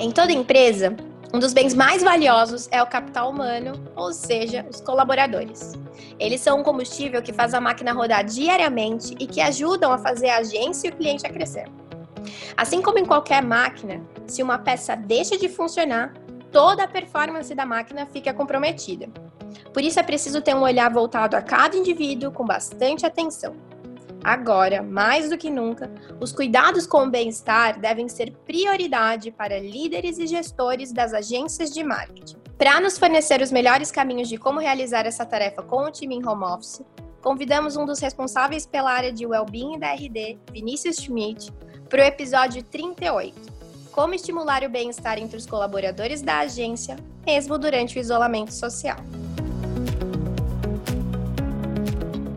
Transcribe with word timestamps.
Em 0.00 0.12
toda 0.12 0.30
empresa, 0.30 0.94
um 1.34 1.40
dos 1.40 1.52
bens 1.52 1.74
mais 1.74 2.04
valiosos 2.04 2.68
é 2.70 2.80
o 2.80 2.86
capital 2.86 3.30
humano, 3.30 3.72
ou 3.96 4.12
seja, 4.12 4.64
os 4.70 4.80
colaboradores. 4.80 5.72
Eles 6.20 6.40
são 6.40 6.60
um 6.60 6.62
combustível 6.62 7.20
que 7.20 7.32
faz 7.32 7.52
a 7.52 7.60
máquina 7.60 7.92
rodar 7.92 8.24
diariamente 8.24 9.16
e 9.18 9.26
que 9.26 9.40
ajudam 9.40 9.90
a 9.90 9.98
fazer 9.98 10.28
a 10.28 10.38
agência 10.38 10.86
e 10.86 10.90
o 10.90 10.96
cliente 10.96 11.26
a 11.26 11.30
crescer. 11.30 11.68
Assim 12.56 12.80
como 12.80 13.00
em 13.00 13.04
qualquer 13.04 13.42
máquina, 13.42 14.00
se 14.24 14.40
uma 14.40 14.56
peça 14.56 14.94
deixa 14.94 15.36
de 15.36 15.48
funcionar, 15.48 16.14
toda 16.52 16.84
a 16.84 16.88
performance 16.88 17.52
da 17.52 17.66
máquina 17.66 18.06
fica 18.06 18.32
comprometida. 18.32 19.08
Por 19.72 19.82
isso 19.82 19.98
é 19.98 20.02
preciso 20.04 20.40
ter 20.40 20.54
um 20.54 20.62
olhar 20.62 20.92
voltado 20.92 21.34
a 21.34 21.42
cada 21.42 21.76
indivíduo 21.76 22.30
com 22.30 22.44
bastante 22.44 23.04
atenção. 23.04 23.56
Agora, 24.22 24.82
mais 24.82 25.30
do 25.30 25.38
que 25.38 25.50
nunca, 25.50 25.90
os 26.20 26.32
cuidados 26.32 26.86
com 26.86 27.04
o 27.04 27.10
bem-estar 27.10 27.78
devem 27.78 28.08
ser 28.08 28.32
prioridade 28.44 29.30
para 29.30 29.60
líderes 29.60 30.18
e 30.18 30.26
gestores 30.26 30.92
das 30.92 31.14
agências 31.14 31.70
de 31.70 31.84
marketing. 31.84 32.36
Para 32.58 32.80
nos 32.80 32.98
fornecer 32.98 33.40
os 33.40 33.52
melhores 33.52 33.92
caminhos 33.92 34.28
de 34.28 34.36
como 34.36 34.58
realizar 34.58 35.06
essa 35.06 35.24
tarefa 35.24 35.62
com 35.62 35.84
o 35.84 35.90
time 35.90 36.16
em 36.16 36.26
home 36.26 36.44
office, 36.44 36.82
convidamos 37.22 37.76
um 37.76 37.86
dos 37.86 38.00
responsáveis 38.00 38.66
pela 38.66 38.90
área 38.90 39.12
de 39.12 39.24
well-being 39.24 39.78
da 39.78 39.92
RD, 39.92 40.38
Vinícius 40.52 40.96
Schmidt, 40.96 41.52
para 41.88 42.02
o 42.02 42.04
episódio 42.04 42.62
38. 42.64 43.58
Como 43.92 44.14
estimular 44.14 44.64
o 44.64 44.68
bem-estar 44.68 45.18
entre 45.18 45.36
os 45.36 45.46
colaboradores 45.46 46.20
da 46.20 46.40
agência, 46.40 46.96
mesmo 47.24 47.56
durante 47.58 47.96
o 47.96 48.00
isolamento 48.00 48.52
social. 48.52 48.98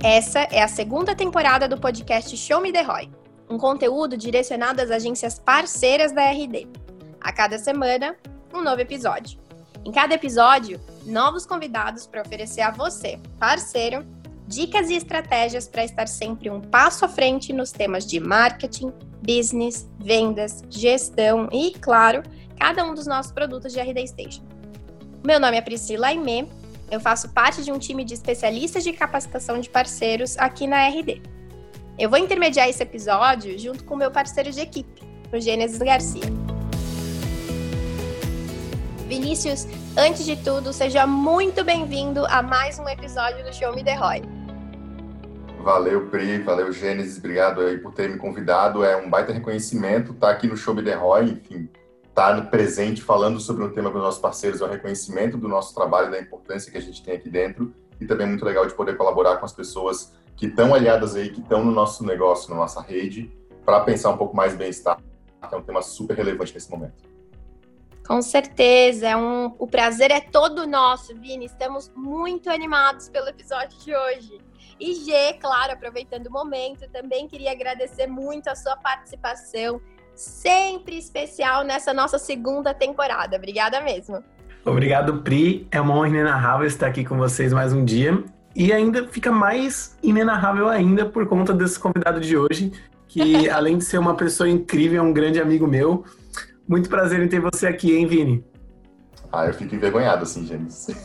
Essa 0.03 0.47
é 0.51 0.63
a 0.63 0.67
segunda 0.67 1.15
temporada 1.15 1.67
do 1.67 1.79
podcast 1.79 2.35
Show 2.35 2.59
Me 2.59 2.73
The 2.73 2.81
Roy, 2.81 3.11
um 3.47 3.59
conteúdo 3.59 4.17
direcionado 4.17 4.81
às 4.81 4.89
agências 4.89 5.37
parceiras 5.37 6.11
da 6.11 6.23
RD. 6.31 6.67
A 7.19 7.31
cada 7.31 7.59
semana, 7.59 8.17
um 8.51 8.63
novo 8.63 8.81
episódio. 8.81 9.39
Em 9.85 9.91
cada 9.91 10.15
episódio, 10.15 10.81
novos 11.05 11.45
convidados 11.45 12.07
para 12.07 12.23
oferecer 12.23 12.61
a 12.61 12.71
você, 12.71 13.19
parceiro, 13.37 14.03
dicas 14.47 14.89
e 14.89 14.95
estratégias 14.95 15.67
para 15.67 15.85
estar 15.85 16.07
sempre 16.07 16.49
um 16.49 16.61
passo 16.61 17.05
à 17.05 17.07
frente 17.07 17.53
nos 17.53 17.71
temas 17.71 18.03
de 18.03 18.19
marketing, 18.19 18.91
business, 19.23 19.87
vendas, 19.99 20.63
gestão 20.67 21.47
e, 21.51 21.73
claro, 21.79 22.23
cada 22.57 22.83
um 22.83 22.95
dos 22.95 23.05
nossos 23.05 23.31
produtos 23.31 23.71
de 23.71 23.79
RD 23.79 24.07
Station. 24.07 24.41
Meu 25.23 25.39
nome 25.39 25.57
é 25.57 25.61
Priscila 25.61 26.07
Aimee 26.07 26.49
eu 26.91 26.99
faço 26.99 27.29
parte 27.29 27.63
de 27.63 27.71
um 27.71 27.79
time 27.79 28.03
de 28.03 28.13
especialistas 28.13 28.83
de 28.83 28.91
capacitação 28.91 29.61
de 29.61 29.69
parceiros 29.69 30.37
aqui 30.37 30.67
na 30.67 30.89
RD. 30.89 31.21
Eu 31.97 32.09
vou 32.09 32.19
intermediar 32.19 32.67
esse 32.67 32.83
episódio 32.83 33.57
junto 33.57 33.85
com 33.85 33.95
meu 33.95 34.11
parceiro 34.11 34.51
de 34.51 34.59
equipe, 34.59 35.01
o 35.31 35.39
Gênesis 35.39 35.79
Garcia. 35.79 36.25
Vinícius, 39.07 39.65
antes 39.97 40.25
de 40.25 40.35
tudo, 40.35 40.73
seja 40.73 41.07
muito 41.07 41.63
bem-vindo 41.63 42.25
a 42.25 42.41
mais 42.41 42.77
um 42.77 42.87
episódio 42.89 43.43
do 43.45 43.53
Show 43.53 43.73
Me 43.73 43.83
The 43.85 43.95
Roy. 43.95 44.21
Valeu, 45.63 46.09
Pri, 46.09 46.39
valeu, 46.39 46.73
Gênesis, 46.73 47.19
obrigado 47.19 47.61
aí 47.61 47.77
por 47.77 47.93
ter 47.93 48.09
me 48.09 48.17
convidado. 48.17 48.83
É 48.83 48.97
um 48.97 49.09
baita 49.09 49.31
reconhecimento 49.31 50.11
estar 50.11 50.31
aqui 50.31 50.45
no 50.45 50.57
Show 50.57 50.73
Me 50.73 50.83
The 50.83 50.95
Roy, 50.95 51.29
enfim, 51.31 51.69
estar 52.11 52.35
no 52.35 52.49
presente 52.49 53.01
falando 53.01 53.39
sobre 53.39 53.63
um 53.63 53.71
tema 53.71 53.89
com 53.89 53.97
os 53.97 54.03
nossos 54.03 54.21
parceiros 54.21 54.61
é 54.61 54.65
o 54.65 54.67
reconhecimento 54.67 55.37
do 55.37 55.47
nosso 55.47 55.73
trabalho 55.73 56.11
da 56.11 56.19
importância 56.19 56.71
que 56.71 56.77
a 56.77 56.81
gente 56.81 57.01
tem 57.01 57.15
aqui 57.15 57.29
dentro 57.29 57.73
e 57.99 58.05
também 58.05 58.27
é 58.27 58.29
muito 58.29 58.43
legal 58.43 58.65
de 58.65 58.73
poder 58.73 58.97
colaborar 58.97 59.37
com 59.37 59.45
as 59.45 59.53
pessoas 59.53 60.13
que 60.35 60.47
estão 60.47 60.73
aliadas 60.73 61.15
aí, 61.15 61.29
que 61.29 61.39
estão 61.39 61.63
no 61.63 61.71
nosso 61.71 62.05
negócio, 62.05 62.49
na 62.49 62.57
nossa 62.57 62.81
rede, 62.81 63.31
para 63.65 63.79
pensar 63.81 64.09
um 64.09 64.17
pouco 64.17 64.35
mais 64.35 64.55
bem-estar, 64.55 64.97
que 65.47 65.55
é 65.55 65.57
um 65.57 65.61
tema 65.61 65.81
super 65.81 66.17
relevante 66.17 66.53
nesse 66.53 66.69
momento. 66.69 67.09
Com 68.05 68.21
certeza, 68.21 69.07
é 69.07 69.15
um, 69.15 69.55
o 69.57 69.67
prazer 69.67 70.11
é 70.11 70.19
todo 70.19 70.67
nosso, 70.67 71.15
Vini. 71.15 71.45
Estamos 71.45 71.91
muito 71.95 72.49
animados 72.49 73.07
pelo 73.07 73.29
episódio 73.29 73.77
de 73.79 73.95
hoje. 73.95 74.41
E 74.79 74.95
G, 74.95 75.33
claro, 75.39 75.73
aproveitando 75.73 76.27
o 76.27 76.31
momento, 76.31 76.89
também 76.89 77.27
queria 77.27 77.51
agradecer 77.51 78.07
muito 78.07 78.49
a 78.49 78.55
sua 78.55 78.75
participação 78.75 79.79
sempre 80.15 80.97
especial 80.97 81.63
nessa 81.63 81.93
nossa 81.93 82.17
segunda 82.17 82.73
temporada. 82.73 83.37
Obrigada 83.37 83.81
mesmo. 83.81 84.23
Obrigado, 84.63 85.21
Pri. 85.21 85.67
É 85.71 85.81
uma 85.81 85.95
honra 85.95 86.09
inenarrável 86.09 86.67
estar 86.67 86.87
aqui 86.87 87.03
com 87.03 87.17
vocês 87.17 87.51
mais 87.51 87.73
um 87.73 87.83
dia. 87.83 88.23
E 88.55 88.71
ainda 88.71 89.07
fica 89.07 89.31
mais 89.31 89.97
inenarrável 90.03 90.67
ainda 90.67 91.05
por 91.05 91.25
conta 91.25 91.53
desse 91.53 91.79
convidado 91.79 92.19
de 92.19 92.37
hoje, 92.37 92.71
que 93.07 93.49
além 93.49 93.77
de 93.77 93.85
ser 93.85 93.97
uma 93.97 94.15
pessoa 94.15 94.47
incrível, 94.49 94.99
é 94.99 95.03
um 95.03 95.13
grande 95.13 95.39
amigo 95.41 95.65
meu. 95.65 96.05
Muito 96.67 96.89
prazer 96.89 97.21
em 97.21 97.27
ter 97.27 97.39
você 97.39 97.67
aqui, 97.67 97.95
hein, 97.95 98.05
Vini? 98.05 98.43
Ah, 99.31 99.45
eu 99.47 99.53
fico 99.53 99.73
envergonhado 99.73 100.23
assim, 100.23 100.45
James. 100.45 100.87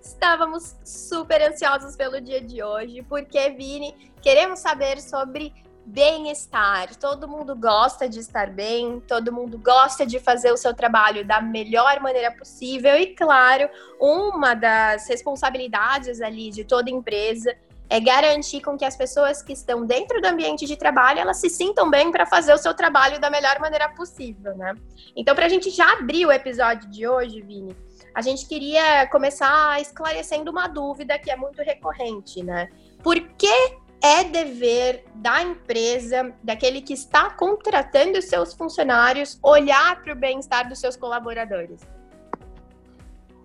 Estávamos 0.00 0.76
super 0.84 1.42
ansiosos 1.42 1.96
pelo 1.96 2.20
dia 2.20 2.40
de 2.40 2.62
hoje, 2.62 3.04
porque, 3.08 3.50
Vini, 3.50 3.94
queremos 4.22 4.60
saber 4.60 5.00
sobre 5.00 5.52
bem-estar. 5.86 6.94
Todo 6.96 7.28
mundo 7.28 7.54
gosta 7.54 8.08
de 8.08 8.20
estar 8.20 8.50
bem, 8.50 9.00
todo 9.00 9.32
mundo 9.32 9.58
gosta 9.58 10.06
de 10.06 10.18
fazer 10.18 10.52
o 10.52 10.56
seu 10.56 10.74
trabalho 10.74 11.24
da 11.24 11.40
melhor 11.40 12.00
maneira 12.00 12.30
possível 12.32 12.96
e, 12.96 13.08
claro, 13.14 13.68
uma 14.00 14.54
das 14.54 15.08
responsabilidades 15.08 16.20
ali 16.20 16.50
de 16.50 16.64
toda 16.64 16.90
empresa 16.90 17.54
é 17.88 18.00
garantir 18.00 18.60
com 18.60 18.78
que 18.78 18.84
as 18.84 18.96
pessoas 18.96 19.42
que 19.42 19.52
estão 19.52 19.84
dentro 19.84 20.20
do 20.20 20.26
ambiente 20.26 20.66
de 20.66 20.76
trabalho 20.76 21.20
elas 21.20 21.36
se 21.36 21.50
sintam 21.50 21.90
bem 21.90 22.10
para 22.10 22.24
fazer 22.24 22.54
o 22.54 22.58
seu 22.58 22.72
trabalho 22.74 23.20
da 23.20 23.28
melhor 23.28 23.60
maneira 23.60 23.88
possível, 23.90 24.56
né? 24.56 24.74
Então, 25.14 25.34
para 25.34 25.46
a 25.46 25.48
gente 25.48 25.70
já 25.70 25.92
abrir 25.92 26.26
o 26.26 26.32
episódio 26.32 26.88
de 26.90 27.06
hoje, 27.06 27.42
Vini, 27.42 27.76
a 28.14 28.22
gente 28.22 28.46
queria 28.46 29.06
começar 29.08 29.80
esclarecendo 29.80 30.50
uma 30.50 30.66
dúvida 30.66 31.18
que 31.18 31.30
é 31.30 31.36
muito 31.36 31.60
recorrente, 31.62 32.42
né? 32.42 32.68
Por 33.02 33.20
que 33.20 33.76
é 34.02 34.24
dever 34.24 35.04
da 35.14 35.42
empresa, 35.42 36.32
daquele 36.42 36.80
que 36.80 36.92
está 36.92 37.30
contratando 37.30 38.18
os 38.18 38.26
seus 38.26 38.52
funcionários, 38.52 39.38
olhar 39.42 40.02
para 40.02 40.12
o 40.12 40.16
bem-estar 40.16 40.68
dos 40.68 40.78
seus 40.78 40.96
colaboradores? 40.96 41.80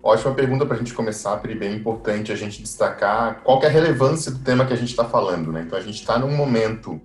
Ótima 0.02 0.34
pergunta 0.34 0.64
para 0.64 0.76
a 0.76 0.78
gente 0.78 0.94
começar, 0.94 1.36
Pri. 1.38 1.54
Bem 1.54 1.74
importante 1.74 2.32
a 2.32 2.36
gente 2.36 2.62
destacar 2.62 3.42
qual 3.42 3.62
é 3.62 3.66
a 3.66 3.70
relevância 3.70 4.32
do 4.32 4.38
tema 4.38 4.64
que 4.64 4.72
a 4.72 4.76
gente 4.76 4.90
está 4.90 5.04
falando. 5.04 5.52
Né? 5.52 5.64
Então, 5.66 5.78
a 5.78 5.82
gente 5.82 6.00
está 6.00 6.18
num 6.18 6.34
momento 6.34 6.98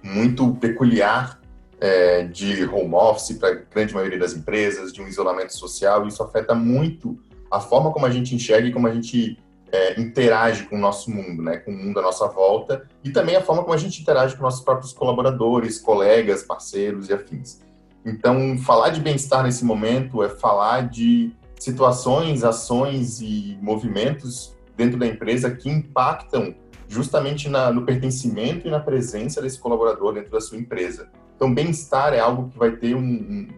muito 0.00 0.54
peculiar 0.54 1.40
é, 1.80 2.22
de 2.22 2.64
home 2.64 2.94
office 2.94 3.36
para 3.36 3.48
a 3.48 3.54
grande 3.54 3.92
maioria 3.92 4.18
das 4.18 4.32
empresas, 4.32 4.92
de 4.92 5.02
um 5.02 5.08
isolamento 5.08 5.56
social, 5.56 6.04
e 6.04 6.08
isso 6.08 6.22
afeta 6.22 6.54
muito 6.54 7.18
a 7.50 7.60
forma 7.60 7.92
como 7.92 8.06
a 8.06 8.10
gente 8.10 8.34
enxerga 8.34 8.68
e 8.68 8.72
como 8.72 8.86
a 8.86 8.94
gente 8.94 9.38
é, 9.72 10.00
interage 10.00 10.64
com 10.64 10.76
o 10.76 10.78
nosso 10.78 11.10
mundo, 11.10 11.42
né, 11.42 11.58
com 11.58 11.70
o 11.70 11.74
mundo 11.74 11.98
à 11.98 12.02
nossa 12.02 12.26
volta, 12.28 12.86
e 13.02 13.10
também 13.10 13.36
a 13.36 13.42
forma 13.42 13.62
como 13.62 13.74
a 13.74 13.78
gente 13.78 14.00
interage 14.00 14.36
com 14.36 14.42
nossos 14.42 14.64
próprios 14.64 14.92
colaboradores, 14.92 15.78
colegas, 15.78 16.42
parceiros 16.42 17.08
e 17.08 17.12
afins. 17.12 17.60
Então, 18.04 18.56
falar 18.58 18.90
de 18.90 19.00
bem-estar 19.00 19.42
nesse 19.42 19.64
momento 19.64 20.22
é 20.22 20.28
falar 20.28 20.88
de 20.88 21.32
situações, 21.58 22.44
ações 22.44 23.20
e 23.20 23.58
movimentos 23.60 24.54
dentro 24.76 24.98
da 24.98 25.06
empresa 25.06 25.50
que 25.50 25.68
impactam 25.68 26.54
justamente 26.86 27.48
na, 27.48 27.72
no 27.72 27.84
pertencimento 27.84 28.68
e 28.68 28.70
na 28.70 28.78
presença 28.78 29.42
desse 29.42 29.58
colaborador 29.58 30.14
dentro 30.14 30.30
da 30.30 30.40
sua 30.40 30.56
empresa. 30.56 31.10
Então, 31.34 31.52
bem-estar 31.52 32.14
é 32.14 32.20
algo 32.20 32.48
que 32.48 32.56
vai 32.56 32.70
ter 32.70 32.94
um, 32.94 33.00
um, 33.00 33.48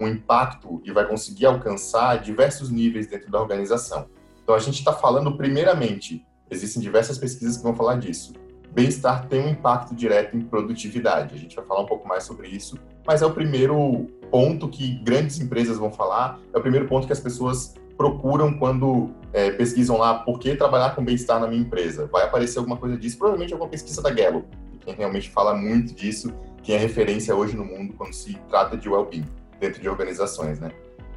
um 0.00 0.08
impacto 0.08 0.82
e 0.84 0.90
vai 0.90 1.06
conseguir 1.06 1.46
alcançar 1.46 2.20
diversos 2.20 2.70
níveis 2.70 3.06
dentro 3.06 3.30
da 3.30 3.40
organização. 3.40 4.08
Então, 4.42 4.54
a 4.54 4.58
gente 4.58 4.78
está 4.78 4.92
falando, 4.92 5.36
primeiramente, 5.36 6.26
existem 6.50 6.82
diversas 6.82 7.18
pesquisas 7.18 7.56
que 7.56 7.62
vão 7.62 7.74
falar 7.74 7.96
disso. 7.96 8.32
Bem-estar 8.72 9.28
tem 9.28 9.40
um 9.40 9.48
impacto 9.50 9.94
direto 9.94 10.36
em 10.36 10.40
produtividade. 10.40 11.34
A 11.34 11.38
gente 11.38 11.54
vai 11.54 11.64
falar 11.64 11.80
um 11.82 11.86
pouco 11.86 12.08
mais 12.08 12.24
sobre 12.24 12.48
isso, 12.48 12.78
mas 13.06 13.20
é 13.20 13.26
o 13.26 13.32
primeiro 13.32 14.06
ponto 14.30 14.68
que 14.68 14.94
grandes 15.02 15.38
empresas 15.40 15.76
vão 15.76 15.92
falar, 15.92 16.40
é 16.54 16.58
o 16.58 16.60
primeiro 16.60 16.88
ponto 16.88 17.06
que 17.06 17.12
as 17.12 17.20
pessoas 17.20 17.74
procuram 17.98 18.54
quando 18.54 19.10
é, 19.32 19.50
pesquisam 19.50 19.98
lá 19.98 20.14
por 20.20 20.38
que 20.38 20.54
trabalhar 20.56 20.94
com 20.94 21.04
bem-estar 21.04 21.38
na 21.38 21.46
minha 21.46 21.60
empresa. 21.60 22.08
Vai 22.10 22.24
aparecer 22.24 22.58
alguma 22.58 22.76
coisa 22.76 22.96
disso, 22.96 23.18
provavelmente 23.18 23.52
alguma 23.52 23.70
pesquisa 23.70 24.00
da 24.00 24.10
Gallup, 24.10 24.46
quem 24.80 24.94
realmente 24.94 25.30
fala 25.30 25.54
muito 25.54 25.94
disso, 25.94 26.32
quem 26.62 26.74
é 26.74 26.78
referência 26.78 27.34
hoje 27.34 27.56
no 27.56 27.64
mundo 27.64 27.92
quando 27.92 28.12
se 28.12 28.34
trata 28.48 28.76
de 28.76 28.88
well-being 28.88 29.26
dentro 29.60 29.80
de 29.80 29.88
organizações, 29.88 30.58
né? 30.58 30.72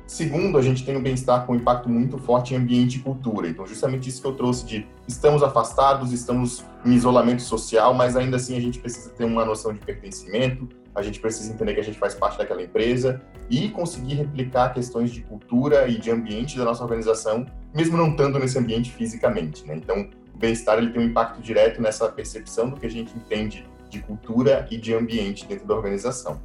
Segundo, 0.08 0.58
a 0.58 0.62
gente 0.62 0.86
tem 0.86 0.96
o 0.96 1.02
bem-estar 1.02 1.46
com 1.46 1.54
um 1.54 1.56
impacto 1.56 1.90
muito 1.90 2.18
forte 2.20 2.54
em 2.54 2.58
ambiente 2.58 2.98
e 2.98 3.00
cultura. 3.00 3.50
Então, 3.50 3.66
justamente 3.66 4.08
isso 4.08 4.22
que 4.22 4.28
eu 4.28 4.34
trouxe 4.34 4.66
de 4.66 4.88
estamos 5.08 5.42
afastados, 5.42 6.12
estamos 6.12 6.64
em 6.86 6.94
isolamento 6.94 7.42
social, 7.42 7.94
mas 7.94 8.16
ainda 8.16 8.38
assim 8.38 8.56
a 8.56 8.62
gente 8.62 8.78
precisa 8.80 9.10
ter 9.10 9.26
uma 9.26 9.44
noção 9.44 9.74
de 9.74 9.80
pertencimento, 9.80 10.70
a 10.94 11.02
gente 11.02 11.20
precisa 11.20 11.52
entender 11.52 11.74
que 11.74 11.80
a 11.80 11.84
gente 11.84 11.98
faz 11.98 12.14
parte 12.14 12.38
daquela 12.38 12.62
empresa 12.62 13.20
e 13.50 13.70
conseguir 13.70 14.14
replicar 14.14 14.74
questões 14.74 15.12
de 15.12 15.22
cultura 15.22 15.88
e 15.88 15.98
de 15.98 16.12
ambiente 16.12 16.58
da 16.58 16.64
nossa 16.64 16.84
organização, 16.84 17.46
mesmo 17.74 17.98
não 17.98 18.12
estando 18.12 18.38
nesse 18.38 18.60
ambiente 18.60 18.92
fisicamente. 18.92 19.66
Né? 19.66 19.76
Então, 19.76 20.08
o 20.34 20.38
bem-estar 20.38 20.78
tem 20.78 21.02
um 21.02 21.06
impacto 21.06 21.42
direto 21.42 21.82
nessa 21.82 22.08
percepção 22.10 22.70
do 22.70 22.78
que 22.78 22.86
a 22.86 22.90
gente 22.90 23.12
entende 23.18 23.68
de 23.90 24.00
cultura 24.00 24.68
e 24.70 24.78
de 24.78 24.94
ambiente 24.94 25.48
dentro 25.48 25.66
da 25.66 25.74
organização. 25.74 26.40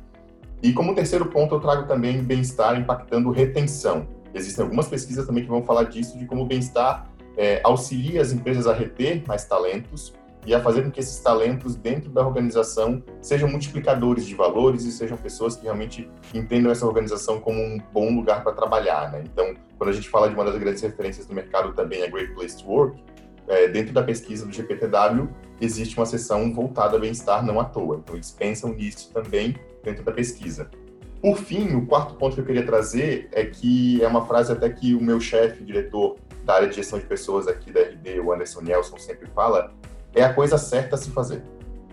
E 0.62 0.72
como 0.72 0.94
terceiro 0.94 1.26
ponto, 1.26 1.54
eu 1.54 1.60
trago 1.60 1.86
também 1.86 2.22
bem-estar 2.22 2.78
impactando 2.78 3.30
retenção. 3.30 4.06
Existem 4.34 4.62
algumas 4.62 4.88
pesquisas 4.88 5.26
também 5.26 5.42
que 5.42 5.48
vão 5.48 5.62
falar 5.62 5.84
disso, 5.84 6.18
de 6.18 6.26
como 6.26 6.42
o 6.42 6.46
bem-estar 6.46 7.10
é, 7.36 7.60
auxilia 7.64 8.20
as 8.20 8.32
empresas 8.32 8.66
a 8.66 8.72
reter 8.72 9.22
mais 9.26 9.44
talentos 9.44 10.12
e 10.46 10.54
a 10.54 10.60
fazer 10.60 10.82
com 10.82 10.90
que 10.90 11.00
esses 11.00 11.18
talentos 11.20 11.74
dentro 11.74 12.10
da 12.10 12.26
organização 12.26 13.02
sejam 13.20 13.48
multiplicadores 13.48 14.26
de 14.26 14.34
valores 14.34 14.84
e 14.84 14.92
sejam 14.92 15.16
pessoas 15.16 15.56
que 15.56 15.64
realmente 15.64 16.08
entendam 16.34 16.70
essa 16.72 16.86
organização 16.86 17.40
como 17.40 17.60
um 17.60 17.78
bom 17.92 18.14
lugar 18.14 18.42
para 18.42 18.52
trabalhar. 18.52 19.12
Né? 19.12 19.24
Então, 19.24 19.54
quando 19.76 19.90
a 19.90 19.92
gente 19.92 20.08
fala 20.08 20.28
de 20.28 20.34
uma 20.34 20.44
das 20.44 20.58
grandes 20.58 20.82
referências 20.82 21.26
do 21.26 21.34
mercado 21.34 21.72
também, 21.72 22.02
a 22.02 22.08
Great 22.08 22.34
Place 22.34 22.56
to 22.62 22.68
Work, 22.70 23.02
é, 23.48 23.68
dentro 23.68 23.92
da 23.92 24.02
pesquisa 24.02 24.46
do 24.46 24.52
GPTW, 24.52 25.28
existe 25.60 25.96
uma 25.96 26.06
seção 26.06 26.52
voltada 26.54 26.96
a 26.96 27.00
bem-estar 27.00 27.44
não 27.44 27.60
à 27.60 27.64
toa. 27.64 27.96
Então, 27.96 28.14
eles 28.14 28.30
pensam 28.30 28.72
nisso 28.72 29.10
também 29.12 29.56
dentro 29.82 30.04
da 30.04 30.12
pesquisa. 30.12 30.70
Por 31.20 31.36
fim, 31.36 31.74
o 31.74 31.86
quarto 31.86 32.14
ponto 32.14 32.34
que 32.34 32.40
eu 32.40 32.46
queria 32.46 32.64
trazer 32.64 33.28
é 33.32 33.44
que 33.44 34.02
é 34.02 34.08
uma 34.08 34.26
frase 34.26 34.52
até 34.52 34.70
que 34.70 34.94
o 34.94 35.02
meu 35.02 35.20
chefe, 35.20 35.62
diretor 35.62 36.16
da 36.44 36.54
área 36.54 36.68
de 36.68 36.76
gestão 36.76 36.98
de 36.98 37.04
pessoas 37.04 37.46
aqui 37.46 37.70
da 37.70 37.80
RD, 37.80 38.20
o 38.20 38.32
Anderson 38.32 38.62
Nelson, 38.62 38.96
sempre 38.98 39.28
fala, 39.34 39.72
é 40.14 40.22
a 40.22 40.32
coisa 40.32 40.56
certa 40.56 40.94
a 40.94 40.98
se 40.98 41.10
fazer. 41.10 41.42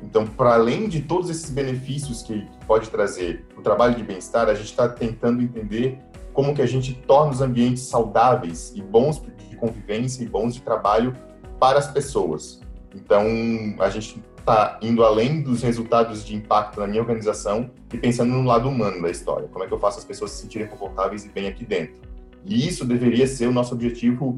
Então, 0.01 0.25
para 0.25 0.54
além 0.54 0.88
de 0.88 1.01
todos 1.01 1.30
esses 1.30 1.50
benefícios 1.50 2.22
que 2.22 2.48
pode 2.66 2.89
trazer 2.89 3.45
o 3.57 3.62
trabalho 3.62 3.95
de 3.95 4.04
bem-estar, 4.04 4.48
a 4.48 4.54
gente 4.54 4.69
está 4.69 4.88
tentando 4.88 5.42
entender 5.42 6.00
como 6.33 6.54
que 6.54 6.62
a 6.62 6.68
gente 6.68 6.94
torna 6.94 7.31
os 7.31 7.42
ambientes 7.42 7.83
saudáveis 7.83 8.72
e 8.75 8.81
bons 8.81 9.22
de 9.50 9.56
convivência 9.56 10.24
e 10.24 10.28
bons 10.28 10.54
de 10.54 10.62
trabalho 10.62 11.16
para 11.60 11.80
as 11.80 11.88
pessoas. 11.88 12.62
Então, 12.95 13.25
a 13.80 13.90
gente 13.90 14.24
está 14.38 14.80
indo 14.81 15.04
além 15.04 15.42
dos 15.42 15.63
resultados 15.63 16.24
de 16.24 16.36
impacto 16.36 16.80
na 16.80 16.88
minha 16.88 17.01
organização 17.01 17.72
e 17.94 17.98
pensando 17.98 18.34
no 18.34 18.44
lado 18.44 18.68
humano 18.68 19.01
da 19.01 19.10
história. 19.10 19.48
Como 19.48 19.63
é 19.63 19.68
que 19.68 19.74
eu 19.74 19.80
faço 19.80 20.00
as 20.00 20.06
pessoas 20.06 20.31
se 20.31 20.42
sentirem 20.42 20.68
confortáveis 20.68 21.25
e 21.25 21.30
bem 21.30 21.48
aqui 21.48 21.66
dentro? 21.66 22.01
E 22.45 22.68
isso 22.68 22.86
deveria 22.86 23.28
ser 23.28 23.48
o 23.48 23.51
nosso 23.51 23.74
objetivo 23.74 24.38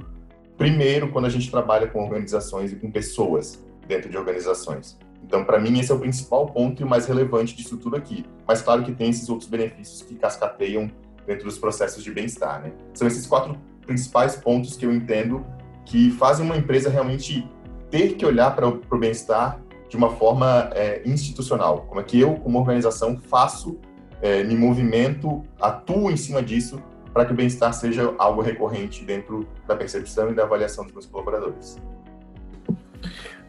primeiro 0.57 1.09
quando 1.11 1.25
a 1.25 1.29
gente 1.29 1.49
trabalha 1.49 1.87
com 1.87 2.03
organizações 2.03 2.71
e 2.71 2.75
com 2.75 2.91
pessoas 2.91 3.63
dentro 3.87 4.09
de 4.09 4.17
organizações. 4.17 4.97
Então, 5.23 5.43
para 5.43 5.59
mim, 5.59 5.79
esse 5.79 5.91
é 5.91 5.95
o 5.95 5.99
principal 5.99 6.47
ponto 6.47 6.81
e 6.81 6.85
o 6.85 6.87
mais 6.87 7.05
relevante 7.05 7.55
disso 7.55 7.77
tudo 7.77 7.95
aqui. 7.95 8.25
Mas, 8.47 8.61
claro 8.61 8.83
que 8.83 8.91
tem 8.91 9.09
esses 9.09 9.29
outros 9.29 9.49
benefícios 9.49 10.01
que 10.01 10.15
cascateiam 10.15 10.89
dentro 11.25 11.45
dos 11.45 11.57
processos 11.57 12.03
de 12.03 12.11
bem-estar. 12.11 12.61
Né? 12.61 12.71
São 12.93 13.07
esses 13.07 13.25
quatro 13.25 13.57
principais 13.85 14.35
pontos 14.35 14.75
que 14.75 14.85
eu 14.85 14.93
entendo 14.93 15.45
que 15.85 16.11
fazem 16.11 16.45
uma 16.45 16.57
empresa 16.57 16.89
realmente 16.89 17.47
ter 17.89 18.15
que 18.15 18.25
olhar 18.25 18.55
para 18.55 18.67
o 18.67 18.97
bem-estar 18.97 19.59
de 19.89 19.97
uma 19.97 20.11
forma 20.11 20.69
é, 20.73 21.01
institucional. 21.05 21.87
Como 21.89 21.99
é 21.99 22.03
que 22.03 22.19
eu, 22.19 22.35
como 22.35 22.59
organização, 22.59 23.17
faço, 23.17 23.79
é, 24.21 24.43
me 24.43 24.55
movimento, 24.55 25.43
atuo 25.59 26.11
em 26.11 26.17
cima 26.17 26.41
disso 26.41 26.81
para 27.13 27.25
que 27.25 27.33
o 27.33 27.35
bem-estar 27.35 27.73
seja 27.73 28.13
algo 28.17 28.41
recorrente 28.41 29.03
dentro 29.03 29.47
da 29.67 29.75
percepção 29.75 30.29
e 30.29 30.33
da 30.33 30.43
avaliação 30.43 30.85
dos 30.85 30.93
meus 30.93 31.05
colaboradores. 31.07 31.77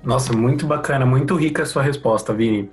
Nossa, 0.02 0.32
muito 0.32 0.66
bacana, 0.66 1.04
muito 1.04 1.36
rica 1.36 1.62
a 1.62 1.66
sua 1.66 1.82
resposta, 1.82 2.32
Vini. 2.32 2.70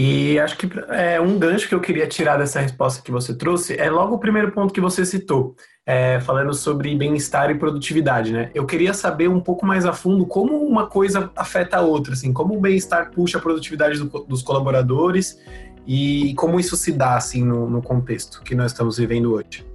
E 0.00 0.38
acho 0.38 0.56
que 0.56 0.70
é, 0.90 1.20
um 1.20 1.40
gancho 1.40 1.68
que 1.68 1.74
eu 1.74 1.80
queria 1.80 2.06
tirar 2.06 2.36
dessa 2.36 2.60
resposta 2.60 3.02
que 3.02 3.10
você 3.10 3.34
trouxe 3.34 3.76
é 3.76 3.90
logo 3.90 4.14
o 4.14 4.18
primeiro 4.20 4.52
ponto 4.52 4.72
que 4.72 4.80
você 4.80 5.04
citou, 5.04 5.56
é, 5.84 6.20
falando 6.20 6.54
sobre 6.54 6.94
bem-estar 6.94 7.50
e 7.50 7.58
produtividade, 7.58 8.32
né? 8.32 8.48
Eu 8.54 8.64
queria 8.64 8.94
saber 8.94 9.26
um 9.26 9.40
pouco 9.40 9.66
mais 9.66 9.84
a 9.84 9.92
fundo 9.92 10.24
como 10.24 10.56
uma 10.64 10.86
coisa 10.86 11.32
afeta 11.34 11.78
a 11.78 11.80
outra, 11.80 12.12
assim, 12.12 12.32
como 12.32 12.56
o 12.56 12.60
bem-estar 12.60 13.10
puxa 13.10 13.38
a 13.38 13.40
produtividade 13.40 13.98
do, 13.98 14.06
dos 14.20 14.40
colaboradores 14.40 15.36
e 15.84 16.32
como 16.36 16.60
isso 16.60 16.76
se 16.76 16.92
dá, 16.92 17.16
assim, 17.16 17.42
no, 17.42 17.68
no 17.68 17.82
contexto 17.82 18.40
que 18.44 18.54
nós 18.54 18.70
estamos 18.70 18.98
vivendo 18.98 19.32
hoje. 19.32 19.66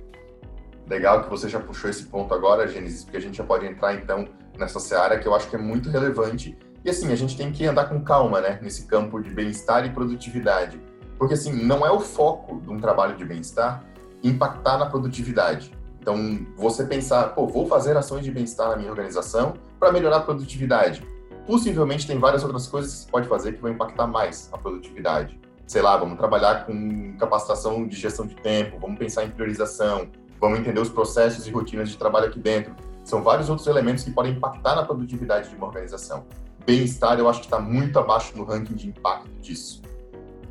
Legal 0.88 1.22
que 1.26 1.30
você 1.30 1.50
já 1.50 1.60
puxou 1.60 1.90
esse 1.90 2.06
ponto 2.06 2.34
agora, 2.34 2.66
Gênesis, 2.66 3.04
porque 3.04 3.18
a 3.18 3.22
gente 3.22 3.36
já 3.36 3.44
pode 3.44 3.66
entrar, 3.66 3.94
então, 3.94 4.26
nessa 4.58 4.80
seara 4.80 5.20
que 5.20 5.28
eu 5.28 5.36
acho 5.36 5.50
que 5.50 5.58
é 5.58 5.60
muito 5.60 5.90
relevante. 5.90 6.58
E, 6.84 6.90
assim, 6.90 7.12
a 7.12 7.16
gente 7.16 7.38
tem 7.38 7.52
que 7.52 7.66
andar 7.66 7.86
com 7.86 8.02
calma, 8.02 8.42
né, 8.42 8.60
nesse 8.62 8.86
campo 8.86 9.22
de 9.22 9.30
bem-estar 9.30 9.86
e 9.86 9.90
produtividade. 9.90 10.80
Porque, 11.18 11.34
assim, 11.34 11.54
não 11.64 11.86
é 11.86 11.92
o 11.92 12.00
foco 12.00 12.60
de 12.60 12.70
um 12.70 12.80
trabalho 12.80 13.16
de 13.16 13.24
bem-estar 13.24 13.84
impactar 14.24 14.78
na 14.78 14.86
produtividade 14.86 15.72
então, 16.04 16.46
você 16.58 16.84
pensar, 16.84 17.30
pô, 17.30 17.48
vou 17.48 17.66
fazer 17.66 17.96
ações 17.96 18.26
de 18.26 18.32
bem-estar 18.32 18.68
na 18.68 18.76
minha 18.76 18.90
organização 18.90 19.54
para 19.80 19.90
melhorar 19.90 20.18
a 20.18 20.20
produtividade. 20.20 21.02
Possivelmente 21.48 22.06
tem 22.06 22.20
várias 22.20 22.44
outras 22.44 22.68
coisas 22.68 22.92
que 22.92 23.00
você 23.06 23.10
pode 23.10 23.28
fazer 23.30 23.54
que 23.54 23.62
vão 23.62 23.72
impactar 23.72 24.06
mais 24.06 24.50
a 24.52 24.58
produtividade. 24.58 25.40
Sei 25.66 25.82
lá, 25.82 25.96
vamos 25.96 26.18
trabalhar 26.18 26.66
com 26.66 27.16
capacitação 27.18 27.88
de 27.88 27.96
gestão 27.96 28.28
de 28.28 28.36
tempo, 28.36 28.78
vamos 28.82 29.00
pensar 29.00 29.24
em 29.24 29.30
priorização, 29.30 30.10
vamos 30.42 30.60
entender 30.60 30.82
os 30.82 30.90
processos 30.90 31.48
e 31.48 31.52
rotinas 31.52 31.88
de 31.88 31.98
trabalho 31.98 32.28
aqui 32.28 32.40
dentro. 32.40 32.76
São 33.06 33.24
vários 33.24 33.50
outros 33.50 33.66
elementos 33.68 34.04
que 34.04 34.12
podem 34.12 34.34
impactar 34.34 34.76
na 34.76 34.84
produtividade 34.84 35.50
de 35.50 35.56
uma 35.56 35.68
organização. 35.68 36.26
Bem-estar, 36.66 37.20
eu 37.20 37.28
acho 37.28 37.40
que 37.40 37.46
está 37.46 37.60
muito 37.60 38.00
abaixo 38.00 38.38
no 38.38 38.44
ranking 38.44 38.76
de 38.76 38.88
impacto 38.88 39.30
disso. 39.42 39.82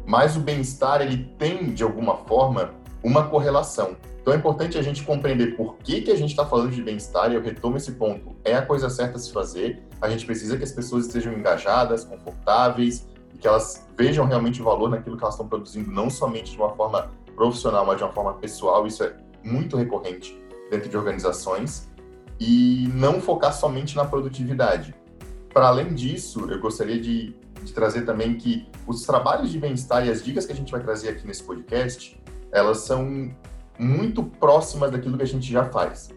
Mas 0.05 0.37
o 0.37 0.41
bem-estar, 0.41 1.01
ele 1.01 1.25
tem, 1.39 1.73
de 1.73 1.83
alguma 1.83 2.17
forma, 2.17 2.75
uma 3.03 3.29
correlação. 3.29 3.97
Então 4.21 4.35
é 4.35 4.37
importante 4.37 4.79
a 4.79 4.83
gente 4.83 5.03
compreender 5.03 5.57
por 5.57 5.77
que, 5.79 6.03
que 6.03 6.11
a 6.11 6.17
gente 6.17 6.31
está 6.31 6.47
falando 6.47 6.71
de 6.71 6.83
bem-estar, 6.83 7.33
e 7.33 7.35
eu 7.35 7.43
retomo 7.43 7.77
esse 7.77 7.93
ponto. 7.93 8.37
É 8.45 8.55
a 8.55 8.63
coisa 8.63 8.91
certa 8.91 9.17
a 9.17 9.21
se 9.21 9.33
fazer, 9.33 9.83
a 10.01 10.09
gente 10.11 10.27
precisa 10.27 10.57
que 10.57 10.65
as 10.65 10.71
pessoas 10.71 11.07
estejam 11.07 11.33
engajadas, 11.33 12.05
confortáveis, 12.05 13.07
e 13.35 13.39
que 13.39 13.49
elas 13.49 13.87
vejam 13.97 14.27
realmente 14.27 14.61
o 14.61 14.65
valor 14.65 14.91
naquilo 14.91 15.17
que 15.17 15.25
elas 15.25 15.35
estão 15.35 15.49
produzindo, 15.49 15.91
não 15.91 16.11
somente 16.11 16.53
de 16.53 16.59
uma 16.59 16.71
forma 16.71 17.11
profissional, 17.35 17.87
mas 17.87 17.97
de 17.97 18.05
uma 18.05 18.13
forma 18.13 18.35
pessoal. 18.35 18.87
Isso 18.87 19.03
é 19.03 19.17
muito 19.43 19.77
recorrente 19.77 20.39
dentro 20.71 20.89
de 20.89 20.97
organizações. 20.97 21.91
E 22.39 22.89
não 22.95 23.21
focar 23.21 23.53
somente 23.53 23.95
na 23.95 24.05
produtividade. 24.05 24.95
Para 25.53 25.69
além 25.69 25.95
disso, 25.95 26.51
eu 26.51 26.59
gostaria 26.61 27.01
de, 27.01 27.35
de 27.63 27.73
trazer 27.73 28.03
também 28.03 28.35
que 28.35 28.67
os 28.87 29.03
trabalhos 29.03 29.51
de 29.51 29.59
bem-estar 29.59 30.07
e 30.07 30.11
as 30.11 30.25
dicas 30.25 30.47
que 30.47 30.53
a 30.53 30.55
gente 30.55 30.73
vai 30.73 30.81
trazer 30.81 31.11
aqui 31.11 31.27
nesse 31.27 31.43
podcast, 31.43 32.19
elas 32.51 32.79
são 32.79 33.31
muito 33.79 34.25
próximas 34.25 34.91
daquilo 34.91 35.17
que 35.17 35.23
a 35.23 35.27
gente 35.27 35.51
já 35.51 35.65
faz. 35.65 36.11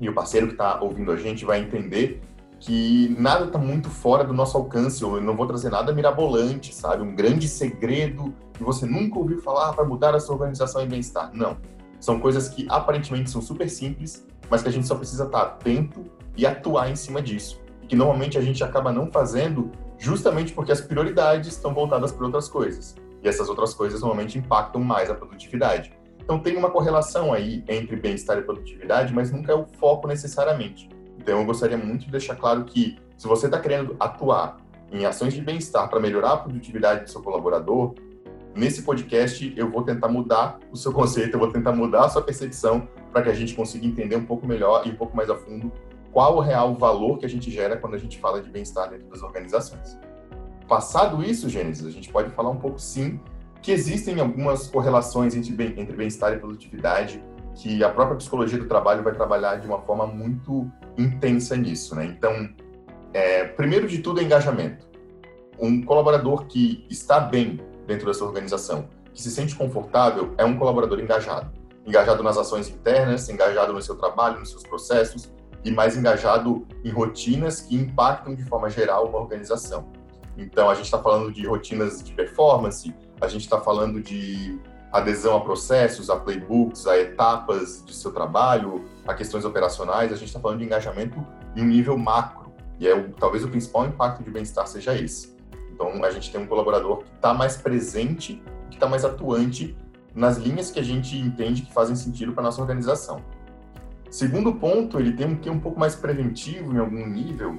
E 0.00 0.08
o 0.08 0.14
parceiro 0.14 0.46
que 0.46 0.52
está 0.52 0.80
ouvindo 0.80 1.10
a 1.10 1.16
gente 1.16 1.44
vai 1.44 1.60
entender 1.60 2.20
que 2.58 3.14
nada 3.18 3.46
está 3.46 3.58
muito 3.58 3.90
fora 3.90 4.24
do 4.24 4.32
nosso 4.32 4.56
alcance, 4.56 5.02
eu 5.02 5.20
não 5.20 5.36
vou 5.36 5.46
trazer 5.46 5.70
nada 5.70 5.92
mirabolante, 5.92 6.74
sabe? 6.74 7.02
Um 7.02 7.14
grande 7.14 7.48
segredo 7.48 8.32
que 8.52 8.62
você 8.62 8.86
nunca 8.86 9.18
ouviu 9.18 9.40
falar 9.40 9.72
para 9.72 9.84
mudar 9.84 10.14
a 10.14 10.20
sua 10.20 10.36
organização 10.36 10.82
e 10.82 10.86
bem-estar. 10.86 11.30
Não. 11.34 11.56
São 12.00 12.18
coisas 12.18 12.48
que 12.48 12.66
aparentemente 12.70 13.30
são 13.30 13.42
super 13.42 13.68
simples, 13.68 14.26
mas 14.50 14.62
que 14.62 14.68
a 14.68 14.72
gente 14.72 14.86
só 14.86 14.94
precisa 14.94 15.24
estar 15.24 15.40
tá 15.40 15.46
atento 15.46 16.04
e 16.36 16.46
atuar 16.46 16.90
em 16.90 16.96
cima 16.96 17.20
disso. 17.20 17.60
Que 17.88 17.96
normalmente 17.96 18.36
a 18.36 18.40
gente 18.40 18.62
acaba 18.64 18.92
não 18.92 19.10
fazendo 19.10 19.70
justamente 19.98 20.52
porque 20.52 20.72
as 20.72 20.80
prioridades 20.80 21.48
estão 21.48 21.72
voltadas 21.72 22.12
para 22.12 22.26
outras 22.26 22.48
coisas. 22.48 22.94
E 23.22 23.28
essas 23.28 23.48
outras 23.48 23.74
coisas 23.74 24.00
normalmente 24.00 24.38
impactam 24.38 24.82
mais 24.82 25.10
a 25.10 25.14
produtividade. 25.14 25.92
Então 26.26 26.40
tem 26.40 26.56
uma 26.56 26.70
correlação 26.70 27.32
aí 27.32 27.64
entre 27.68 27.96
bem-estar 27.96 28.36
e 28.38 28.42
produtividade, 28.42 29.14
mas 29.14 29.30
nunca 29.30 29.52
é 29.52 29.54
o 29.54 29.64
foco 29.64 30.08
necessariamente. 30.08 30.88
Então 31.18 31.38
eu 31.38 31.44
gostaria 31.44 31.76
muito 31.76 32.06
de 32.06 32.10
deixar 32.10 32.34
claro 32.34 32.64
que 32.64 32.98
se 33.16 33.26
você 33.26 33.46
está 33.46 33.60
querendo 33.60 33.96
atuar 33.98 34.58
em 34.92 35.04
ações 35.04 35.34
de 35.34 35.40
bem-estar 35.40 35.88
para 35.88 36.00
melhorar 36.00 36.32
a 36.32 36.36
produtividade 36.38 37.04
do 37.04 37.10
seu 37.10 37.22
colaborador, 37.22 37.94
nesse 38.54 38.82
podcast 38.82 39.52
eu 39.56 39.70
vou 39.70 39.82
tentar 39.82 40.08
mudar 40.08 40.58
o 40.70 40.76
seu 40.76 40.90
conceito, 40.92 41.34
eu 41.34 41.38
vou 41.38 41.50
tentar 41.52 41.72
mudar 41.72 42.06
a 42.06 42.08
sua 42.08 42.22
percepção 42.22 42.88
para 43.12 43.22
que 43.22 43.28
a 43.28 43.34
gente 43.34 43.54
consiga 43.54 43.86
entender 43.86 44.16
um 44.16 44.26
pouco 44.26 44.46
melhor 44.46 44.86
e 44.86 44.90
um 44.90 44.96
pouco 44.96 45.16
mais 45.16 45.30
a 45.30 45.36
fundo 45.36 45.72
qual 46.16 46.38
o 46.38 46.40
real 46.40 46.74
valor 46.74 47.18
que 47.18 47.26
a 47.26 47.28
gente 47.28 47.50
gera 47.50 47.76
quando 47.76 47.92
a 47.92 47.98
gente 47.98 48.18
fala 48.18 48.40
de 48.40 48.48
bem-estar 48.48 48.88
dentro 48.88 49.06
das 49.08 49.22
organizações. 49.22 49.98
Passado 50.66 51.22
isso, 51.22 51.46
Gênesis, 51.46 51.86
a 51.86 51.90
gente 51.90 52.10
pode 52.10 52.30
falar 52.30 52.48
um 52.48 52.56
pouco 52.56 52.78
sim 52.78 53.20
que 53.60 53.70
existem 53.70 54.18
algumas 54.18 54.66
correlações 54.66 55.34
entre, 55.34 55.52
bem, 55.52 55.74
bem-estar 55.74 56.32
e 56.32 56.38
produtividade, 56.38 57.22
que 57.54 57.84
a 57.84 57.90
própria 57.90 58.16
psicologia 58.16 58.58
do 58.58 58.64
trabalho 58.64 59.02
vai 59.02 59.12
trabalhar 59.12 59.56
de 59.56 59.66
uma 59.66 59.78
forma 59.82 60.06
muito 60.06 60.66
intensa 60.96 61.54
nisso, 61.54 61.94
né? 61.94 62.06
Então, 62.06 62.48
é, 63.12 63.44
primeiro 63.44 63.86
de 63.86 63.98
tudo 63.98 64.18
é 64.18 64.24
engajamento. 64.24 64.88
Um 65.60 65.82
colaborador 65.82 66.46
que 66.46 66.86
está 66.88 67.20
bem 67.20 67.60
dentro 67.86 68.06
da 68.06 68.14
sua 68.14 68.28
organização, 68.28 68.88
que 69.12 69.20
se 69.20 69.30
sente 69.30 69.54
confortável, 69.54 70.32
é 70.38 70.46
um 70.46 70.58
colaborador 70.58 70.98
engajado. 70.98 71.52
Engajado 71.86 72.22
nas 72.22 72.38
ações 72.38 72.70
internas, 72.70 73.28
engajado 73.28 73.74
no 73.74 73.82
seu 73.82 73.96
trabalho, 73.96 74.40
nos 74.40 74.48
seus 74.48 74.62
processos 74.62 75.35
e 75.66 75.70
mais 75.72 75.96
engajado 75.96 76.64
em 76.84 76.90
rotinas 76.90 77.60
que 77.60 77.74
impactam 77.74 78.36
de 78.36 78.44
forma 78.44 78.70
geral 78.70 79.08
uma 79.08 79.18
organização. 79.18 79.88
Então, 80.38 80.70
a 80.70 80.74
gente 80.76 80.84
está 80.84 80.98
falando 80.98 81.32
de 81.32 81.44
rotinas 81.44 82.04
de 82.04 82.12
performance, 82.12 82.94
a 83.20 83.26
gente 83.26 83.42
está 83.42 83.60
falando 83.60 84.00
de 84.00 84.60
adesão 84.92 85.36
a 85.36 85.40
processos, 85.40 86.08
a 86.08 86.16
playbooks, 86.16 86.86
a 86.86 86.96
etapas 86.96 87.82
de 87.84 87.92
seu 87.92 88.12
trabalho, 88.12 88.84
a 89.08 89.12
questões 89.12 89.44
operacionais, 89.44 90.12
a 90.12 90.16
gente 90.16 90.28
está 90.28 90.38
falando 90.38 90.58
de 90.58 90.64
engajamento 90.64 91.26
em 91.56 91.62
um 91.62 91.66
nível 91.66 91.98
macro. 91.98 92.52
E 92.78 92.86
é 92.86 92.94
o, 92.94 93.10
talvez 93.10 93.42
o 93.42 93.48
principal 93.48 93.86
impacto 93.86 94.22
de 94.22 94.30
bem-estar 94.30 94.68
seja 94.68 94.94
esse. 94.94 95.34
Então, 95.72 96.04
a 96.04 96.10
gente 96.12 96.30
tem 96.30 96.40
um 96.40 96.46
colaborador 96.46 96.98
que 96.98 97.12
está 97.16 97.34
mais 97.34 97.56
presente, 97.56 98.40
que 98.70 98.76
está 98.76 98.86
mais 98.86 99.04
atuante 99.04 99.76
nas 100.14 100.36
linhas 100.36 100.70
que 100.70 100.78
a 100.78 100.84
gente 100.84 101.18
entende 101.18 101.62
que 101.62 101.72
fazem 101.72 101.96
sentido 101.96 102.32
para 102.32 102.44
nossa 102.44 102.60
organização. 102.60 103.20
Segundo 104.16 104.54
ponto, 104.54 104.98
ele 104.98 105.12
tem 105.12 105.26
um 105.26 105.36
que 105.36 105.50
um 105.50 105.60
pouco 105.60 105.78
mais 105.78 105.94
preventivo 105.94 106.74
em 106.74 106.78
algum 106.78 107.06
nível, 107.06 107.58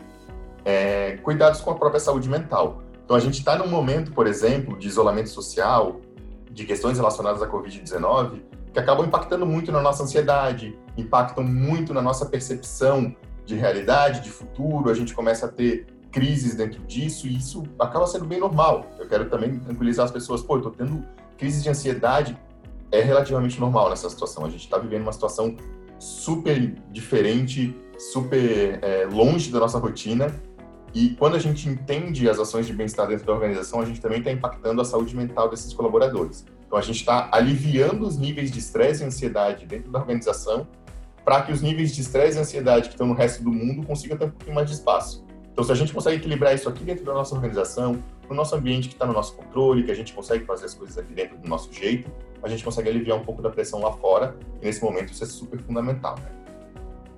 é, 0.66 1.18
cuidados 1.18 1.62
com 1.62 1.70
a 1.70 1.76
própria 1.76 2.00
saúde 2.00 2.28
mental. 2.28 2.82
Então 3.06 3.16
a 3.16 3.20
gente 3.20 3.38
está 3.38 3.56
num 3.56 3.68
momento, 3.68 4.12
por 4.12 4.26
exemplo, 4.26 4.76
de 4.76 4.88
isolamento 4.88 5.30
social, 5.30 6.02
de 6.50 6.66
questões 6.66 6.98
relacionadas 6.98 7.44
à 7.44 7.48
Covid-19, 7.48 8.42
que 8.74 8.80
acabam 8.80 9.06
impactando 9.06 9.46
muito 9.46 9.72
na 9.72 9.80
nossa 9.82 10.02
ansiedade, 10.02 10.76
impactam 10.98 11.44
muito 11.44 11.94
na 11.94 12.02
nossa 12.02 12.26
percepção 12.26 13.16
de 13.46 13.54
realidade, 13.54 14.22
de 14.22 14.32
futuro. 14.32 14.90
A 14.90 14.96
gente 14.96 15.14
começa 15.14 15.46
a 15.46 15.50
ter 15.50 15.86
crises 16.12 16.56
dentro 16.56 16.82
disso 16.86 17.28
e 17.28 17.38
isso 17.38 17.62
acaba 17.80 18.08
sendo 18.08 18.26
bem 18.26 18.40
normal. 18.40 18.90
Eu 18.98 19.08
quero 19.08 19.30
também 19.30 19.60
tranquilizar 19.60 20.06
as 20.06 20.12
pessoas, 20.12 20.42
pô, 20.42 20.58
eu 20.58 20.64
tô 20.64 20.72
tendo 20.72 21.06
crises 21.38 21.62
de 21.62 21.70
ansiedade, 21.70 22.36
é 22.92 23.00
relativamente 23.00 23.60
normal 23.60 23.92
nessa 23.92 24.10
situação. 24.10 24.44
A 24.44 24.50
gente 24.50 24.64
está 24.64 24.80
vivendo 24.80 25.04
uma 25.04 25.14
situação 25.14 25.56
super 26.00 26.76
diferente, 26.92 27.76
super 27.98 28.80
é, 28.82 29.06
longe 29.06 29.52
da 29.52 29.60
nossa 29.60 29.78
rotina. 29.78 30.34
E 30.94 31.10
quando 31.12 31.36
a 31.36 31.40
gente 31.40 31.68
entende 31.68 32.30
as 32.30 32.40
ações 32.40 32.66
de 32.66 32.74
bem-estar 32.74 33.08
dentro 33.08 33.26
da 33.26 33.34
organização, 33.34 33.82
a 33.82 33.86
gente 33.86 34.02
também 34.02 34.20
está 34.20 34.32
impactando 34.32 34.82
a 34.82 34.86
saúde 34.86 35.16
mental 35.16 35.50
desses 35.50 35.74
colaboradores. 35.74 36.46
Então, 36.66 36.78
a 36.78 36.82
gente 36.82 36.98
está 36.98 37.30
aliviando 37.32 38.06
os 38.06 38.18
níveis 38.18 38.52
de 38.52 38.60
estresse 38.60 39.04
e 39.04 39.06
ansiedade 39.06 39.66
dentro 39.66 39.92
da 39.92 40.00
organização 40.00 40.68
para 41.24 41.42
que 41.42 41.52
os 41.52 41.62
níveis 41.62 41.94
de 41.94 42.02
estresse 42.02 42.38
e 42.38 42.42
ansiedade 42.42 42.88
que 42.88 42.94
estão 42.94 43.08
no 43.08 43.14
resto 43.14 43.44
do 43.44 43.52
mundo 43.52 43.86
consigam 43.86 44.18
ter 44.18 44.26
um 44.26 44.30
pouquinho 44.30 44.56
mais 44.56 44.70
de 44.70 44.76
espaço. 44.76 45.26
Então, 45.52 45.64
se 45.64 45.72
a 45.72 45.76
gente 45.76 45.92
consegue 45.92 46.18
equilibrar 46.18 46.54
isso 46.54 46.70
aqui 46.70 46.84
dentro 46.84 47.04
da 47.04 47.14
nossa 47.14 47.36
organização, 47.36 48.02
no 48.30 48.36
nosso 48.36 48.56
ambiente 48.56 48.88
que 48.90 48.94
está 48.94 49.06
no 49.06 49.14
nosso 49.14 49.34
controle, 49.36 49.84
que 49.84 49.92
a 49.92 49.96
gente 49.96 50.14
consegue 50.14 50.46
fazer 50.46 50.66
as 50.66 50.74
coisas 50.74 50.98
aqui 50.98 51.14
dentro 51.14 51.38
do 51.38 51.48
nosso 51.48 51.72
jeito, 51.74 52.10
a 52.48 52.50
gente 52.50 52.64
consegue 52.64 52.90
aliviar 52.90 53.18
um 53.18 53.24
pouco 53.24 53.42
da 53.42 53.50
pressão 53.50 53.82
lá 53.82 53.92
fora, 53.92 54.36
e 54.62 54.66
nesse 54.66 54.84
momento 54.84 55.12
isso 55.12 55.24
é 55.24 55.28
super 55.28 55.60
fundamental. 55.60 56.16
Né? 56.20 56.32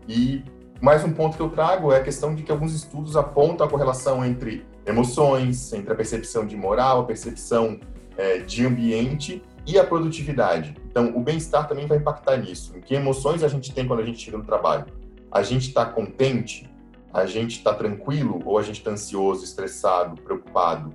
E 0.08 0.44
mais 0.82 1.04
um 1.04 1.12
ponto 1.12 1.38
que 1.38 1.44
eu 1.44 1.50
trago 1.50 1.92
é 1.92 1.98
a 1.98 2.04
questão 2.04 2.34
de 2.34 2.44
que 2.44 2.52
alguns 2.52 2.74
estudos 2.74 3.16
apontam 3.16 3.68
a 3.68 3.70
correlação 3.70 4.26
entre 4.26 4.66
emoções, 4.86 5.72
entre 5.74 5.94
a 5.94 5.96
percepção 5.96 6.46
de 6.46 6.56
moral, 6.56 7.02
a 7.02 7.04
percepção 7.04 7.80
é, 8.18 8.40
de 8.40 8.66
ambiente 8.66 9.42
e 9.68 9.78
a 9.78 9.84
produtividade. 9.84 10.76
Então, 10.90 11.16
o 11.16 11.20
bem-estar 11.20 11.68
também 11.68 11.86
vai 11.86 11.98
impactar 11.98 12.38
nisso. 12.38 12.76
Em 12.76 12.82
que 12.82 12.96
emoções 12.96 13.44
a 13.44 13.48
gente 13.48 13.72
tem 13.72 13.88
quando 13.88 14.00
a 14.00 14.06
gente 14.06 14.20
chega 14.20 14.38
no 14.38 14.44
trabalho? 14.44 14.86
A 15.32 15.44
gente 15.44 15.68
está 15.68 15.86
contente? 15.86 16.68
A 17.14 17.26
gente 17.26 17.58
está 17.58 17.74
tranquilo? 17.74 18.42
Ou 18.46 18.58
a 18.58 18.64
gente 18.64 18.80
está 18.80 18.92
ansioso, 18.92 19.44
estressado, 19.44 20.20
preocupado? 20.22 20.94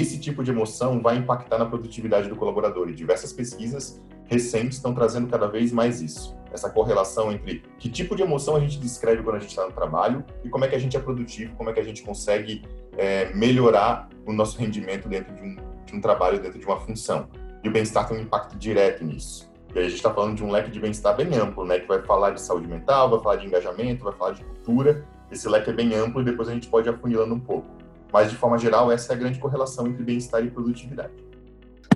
Esse 0.00 0.18
tipo 0.18 0.42
de 0.42 0.50
emoção 0.50 1.00
vai 1.00 1.16
impactar 1.16 1.56
na 1.56 1.66
produtividade 1.66 2.28
do 2.28 2.34
colaborador 2.34 2.88
e 2.88 2.92
diversas 2.92 3.32
pesquisas 3.32 4.02
recentes 4.24 4.78
estão 4.78 4.92
trazendo 4.92 5.28
cada 5.28 5.46
vez 5.46 5.70
mais 5.70 6.02
isso. 6.02 6.36
Essa 6.52 6.68
correlação 6.68 7.30
entre 7.30 7.62
que 7.78 7.88
tipo 7.88 8.16
de 8.16 8.22
emoção 8.22 8.56
a 8.56 8.60
gente 8.60 8.80
descreve 8.80 9.22
quando 9.22 9.36
a 9.36 9.38
gente 9.38 9.50
está 9.50 9.64
no 9.64 9.70
trabalho 9.70 10.24
e 10.42 10.48
como 10.48 10.64
é 10.64 10.68
que 10.68 10.74
a 10.74 10.80
gente 10.80 10.96
é 10.96 11.00
produtivo, 11.00 11.54
como 11.54 11.70
é 11.70 11.72
que 11.72 11.78
a 11.78 11.84
gente 11.84 12.02
consegue 12.02 12.62
é, 12.98 13.32
melhorar 13.34 14.08
o 14.26 14.32
nosso 14.32 14.58
rendimento 14.58 15.08
dentro 15.08 15.32
de 15.32 15.42
um, 15.42 15.56
de 15.86 15.94
um 15.94 16.00
trabalho, 16.00 16.40
dentro 16.40 16.58
de 16.58 16.66
uma 16.66 16.80
função. 16.80 17.28
E 17.62 17.68
o 17.68 17.70
bem-estar 17.70 18.08
tem 18.08 18.18
um 18.18 18.22
impacto 18.22 18.58
direto 18.58 19.04
nisso. 19.04 19.48
E 19.72 19.78
aí 19.78 19.84
a 19.84 19.88
gente 19.88 19.98
está 19.98 20.12
falando 20.12 20.34
de 20.34 20.42
um 20.42 20.50
leque 20.50 20.72
de 20.72 20.80
bem-estar 20.80 21.14
bem 21.16 21.32
amplo, 21.38 21.64
né? 21.64 21.78
Que 21.78 21.86
vai 21.86 22.02
falar 22.02 22.30
de 22.30 22.40
saúde 22.40 22.66
mental, 22.66 23.10
vai 23.10 23.20
falar 23.20 23.36
de 23.36 23.46
engajamento, 23.46 24.02
vai 24.02 24.12
falar 24.12 24.32
de 24.32 24.42
cultura. 24.42 25.06
Esse 25.30 25.48
leque 25.48 25.70
é 25.70 25.72
bem 25.72 25.94
amplo 25.94 26.20
e 26.20 26.24
depois 26.24 26.48
a 26.48 26.52
gente 26.52 26.66
pode 26.66 26.88
ir 26.88 26.92
afunilando 26.92 27.32
um 27.32 27.40
pouco. 27.40 27.83
Mas, 28.14 28.30
de 28.30 28.36
forma 28.36 28.56
geral, 28.56 28.92
essa 28.92 29.12
é 29.12 29.16
a 29.16 29.18
grande 29.18 29.40
correlação 29.40 29.88
entre 29.88 30.04
bem-estar 30.04 30.40
e 30.44 30.48
produtividade. 30.48 31.12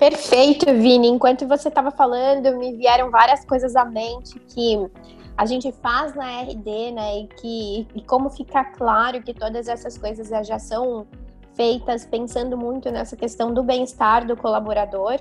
Perfeito, 0.00 0.66
Vini. 0.66 1.06
Enquanto 1.06 1.46
você 1.46 1.68
estava 1.68 1.92
falando, 1.92 2.58
me 2.58 2.76
vieram 2.76 3.08
várias 3.08 3.44
coisas 3.44 3.76
à 3.76 3.84
mente 3.84 4.36
que 4.48 4.84
a 5.36 5.46
gente 5.46 5.70
faz 5.70 6.16
na 6.16 6.40
RD, 6.40 6.90
né? 6.90 7.20
E 7.20 7.28
que 7.28 7.86
e 7.94 8.02
como 8.02 8.30
ficar 8.30 8.72
claro 8.72 9.22
que 9.22 9.32
todas 9.32 9.68
essas 9.68 9.96
coisas 9.96 10.28
já 10.44 10.58
são 10.58 11.06
feitas 11.54 12.04
pensando 12.04 12.58
muito 12.58 12.90
nessa 12.90 13.14
questão 13.14 13.54
do 13.54 13.62
bem-estar 13.62 14.26
do 14.26 14.36
colaborador. 14.36 15.20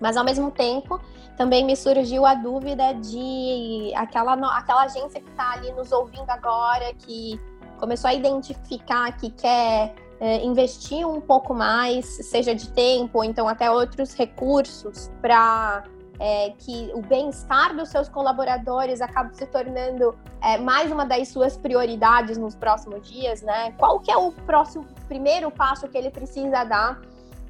Mas 0.00 0.16
ao 0.16 0.24
mesmo 0.24 0.50
tempo, 0.50 1.00
também 1.36 1.64
me 1.64 1.76
surgiu 1.76 2.26
a 2.26 2.34
dúvida 2.34 2.92
de 2.94 3.92
aquela, 3.94 4.32
aquela 4.58 4.82
agência 4.82 5.20
que 5.20 5.30
está 5.30 5.52
ali 5.52 5.70
nos 5.72 5.92
ouvindo 5.92 6.28
agora, 6.28 6.92
que 6.94 7.38
começou 7.82 8.08
a 8.08 8.14
identificar 8.14 9.10
que 9.16 9.28
quer 9.28 9.92
é, 10.20 10.44
investir 10.44 11.04
um 11.04 11.20
pouco 11.20 11.52
mais, 11.52 12.06
seja 12.06 12.54
de 12.54 12.68
tempo 12.68 13.18
ou 13.18 13.24
então 13.24 13.48
até 13.48 13.68
outros 13.68 14.14
recursos 14.14 15.10
para 15.20 15.82
é, 16.20 16.50
que 16.50 16.92
o 16.94 17.02
bem-estar 17.02 17.74
dos 17.74 17.88
seus 17.88 18.08
colaboradores 18.08 19.00
acabe 19.00 19.36
se 19.36 19.44
tornando 19.46 20.14
é, 20.40 20.58
mais 20.58 20.92
uma 20.92 21.04
das 21.04 21.26
suas 21.26 21.56
prioridades 21.56 22.38
nos 22.38 22.54
próximos 22.54 23.10
dias, 23.10 23.42
né? 23.42 23.72
Qual 23.72 23.98
que 23.98 24.12
é 24.12 24.16
o 24.16 24.30
próximo 24.30 24.86
primeiro 25.08 25.50
passo 25.50 25.88
que 25.88 25.98
ele 25.98 26.10
precisa 26.10 26.62
dar 26.62 27.02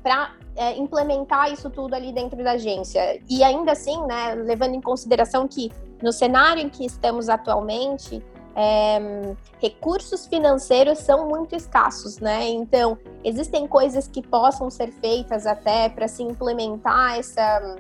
para 0.03 0.33
é, 0.57 0.79
implementar 0.79 1.53
isso 1.53 1.69
tudo 1.69 1.93
ali 1.93 2.11
dentro 2.11 2.43
da 2.43 2.53
agência? 2.53 3.21
E 3.29 3.45
ainda 3.45 3.73
assim, 3.73 4.01
né, 4.07 4.35
levando 4.35 4.75
em 4.75 4.81
consideração 4.81 5.47
que 5.47 5.71
no 6.03 6.11
cenário 6.11 6.63
em 6.63 6.71
que 6.71 6.87
estamos 6.87 7.29
atualmente, 7.29 8.25
é, 8.55 9.35
recursos 9.61 10.27
financeiros 10.27 10.99
são 10.99 11.29
muito 11.29 11.55
escassos, 11.55 12.19
né? 12.19 12.49
Então, 12.49 12.99
existem 13.25 13.67
coisas 13.67 14.07
que 14.07 14.21
possam 14.21 14.71
ser 14.71 14.93
feitas 14.93 15.47
até 15.47 15.89
para 15.89 16.07
se 16.07 16.23
implementar 16.23 17.19
essa 17.19 17.77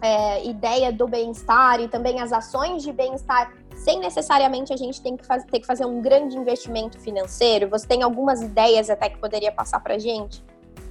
é, 0.00 0.46
ideia 0.46 0.92
do 0.92 1.08
bem-estar 1.08 1.80
e 1.80 1.88
também 1.88 2.20
as 2.20 2.32
ações 2.32 2.82
de 2.82 2.92
bem-estar, 2.92 3.52
sem 3.74 3.98
necessariamente 3.98 4.72
a 4.72 4.76
gente 4.76 5.02
tem 5.02 5.16
que 5.16 5.26
faz, 5.26 5.44
ter 5.44 5.60
que 5.60 5.66
fazer 5.66 5.84
um 5.84 6.00
grande 6.00 6.36
investimento 6.36 6.98
financeiro. 7.00 7.68
Você 7.70 7.86
tem 7.86 8.02
algumas 8.02 8.42
ideias 8.42 8.88
até 8.88 9.08
que 9.08 9.18
poderia 9.18 9.50
passar 9.50 9.80
para 9.80 9.98
gente? 9.98 10.44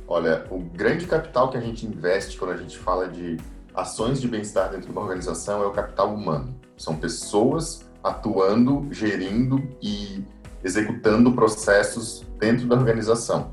Olha, 0.08 0.46
o 0.52 0.60
grande 0.60 1.08
capital 1.08 1.50
que 1.50 1.58
a 1.58 1.62
gente 1.62 1.86
investe 1.86 2.38
quando 2.38 2.52
a 2.52 2.58
gente 2.58 2.78
fala 2.78 3.08
de 3.08 3.38
ações 3.74 4.22
de 4.22 4.28
bem-estar 4.28 4.70
dentro 4.70 4.86
de 4.86 4.92
uma 4.92 5.02
organização 5.02 5.64
é 5.64 5.66
o 5.66 5.72
capital 5.72 6.14
humano. 6.14 6.54
São 6.78 6.96
pessoas 6.96 7.85
atuando, 8.06 8.88
gerindo 8.92 9.68
e 9.82 10.24
executando 10.64 11.32
processos 11.32 12.24
dentro 12.40 12.68
da 12.68 12.76
organização. 12.76 13.52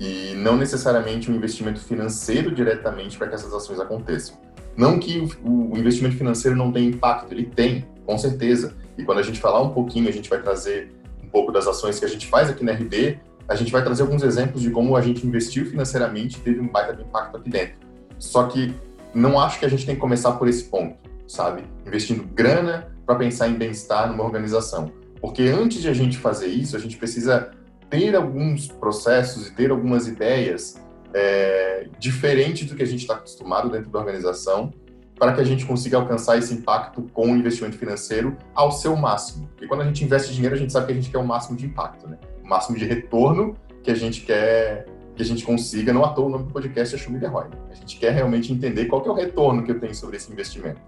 E 0.00 0.34
não 0.34 0.56
necessariamente 0.56 1.30
um 1.30 1.36
investimento 1.36 1.80
financeiro 1.80 2.52
diretamente 2.52 3.16
para 3.16 3.28
que 3.28 3.34
essas 3.34 3.52
ações 3.54 3.78
aconteçam. 3.78 4.36
Não 4.76 4.98
que 4.98 5.28
o 5.44 5.78
investimento 5.78 6.16
financeiro 6.16 6.56
não 6.56 6.72
tenha 6.72 6.88
impacto, 6.88 7.32
ele 7.32 7.46
tem, 7.46 7.86
com 8.04 8.18
certeza. 8.18 8.74
E 8.98 9.04
quando 9.04 9.18
a 9.18 9.22
gente 9.22 9.40
falar 9.40 9.62
um 9.62 9.70
pouquinho, 9.70 10.08
a 10.08 10.12
gente 10.12 10.28
vai 10.28 10.42
trazer 10.42 10.92
um 11.22 11.28
pouco 11.28 11.52
das 11.52 11.68
ações 11.68 11.98
que 11.98 12.04
a 12.04 12.08
gente 12.08 12.26
faz 12.26 12.50
aqui 12.50 12.64
na 12.64 12.72
RD, 12.72 13.18
a 13.46 13.54
gente 13.54 13.70
vai 13.70 13.84
trazer 13.84 14.02
alguns 14.02 14.24
exemplos 14.24 14.62
de 14.62 14.70
como 14.70 14.96
a 14.96 15.02
gente 15.02 15.24
investiu 15.24 15.66
financeiramente 15.66 16.38
e 16.38 16.40
teve 16.40 16.60
um 16.60 16.66
baita 16.66 16.94
de 16.94 17.02
impacto 17.02 17.36
aqui 17.36 17.48
dentro. 17.48 17.74
Só 18.18 18.44
que 18.48 18.74
não 19.14 19.38
acho 19.38 19.60
que 19.60 19.64
a 19.64 19.68
gente 19.68 19.86
tem 19.86 19.94
que 19.94 20.00
começar 20.00 20.32
por 20.32 20.48
esse 20.48 20.64
ponto, 20.64 20.96
sabe? 21.28 21.62
Investindo 21.86 22.24
grana, 22.34 22.93
para 23.04 23.16
pensar 23.16 23.48
em 23.48 23.54
bem-estar 23.54 24.10
numa 24.10 24.24
organização. 24.24 24.92
Porque 25.20 25.42
antes 25.42 25.80
de 25.80 25.88
a 25.88 25.94
gente 25.94 26.18
fazer 26.18 26.48
isso, 26.48 26.76
a 26.76 26.78
gente 26.78 26.96
precisa 26.96 27.50
ter 27.88 28.14
alguns 28.14 28.68
processos 28.68 29.48
e 29.48 29.54
ter 29.54 29.70
algumas 29.70 30.06
ideias 30.06 30.82
é, 31.14 31.88
diferentes 31.98 32.68
do 32.68 32.74
que 32.74 32.82
a 32.82 32.86
gente 32.86 33.00
está 33.00 33.14
acostumado 33.14 33.70
dentro 33.70 33.90
da 33.90 33.98
organização, 33.98 34.72
para 35.16 35.32
que 35.32 35.40
a 35.40 35.44
gente 35.44 35.64
consiga 35.64 35.96
alcançar 35.96 36.36
esse 36.36 36.52
impacto 36.52 37.02
com 37.12 37.32
o 37.32 37.36
investimento 37.36 37.78
financeiro 37.78 38.36
ao 38.54 38.72
seu 38.72 38.96
máximo. 38.96 39.46
Porque 39.48 39.68
quando 39.68 39.82
a 39.82 39.84
gente 39.84 40.02
investe 40.04 40.32
dinheiro, 40.34 40.56
a 40.56 40.58
gente 40.58 40.72
sabe 40.72 40.86
que 40.86 40.92
a 40.92 40.96
gente 40.96 41.10
quer 41.10 41.18
o 41.18 41.26
máximo 41.26 41.56
de 41.56 41.66
impacto, 41.66 42.08
né? 42.08 42.18
o 42.42 42.48
máximo 42.48 42.76
de 42.76 42.84
retorno 42.84 43.56
que 43.82 43.90
a 43.90 43.94
gente 43.94 44.22
quer 44.22 44.86
que 45.16 45.22
a 45.22 45.24
gente 45.24 45.44
consiga, 45.44 45.92
não 45.92 46.04
à 46.04 46.08
toa 46.08 46.26
o 46.26 46.28
nome 46.28 46.44
do 46.44 46.52
podcast 46.52 46.92
é 46.92 46.98
Schumiller 46.98 47.32
Roy. 47.32 47.46
A 47.70 47.74
gente 47.74 47.96
quer 47.98 48.10
realmente 48.12 48.52
entender 48.52 48.86
qual 48.86 49.00
que 49.00 49.08
é 49.08 49.12
o 49.12 49.14
retorno 49.14 49.62
que 49.62 49.70
eu 49.70 49.78
tenho 49.78 49.94
sobre 49.94 50.16
esse 50.16 50.32
investimento. 50.32 50.80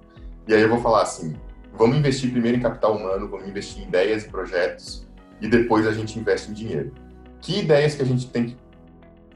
E 0.48 0.54
aí 0.54 0.62
eu 0.62 0.68
vou 0.68 0.80
falar 0.80 1.02
assim, 1.02 1.36
vamos 1.76 1.96
investir 1.96 2.30
primeiro 2.30 2.58
em 2.58 2.60
capital 2.60 2.96
humano, 2.96 3.28
vamos 3.28 3.48
investir 3.48 3.82
em 3.82 3.88
ideias 3.88 4.24
e 4.24 4.28
projetos 4.28 5.06
e 5.40 5.48
depois 5.48 5.86
a 5.86 5.92
gente 5.92 6.18
investe 6.18 6.50
em 6.50 6.54
dinheiro. 6.54 6.92
Que 7.40 7.60
ideias 7.60 7.94
que 7.94 8.02
a 8.02 8.06
gente 8.06 8.28
tem 8.28 8.46
que 8.46 8.56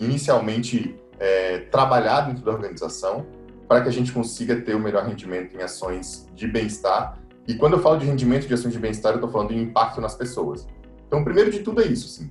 inicialmente 0.00 0.96
é, 1.18 1.58
trabalhar 1.70 2.22
dentro 2.22 2.42
da 2.44 2.50
organização 2.50 3.26
para 3.68 3.82
que 3.82 3.88
a 3.88 3.92
gente 3.92 4.10
consiga 4.10 4.56
ter 4.56 4.74
o 4.74 4.80
melhor 4.80 5.06
rendimento 5.06 5.54
em 5.56 5.62
ações 5.62 6.26
de 6.34 6.48
bem-estar. 6.48 7.18
E 7.46 7.54
quando 7.54 7.74
eu 7.74 7.80
falo 7.80 7.98
de 7.98 8.06
rendimento 8.06 8.48
de 8.48 8.54
ações 8.54 8.72
de 8.72 8.80
bem-estar, 8.80 9.12
eu 9.12 9.16
estou 9.16 9.30
falando 9.30 9.50
de 9.50 9.58
impacto 9.58 10.00
nas 10.00 10.14
pessoas. 10.14 10.66
Então, 11.06 11.22
primeiro 11.22 11.50
de 11.50 11.60
tudo 11.60 11.82
é 11.82 11.86
isso, 11.86 12.08
sim. 12.08 12.28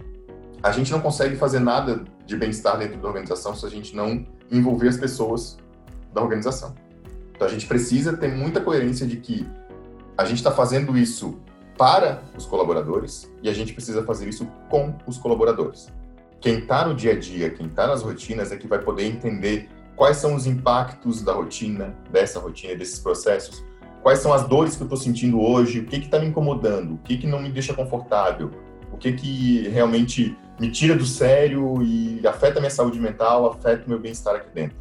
A 0.61 0.71
gente 0.71 0.91
não 0.91 0.99
consegue 0.99 1.37
fazer 1.37 1.59
nada 1.59 2.03
de 2.25 2.35
bem-estar 2.35 2.77
dentro 2.77 2.99
da 2.99 3.07
organização 3.07 3.55
se 3.55 3.65
a 3.65 3.69
gente 3.69 3.95
não 3.95 4.25
envolver 4.51 4.89
as 4.89 4.97
pessoas 4.97 5.57
da 6.13 6.21
organização. 6.21 6.75
Então, 7.33 7.47
a 7.47 7.49
gente 7.49 7.67
precisa 7.67 8.17
ter 8.17 8.27
muita 8.27 8.59
coerência 8.59 9.07
de 9.07 9.17
que 9.17 9.47
a 10.19 10.25
gente 10.25 10.39
está 10.39 10.51
fazendo 10.51 10.97
isso 10.97 11.39
para 11.77 12.21
os 12.37 12.45
colaboradores 12.45 13.31
e 13.41 13.47
a 13.47 13.53
gente 13.53 13.71
precisa 13.71 14.03
fazer 14.03 14.27
isso 14.27 14.45
com 14.69 14.93
os 15.07 15.17
colaboradores. 15.17 15.87
Quem 16.41 16.59
está 16.59 16.85
no 16.85 16.93
dia 16.93 17.13
a 17.13 17.17
dia, 17.17 17.49
quem 17.49 17.67
está 17.67 17.87
nas 17.87 18.01
rotinas, 18.01 18.51
é 18.51 18.57
que 18.57 18.67
vai 18.67 18.79
poder 18.79 19.05
entender 19.05 19.69
quais 19.95 20.17
são 20.17 20.35
os 20.35 20.45
impactos 20.45 21.21
da 21.21 21.31
rotina, 21.31 21.95
dessa 22.11 22.37
rotina, 22.37 22.75
desses 22.75 22.99
processos, 22.99 23.63
quais 24.03 24.19
são 24.19 24.33
as 24.33 24.45
dores 24.45 24.75
que 24.75 24.81
eu 24.81 24.87
estou 24.87 24.97
sentindo 24.97 25.39
hoje, 25.39 25.79
o 25.79 25.85
que 25.85 25.95
está 25.95 26.19
me 26.19 26.25
incomodando, 26.25 26.95
o 26.95 26.97
que, 26.97 27.15
que 27.15 27.25
não 27.25 27.41
me 27.41 27.49
deixa 27.49 27.73
confortável, 27.73 28.51
o 28.91 28.97
que, 28.97 29.13
que 29.13 29.69
realmente 29.69 30.37
me 30.59 30.69
tira 30.69 30.97
do 30.97 31.05
sério 31.05 31.81
e 31.81 32.27
afeta 32.27 32.59
minha 32.59 32.69
saúde 32.69 32.99
mental, 32.99 33.49
afeta 33.49 33.85
o 33.85 33.89
meu 33.89 33.99
bem-estar 34.01 34.35
aqui 34.35 34.53
dentro. 34.53 34.75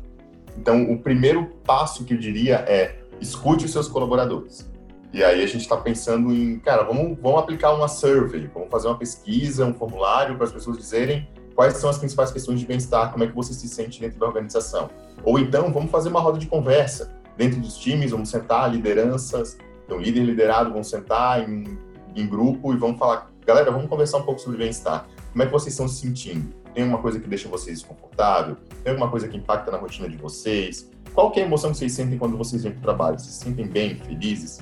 Então, 0.56 0.90
o 0.90 0.98
primeiro 0.98 1.46
passo 1.64 2.04
que 2.04 2.14
eu 2.14 2.18
diria 2.18 2.56
é 2.66 2.96
escute 3.20 3.66
os 3.66 3.70
seus 3.70 3.86
colaboradores. 3.86 4.68
E 5.12 5.24
aí 5.24 5.42
a 5.42 5.46
gente 5.46 5.62
está 5.62 5.76
pensando 5.76 6.32
em, 6.32 6.58
cara, 6.58 6.82
vamos, 6.82 7.18
vamos 7.20 7.40
aplicar 7.40 7.72
uma 7.72 7.88
survey, 7.88 8.48
vamos 8.52 8.68
fazer 8.70 8.88
uma 8.88 8.98
pesquisa, 8.98 9.64
um 9.64 9.72
formulário 9.72 10.36
para 10.36 10.44
as 10.44 10.52
pessoas 10.52 10.76
dizerem 10.76 11.26
quais 11.54 11.76
são 11.78 11.88
as 11.88 11.98
principais 11.98 12.30
questões 12.30 12.60
de 12.60 12.66
bem-estar, 12.66 13.10
como 13.10 13.24
é 13.24 13.26
que 13.26 13.34
você 13.34 13.52
se 13.54 13.68
sente 13.68 14.00
dentro 14.00 14.18
da 14.18 14.26
organização. 14.26 14.90
Ou 15.24 15.38
então, 15.38 15.72
vamos 15.72 15.90
fazer 15.90 16.08
uma 16.08 16.20
roda 16.20 16.38
de 16.38 16.46
conversa 16.46 17.16
dentro 17.36 17.60
dos 17.60 17.76
times, 17.76 18.10
vamos 18.10 18.28
sentar 18.28 18.70
lideranças, 18.70 19.56
então 19.84 19.98
líder 19.98 20.20
e 20.20 20.26
liderado 20.26 20.72
vão 20.72 20.84
sentar 20.84 21.48
em, 21.48 21.78
em 22.14 22.28
grupo 22.28 22.72
e 22.74 22.76
vamos 22.76 22.98
falar, 22.98 23.30
galera, 23.46 23.70
vamos 23.70 23.88
conversar 23.88 24.18
um 24.18 24.22
pouco 24.22 24.40
sobre 24.40 24.58
bem-estar. 24.58 25.08
Como 25.32 25.42
é 25.42 25.46
que 25.46 25.52
vocês 25.52 25.72
estão 25.72 25.88
se 25.88 26.02
sentindo? 26.02 26.54
Tem 26.74 26.84
alguma 26.84 27.00
coisa 27.00 27.18
que 27.18 27.26
deixa 27.26 27.48
vocês 27.48 27.78
desconfortável? 27.78 28.56
Tem 28.84 28.92
alguma 28.92 29.10
coisa 29.10 29.26
que 29.26 29.36
impacta 29.36 29.70
na 29.70 29.78
rotina 29.78 30.08
de 30.08 30.16
vocês? 30.16 30.90
Qual 31.14 31.32
é 31.34 31.40
a 31.40 31.44
emoção 31.44 31.72
que 31.72 31.78
vocês 31.78 31.92
sentem 31.92 32.18
quando 32.18 32.36
vocês 32.36 32.62
vêm 32.62 32.72
para 32.72 32.78
o 32.78 32.82
trabalho? 32.82 33.18
Vocês 33.18 33.34
se 33.34 33.44
sentem 33.44 33.66
bem, 33.66 33.96
felizes? 33.96 34.60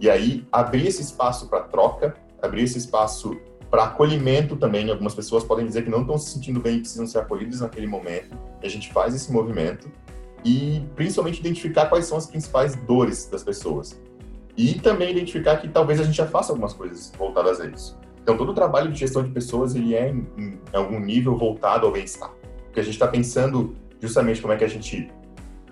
E 0.00 0.08
aí, 0.08 0.46
abrir 0.52 0.86
esse 0.86 1.02
espaço 1.02 1.48
para 1.48 1.60
troca, 1.60 2.14
abrir 2.40 2.62
esse 2.62 2.78
espaço 2.78 3.36
para 3.70 3.84
acolhimento 3.84 4.56
também. 4.56 4.90
Algumas 4.90 5.14
pessoas 5.14 5.44
podem 5.44 5.66
dizer 5.66 5.82
que 5.82 5.90
não 5.90 6.02
estão 6.02 6.18
se 6.18 6.30
sentindo 6.30 6.60
bem 6.60 6.76
e 6.76 6.80
precisam 6.80 7.06
ser 7.06 7.18
acolhidas 7.18 7.60
naquele 7.60 7.86
momento. 7.86 8.36
E 8.62 8.66
a 8.66 8.70
gente 8.70 8.92
faz 8.92 9.14
esse 9.14 9.32
movimento 9.32 9.90
e 10.44 10.82
principalmente 10.94 11.40
identificar 11.40 11.86
quais 11.86 12.06
são 12.06 12.16
as 12.16 12.26
principais 12.26 12.76
dores 12.76 13.26
das 13.26 13.42
pessoas. 13.42 14.00
E 14.56 14.74
também 14.74 15.10
identificar 15.10 15.56
que 15.58 15.68
talvez 15.68 16.00
a 16.00 16.04
gente 16.04 16.16
já 16.16 16.26
faça 16.26 16.52
algumas 16.52 16.72
coisas 16.72 17.12
voltadas 17.16 17.60
a 17.60 17.66
isso. 17.66 17.98
Então, 18.22 18.36
todo 18.36 18.50
o 18.50 18.54
trabalho 18.54 18.90
de 18.90 18.98
gestão 18.98 19.22
de 19.22 19.30
pessoas 19.30 19.74
ele 19.74 19.94
é 19.94 20.10
em, 20.10 20.26
em 20.36 20.60
algum 20.72 20.98
nível 20.98 21.36
voltado 21.36 21.86
ao 21.86 21.92
bem-estar. 21.92 22.30
Porque 22.64 22.80
a 22.80 22.82
gente 22.82 22.94
está 22.94 23.08
pensando 23.08 23.74
justamente 24.00 24.40
como 24.40 24.52
é 24.52 24.56
que 24.56 24.64
a 24.64 24.68
gente 24.68 25.10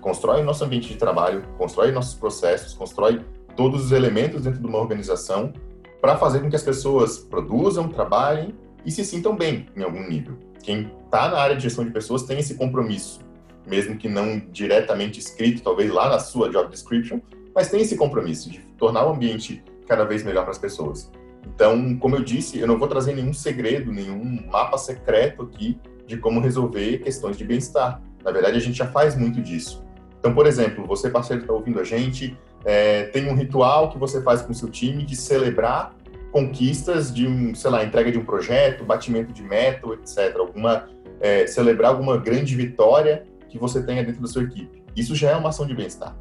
constrói 0.01 0.41
o 0.41 0.43
nosso 0.43 0.63
ambiente 0.63 0.87
de 0.87 0.95
trabalho, 0.95 1.43
constrói 1.57 1.91
nossos 1.91 2.15
processos, 2.15 2.73
constrói 2.73 3.21
todos 3.57 3.85
os 3.85 3.91
elementos 3.91 4.43
dentro 4.43 4.61
de 4.61 4.67
uma 4.67 4.77
organização 4.77 5.51
para 5.99 6.15
fazer 6.15 6.39
com 6.39 6.49
que 6.49 6.55
as 6.55 6.63
pessoas 6.63 7.17
produzam, 7.17 7.89
trabalhem 7.89 8.53
e 8.85 8.91
se 8.91 9.03
sintam 9.03 9.35
bem 9.35 9.65
em 9.75 9.83
algum 9.83 10.07
nível. 10.07 10.37
Quem 10.63 10.91
está 11.03 11.27
na 11.27 11.37
área 11.37 11.55
de 11.55 11.63
gestão 11.63 11.83
de 11.83 11.91
pessoas 11.91 12.23
tem 12.23 12.39
esse 12.39 12.55
compromisso, 12.55 13.19
mesmo 13.65 13.97
que 13.97 14.07
não 14.07 14.39
diretamente 14.51 15.19
escrito, 15.19 15.63
talvez 15.63 15.91
lá 15.91 16.07
na 16.07 16.19
sua 16.19 16.49
job 16.49 16.69
description, 16.69 17.19
mas 17.53 17.69
tem 17.69 17.81
esse 17.81 17.97
compromisso 17.97 18.49
de 18.49 18.59
tornar 18.77 19.05
o 19.07 19.09
ambiente 19.09 19.63
cada 19.87 20.05
vez 20.05 20.23
melhor 20.23 20.43
para 20.43 20.51
as 20.51 20.59
pessoas. 20.59 21.11
Então, 21.45 21.97
como 21.97 22.15
eu 22.15 22.23
disse, 22.23 22.59
eu 22.59 22.67
não 22.67 22.77
vou 22.77 22.87
trazer 22.87 23.15
nenhum 23.15 23.33
segredo, 23.33 23.91
nenhum 23.91 24.45
mapa 24.51 24.77
secreto 24.77 25.41
aqui 25.41 25.79
de 26.05 26.17
como 26.17 26.39
resolver 26.39 26.99
questões 26.99 27.37
de 27.37 27.43
bem-estar. 27.43 28.01
Na 28.23 28.31
verdade, 28.31 28.57
a 28.57 28.61
gente 28.61 28.77
já 28.77 28.87
faz 28.87 29.17
muito 29.17 29.41
disso. 29.41 29.83
Então, 30.19 30.33
por 30.33 30.45
exemplo, 30.45 30.85
você 30.85 31.09
parceiro 31.09 31.41
está 31.41 31.53
ouvindo 31.53 31.79
a 31.79 31.83
gente, 31.83 32.37
é, 32.67 33.05
tem 33.05 33.29
um 33.29 33.33
ritual 33.33 33.89
que 33.89 33.97
você 33.97 34.21
faz 34.21 34.41
com 34.41 34.51
o 34.51 34.55
seu 34.55 34.69
time 34.69 35.05
de 35.05 35.15
celebrar 35.15 35.95
conquistas 36.33 37.13
de 37.13 37.25
um, 37.25 37.55
sei 37.55 37.71
lá, 37.71 37.85
entrega 37.85 38.11
de 38.11 38.19
um 38.19 38.25
projeto, 38.25 38.83
batimento 38.83 39.31
de 39.31 39.41
meta, 39.41 39.87
etc. 39.93 40.35
Alguma, 40.37 40.85
é, 41.21 41.47
celebrar 41.47 41.91
alguma 41.91 42.17
grande 42.17 42.57
vitória 42.57 43.23
que 43.47 43.57
você 43.57 43.81
tenha 43.81 44.03
dentro 44.03 44.21
da 44.21 44.27
sua 44.27 44.43
equipe. 44.43 44.83
Isso 44.93 45.15
já 45.15 45.31
é 45.31 45.35
uma 45.37 45.47
ação 45.47 45.65
de 45.65 45.73
bem-estar. 45.73 46.13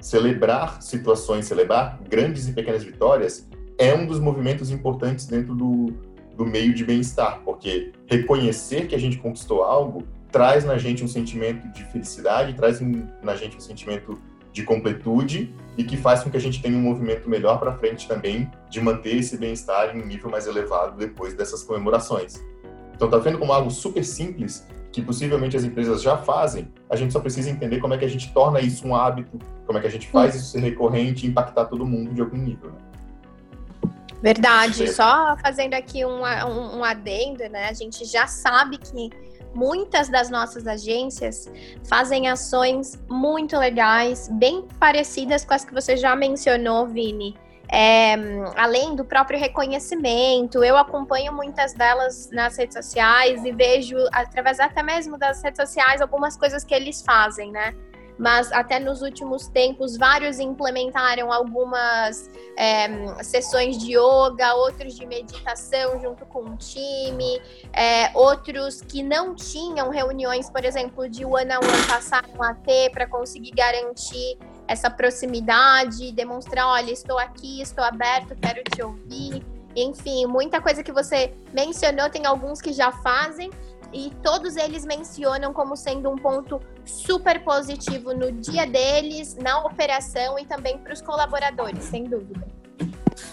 Celebrar 0.00 0.82
situações, 0.82 1.46
celebrar 1.46 2.00
grandes 2.10 2.48
e 2.48 2.52
pequenas 2.52 2.82
vitórias 2.82 3.48
é 3.78 3.94
um 3.94 4.04
dos 4.04 4.18
movimentos 4.18 4.72
importantes 4.72 5.26
dentro 5.26 5.54
do, 5.54 5.94
do 6.36 6.44
meio 6.44 6.74
de 6.74 6.84
bem-estar, 6.84 7.42
porque 7.44 7.92
reconhecer 8.08 8.88
que 8.88 8.96
a 8.96 8.98
gente 8.98 9.18
conquistou 9.18 9.62
algo 9.62 10.02
traz 10.32 10.64
na 10.64 10.78
gente 10.78 11.04
um 11.04 11.08
sentimento 11.08 11.68
de 11.68 11.84
felicidade, 11.84 12.54
traz 12.54 12.80
na 13.22 13.36
gente 13.36 13.56
um 13.56 13.60
sentimento 13.60 14.18
de 14.52 14.62
completude 14.62 15.54
e 15.76 15.84
que 15.84 15.96
faz 15.96 16.22
com 16.22 16.30
que 16.30 16.36
a 16.36 16.40
gente 16.40 16.60
tenha 16.60 16.76
um 16.76 16.82
movimento 16.82 17.28
melhor 17.28 17.58
para 17.58 17.72
frente 17.72 18.06
também 18.06 18.50
de 18.68 18.80
manter 18.80 19.16
esse 19.16 19.36
bem-estar 19.36 19.96
em 19.96 20.02
um 20.02 20.06
nível 20.06 20.30
mais 20.30 20.46
elevado 20.46 20.96
depois 20.96 21.34
dessas 21.34 21.62
comemorações. 21.62 22.42
Então, 22.94 23.08
tá 23.08 23.18
vendo 23.18 23.38
como 23.38 23.52
algo 23.52 23.70
super 23.70 24.04
simples 24.04 24.66
que 24.92 25.00
possivelmente 25.00 25.56
as 25.56 25.64
empresas 25.64 26.02
já 26.02 26.18
fazem, 26.18 26.70
a 26.90 26.94
gente 26.94 27.14
só 27.14 27.18
precisa 27.18 27.48
entender 27.48 27.80
como 27.80 27.94
é 27.94 27.98
que 27.98 28.04
a 28.04 28.08
gente 28.08 28.30
torna 28.34 28.60
isso 28.60 28.86
um 28.86 28.94
hábito, 28.94 29.38
como 29.66 29.78
é 29.78 29.80
que 29.80 29.86
a 29.86 29.90
gente 29.90 30.06
faz 30.08 30.34
isso 30.34 30.52
ser 30.52 30.60
recorrente 30.60 31.26
e 31.26 31.30
impactar 31.30 31.64
todo 31.64 31.86
mundo 31.86 32.12
de 32.12 32.20
algum 32.20 32.36
nível. 32.36 32.70
Né? 32.70 32.92
Verdade. 34.22 34.92
Só 34.92 35.36
fazendo 35.42 35.74
aqui 35.74 36.04
um, 36.04 36.22
um, 36.22 36.78
um 36.78 36.84
adendo, 36.84 37.42
né? 37.48 37.68
A 37.68 37.72
gente 37.72 38.04
já 38.04 38.26
sabe 38.26 38.78
que 38.78 39.10
muitas 39.54 40.08
das 40.08 40.30
nossas 40.30 40.66
agências 40.66 41.50
fazem 41.88 42.28
ações 42.28 43.00
muito 43.08 43.56
legais, 43.58 44.28
bem 44.28 44.66
parecidas 44.78 45.44
com 45.44 45.54
as 45.54 45.64
que 45.64 45.72
você 45.72 45.96
já 45.96 46.14
mencionou, 46.16 46.86
Vini. 46.86 47.34
É, 47.74 48.14
além 48.54 48.94
do 48.94 49.02
próprio 49.02 49.38
reconhecimento, 49.38 50.62
eu 50.62 50.76
acompanho 50.76 51.32
muitas 51.32 51.72
delas 51.72 52.30
nas 52.30 52.58
redes 52.58 52.74
sociais 52.76 53.42
e 53.46 53.52
vejo, 53.52 53.96
através 54.12 54.60
até 54.60 54.82
mesmo 54.82 55.16
das 55.16 55.42
redes 55.42 55.56
sociais, 55.56 56.02
algumas 56.02 56.36
coisas 56.36 56.64
que 56.64 56.74
eles 56.74 57.00
fazem, 57.00 57.50
né? 57.50 57.74
Mas 58.22 58.52
até 58.52 58.78
nos 58.78 59.02
últimos 59.02 59.48
tempos 59.48 59.96
vários 59.96 60.38
implementaram 60.38 61.32
algumas 61.32 62.30
é, 62.56 62.88
sessões 63.24 63.76
de 63.76 63.96
yoga, 63.98 64.54
outros 64.54 64.94
de 64.94 65.04
meditação 65.04 66.00
junto 66.00 66.24
com 66.26 66.44
o 66.44 66.56
time, 66.56 67.42
é, 67.72 68.16
outros 68.16 68.80
que 68.80 69.02
não 69.02 69.34
tinham 69.34 69.90
reuniões, 69.90 70.48
por 70.48 70.64
exemplo, 70.64 71.08
de 71.08 71.24
one 71.24 71.52
on 71.52 71.66
one 71.66 71.86
passaram 71.88 72.40
a 72.40 72.54
ter 72.54 72.90
para 72.92 73.08
conseguir 73.08 73.50
garantir 73.50 74.38
essa 74.68 74.88
proximidade, 74.88 76.12
demonstrar, 76.12 76.68
olha, 76.68 76.92
estou 76.92 77.18
aqui, 77.18 77.60
estou 77.60 77.82
aberto, 77.82 78.36
quero 78.36 78.62
te 78.62 78.80
ouvir. 78.84 79.44
Enfim, 79.74 80.26
muita 80.26 80.60
coisa 80.60 80.84
que 80.84 80.92
você 80.92 81.34
mencionou, 81.52 82.08
tem 82.08 82.24
alguns 82.24 82.60
que 82.60 82.72
já 82.72 82.92
fazem, 82.92 83.50
e 83.92 84.12
todos 84.22 84.56
eles 84.56 84.84
mencionam 84.84 85.52
como 85.52 85.76
sendo 85.76 86.10
um 86.10 86.16
ponto 86.16 86.60
super 86.84 87.42
positivo 87.44 88.14
no 88.14 88.32
dia 88.32 88.66
deles, 88.66 89.36
na 89.36 89.64
operação 89.64 90.38
e 90.38 90.46
também 90.46 90.78
para 90.78 90.92
os 90.92 91.02
colaboradores, 91.02 91.84
sem 91.84 92.04
dúvida. 92.04 92.46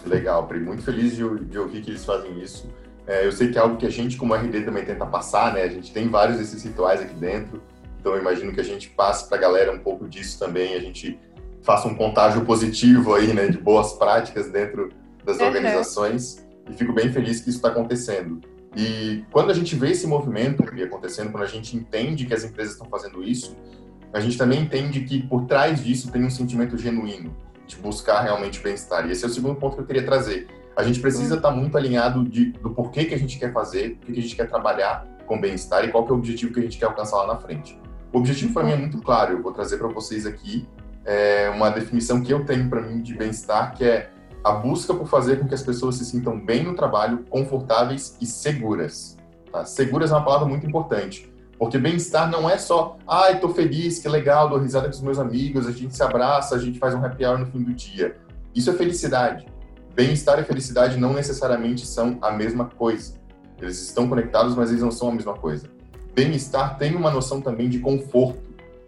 Legal, 0.05 0.45
Pri, 0.47 0.59
muito 0.59 0.83
feliz 0.83 1.15
de, 1.15 1.45
de 1.45 1.57
ouvir 1.57 1.81
que 1.81 1.91
eles 1.91 2.03
fazem 2.03 2.39
isso. 2.39 2.69
É, 3.07 3.25
eu 3.25 3.31
sei 3.31 3.51
que 3.51 3.57
é 3.57 3.61
algo 3.61 3.77
que 3.77 3.85
a 3.85 3.89
gente, 3.89 4.17
como 4.17 4.35
RD, 4.35 4.61
também 4.61 4.85
tenta 4.85 5.05
passar, 5.05 5.53
né? 5.53 5.63
A 5.63 5.69
gente 5.69 5.91
tem 5.91 6.07
vários 6.07 6.37
desses 6.37 6.63
rituais 6.63 7.01
aqui 7.01 7.15
dentro, 7.15 7.61
então 7.99 8.13
eu 8.13 8.21
imagino 8.21 8.53
que 8.53 8.59
a 8.59 8.63
gente 8.63 8.89
passe 8.89 9.27
para 9.27 9.37
a 9.37 9.41
galera 9.41 9.71
um 9.71 9.79
pouco 9.79 10.07
disso 10.07 10.37
também, 10.37 10.75
a 10.75 10.79
gente 10.79 11.19
faça 11.61 11.87
um 11.87 11.95
contágio 11.95 12.45
positivo 12.45 13.13
aí, 13.13 13.33
né, 13.33 13.47
de 13.47 13.57
boas 13.57 13.93
práticas 13.93 14.49
dentro 14.49 14.89
das 15.23 15.39
uhum. 15.39 15.47
organizações, 15.47 16.45
e 16.69 16.73
fico 16.73 16.93
bem 16.93 17.11
feliz 17.11 17.41
que 17.41 17.49
isso 17.49 17.57
está 17.57 17.69
acontecendo. 17.69 18.39
E 18.75 19.25
quando 19.31 19.49
a 19.51 19.53
gente 19.53 19.75
vê 19.75 19.91
esse 19.91 20.05
movimento 20.05 20.63
acontecendo, 20.83 21.31
quando 21.31 21.43
a 21.43 21.47
gente 21.47 21.75
entende 21.75 22.25
que 22.25 22.33
as 22.33 22.43
empresas 22.43 22.73
estão 22.73 22.87
fazendo 22.87 23.23
isso, 23.23 23.55
a 24.13 24.19
gente 24.19 24.37
também 24.37 24.61
entende 24.61 25.01
que 25.01 25.21
por 25.23 25.45
trás 25.45 25.83
disso 25.83 26.11
tem 26.11 26.23
um 26.23 26.29
sentimento 26.29 26.77
genuíno 26.77 27.35
de 27.67 27.75
buscar 27.77 28.21
realmente 28.21 28.59
bem-estar. 28.59 29.07
E 29.07 29.11
esse 29.11 29.23
é 29.23 29.27
o 29.27 29.31
segundo 29.31 29.55
ponto 29.55 29.75
que 29.75 29.81
eu 29.81 29.85
queria 29.85 30.03
trazer. 30.03 30.47
A 30.75 30.83
gente 30.83 30.99
precisa 30.99 31.35
estar 31.35 31.51
muito 31.51 31.77
alinhado 31.77 32.23
de, 32.27 32.51
do 32.53 32.71
porquê 32.71 33.05
que 33.05 33.13
a 33.13 33.19
gente 33.19 33.37
quer 33.37 33.53
fazer, 33.53 33.97
por 33.97 34.13
que 34.13 34.19
a 34.19 34.23
gente 34.23 34.35
quer 34.35 34.47
trabalhar 34.47 35.05
com 35.25 35.39
bem-estar 35.39 35.85
e 35.85 35.91
qual 35.91 36.05
que 36.05 36.11
é 36.11 36.15
o 36.15 36.17
objetivo 36.17 36.53
que 36.53 36.59
a 36.59 36.63
gente 36.63 36.77
quer 36.77 36.85
alcançar 36.85 37.17
lá 37.17 37.27
na 37.27 37.35
frente. 37.37 37.77
O 38.11 38.17
objetivo 38.17 38.53
para 38.53 38.63
mim 38.63 38.71
é 38.71 38.77
muito 38.77 38.99
claro. 38.99 39.33
Eu 39.33 39.43
vou 39.43 39.51
trazer 39.51 39.77
para 39.77 39.87
vocês 39.87 40.25
aqui 40.25 40.67
é, 41.05 41.49
uma 41.49 41.69
definição 41.69 42.21
que 42.21 42.33
eu 42.33 42.43
tenho 42.45 42.67
para 42.67 42.81
mim 42.81 43.01
de 43.01 43.13
bem-estar, 43.13 43.75
que 43.75 43.83
é 43.83 44.09
a 44.43 44.51
busca 44.51 44.93
por 44.93 45.07
fazer 45.07 45.39
com 45.39 45.47
que 45.47 45.53
as 45.53 45.63
pessoas 45.63 45.95
se 45.95 46.05
sintam 46.05 46.39
bem 46.39 46.63
no 46.63 46.75
trabalho, 46.75 47.25
confortáveis 47.29 48.17
e 48.21 48.25
seguras. 48.25 49.17
Tá? 49.51 49.65
Seguras 49.65 50.11
é 50.11 50.15
uma 50.15 50.23
palavra 50.23 50.47
muito 50.47 50.65
importante, 50.65 51.31
porque 51.57 51.77
bem-estar 51.77 52.29
não 52.29 52.49
é 52.49 52.57
só, 52.57 52.97
ai, 53.07 53.39
tô 53.39 53.49
feliz, 53.49 53.99
que 53.99 54.07
legal, 54.07 54.49
dou 54.49 54.59
risada 54.59 54.87
com 54.87 54.93
os 54.93 55.01
meus 55.01 55.19
amigos, 55.19 55.67
a 55.67 55.71
gente 55.71 55.95
se 55.95 56.01
abraça, 56.01 56.55
a 56.55 56.59
gente 56.59 56.79
faz 56.79 56.93
um 56.93 57.03
happy 57.03 57.25
hour 57.25 57.37
no 57.37 57.45
fim 57.45 57.61
do 57.61 57.73
dia. 57.73 58.15
Isso 58.55 58.69
é 58.69 58.73
felicidade. 58.73 59.45
Bem-estar 59.93 60.39
e 60.39 60.43
felicidade 60.43 60.97
não 60.97 61.13
necessariamente 61.13 61.85
são 61.85 62.17
a 62.21 62.31
mesma 62.31 62.65
coisa. 62.65 63.15
Eles 63.61 63.81
estão 63.81 64.07
conectados, 64.07 64.55
mas 64.55 64.69
eles 64.69 64.81
não 64.81 64.91
são 64.91 65.09
a 65.09 65.11
mesma 65.11 65.33
coisa. 65.33 65.67
Bem-estar 66.15 66.77
tem 66.77 66.95
uma 66.95 67.11
noção 67.11 67.41
também 67.41 67.67
de 67.67 67.79
conforto. 67.79 68.41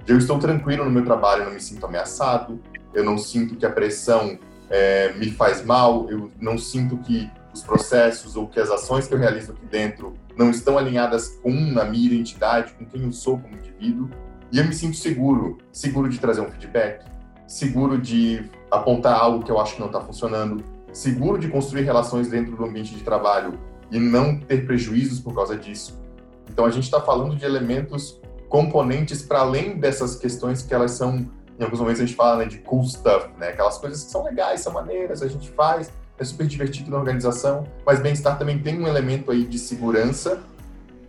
Eu 0.08 0.18
estou 0.18 0.40
tranquilo 0.40 0.86
no 0.86 0.92
meu 0.92 1.04
trabalho, 1.04 1.42
eu 1.42 1.46
não 1.48 1.54
me 1.54 1.60
sinto 1.60 1.86
ameaçado, 1.86 2.60
eu 2.94 3.04
não 3.04 3.18
sinto 3.18 3.56
que 3.56 3.66
a 3.66 3.70
pressão 3.70 4.40
é, 4.72 5.14
me 5.14 5.30
faz 5.30 5.64
mal, 5.64 6.10
eu 6.10 6.32
não 6.40 6.58
sinto 6.58 6.98
que 6.98 7.30
os 7.54 7.62
processos 7.62 8.36
ou 8.36 8.48
que 8.48 8.60
as 8.60 8.72
ações 8.72 9.08
que 9.08 9.14
eu 9.14 9.20
realizo 9.20 9.52
aqui 9.52 9.66
dentro 9.66 10.16
não 10.38 10.50
estão 10.50 10.78
alinhadas 10.78 11.28
com 11.44 11.52
a 11.80 11.86
minha 11.86 12.08
identidade, 12.08 12.74
com 12.74 12.86
quem 12.86 13.04
eu 13.04 13.12
sou 13.12 13.38
como 13.38 13.56
indivíduo. 13.56 14.10
E 14.52 14.58
eu 14.58 14.66
me 14.66 14.74
sinto 14.74 14.98
seguro, 14.98 15.58
seguro 15.72 16.10
de 16.10 16.18
trazer 16.18 16.42
um 16.42 16.50
feedback, 16.50 17.06
seguro 17.48 17.98
de 17.98 18.50
apontar 18.72 19.20
algo 19.20 19.44
que 19.44 19.52
eu 19.52 19.60
acho 19.60 19.76
que 19.76 19.80
não 19.82 19.88
está 19.88 20.00
funcionando, 20.00 20.64
seguro 20.94 21.38
de 21.38 21.50
construir 21.50 21.84
relações 21.84 22.30
dentro 22.30 22.56
do 22.56 22.64
ambiente 22.64 22.96
de 22.96 23.04
trabalho 23.04 23.60
e 23.92 24.00
não 24.00 24.38
ter 24.38 24.66
prejuízos 24.66 25.20
por 25.20 25.36
causa 25.36 25.58
disso. 25.58 26.02
Então 26.50 26.66
a 26.66 26.72
gente 26.72 26.86
está 26.86 27.02
falando 27.02 27.36
de 27.36 27.44
elementos 27.44 28.20
componentes 28.48 29.22
para 29.22 29.40
além 29.40 29.78
dessas 29.78 30.16
questões 30.16 30.62
que 30.62 30.74
elas 30.74 30.92
são, 30.92 31.26
em 31.62 31.64
alguns 31.64 31.80
momentos 31.80 32.02
a 32.02 32.06
gente 32.06 32.16
fala 32.16 32.38
né, 32.38 32.46
de 32.46 32.58
cool 32.58 32.84
stuff, 32.84 33.30
né? 33.38 33.50
Aquelas 33.50 33.78
coisas 33.78 34.04
que 34.04 34.10
são 34.10 34.24
legais, 34.24 34.62
são 34.62 34.74
maneiras, 34.74 35.22
a 35.22 35.28
gente 35.28 35.48
faz, 35.52 35.92
é 36.18 36.24
super 36.24 36.48
divertido 36.48 36.90
na 36.90 36.98
organização, 36.98 37.68
mas 37.86 38.00
bem-estar 38.00 38.36
também 38.40 38.58
tem 38.58 38.82
um 38.82 38.88
elemento 38.88 39.30
aí 39.30 39.46
de 39.46 39.60
segurança 39.60 40.42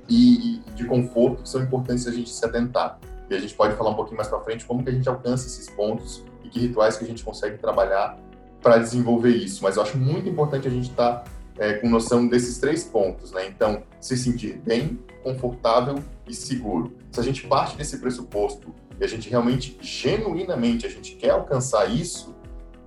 e, 0.06 0.56
e 0.66 0.70
de 0.74 0.84
conforto 0.84 1.42
que 1.42 1.48
são 1.48 1.62
importantes 1.62 2.06
a 2.06 2.12
gente 2.12 2.28
se 2.28 2.44
atentar. 2.44 2.98
E 3.30 3.34
a 3.34 3.40
gente 3.40 3.54
pode 3.54 3.74
falar 3.76 3.90
um 3.90 3.94
pouquinho 3.94 4.18
mais 4.18 4.28
para 4.28 4.38
frente 4.40 4.66
como 4.66 4.84
que 4.84 4.90
a 4.90 4.92
gente 4.92 5.08
alcança 5.08 5.46
esses 5.46 5.70
pontos 5.70 6.22
e 6.44 6.50
que 6.50 6.60
rituais 6.60 6.98
que 6.98 7.04
a 7.04 7.06
gente 7.06 7.24
consegue 7.24 7.56
trabalhar 7.56 8.18
para 8.60 8.76
desenvolver 8.76 9.30
isso. 9.30 9.62
Mas 9.62 9.76
eu 9.76 9.82
acho 9.82 9.96
muito 9.96 10.28
importante 10.28 10.68
a 10.68 10.70
gente 10.70 10.90
estar 10.90 11.20
tá, 11.20 11.24
é, 11.58 11.74
com 11.74 11.88
noção 11.88 12.28
desses 12.28 12.58
três 12.58 12.84
pontos, 12.84 13.32
né? 13.32 13.46
Então, 13.46 13.84
se 13.98 14.18
sentir 14.18 14.58
bem, 14.58 14.98
confortável 15.22 15.94
e 16.28 16.34
seguro. 16.34 16.92
Se 17.10 17.20
a 17.20 17.22
gente 17.22 17.46
parte 17.46 17.74
desse 17.74 17.96
pressuposto 17.98 18.74
e 19.02 19.04
a 19.04 19.08
gente 19.08 19.28
realmente, 19.28 19.76
genuinamente, 19.80 20.86
a 20.86 20.88
gente 20.88 21.16
quer 21.16 21.30
alcançar 21.30 21.90
isso, 21.90 22.32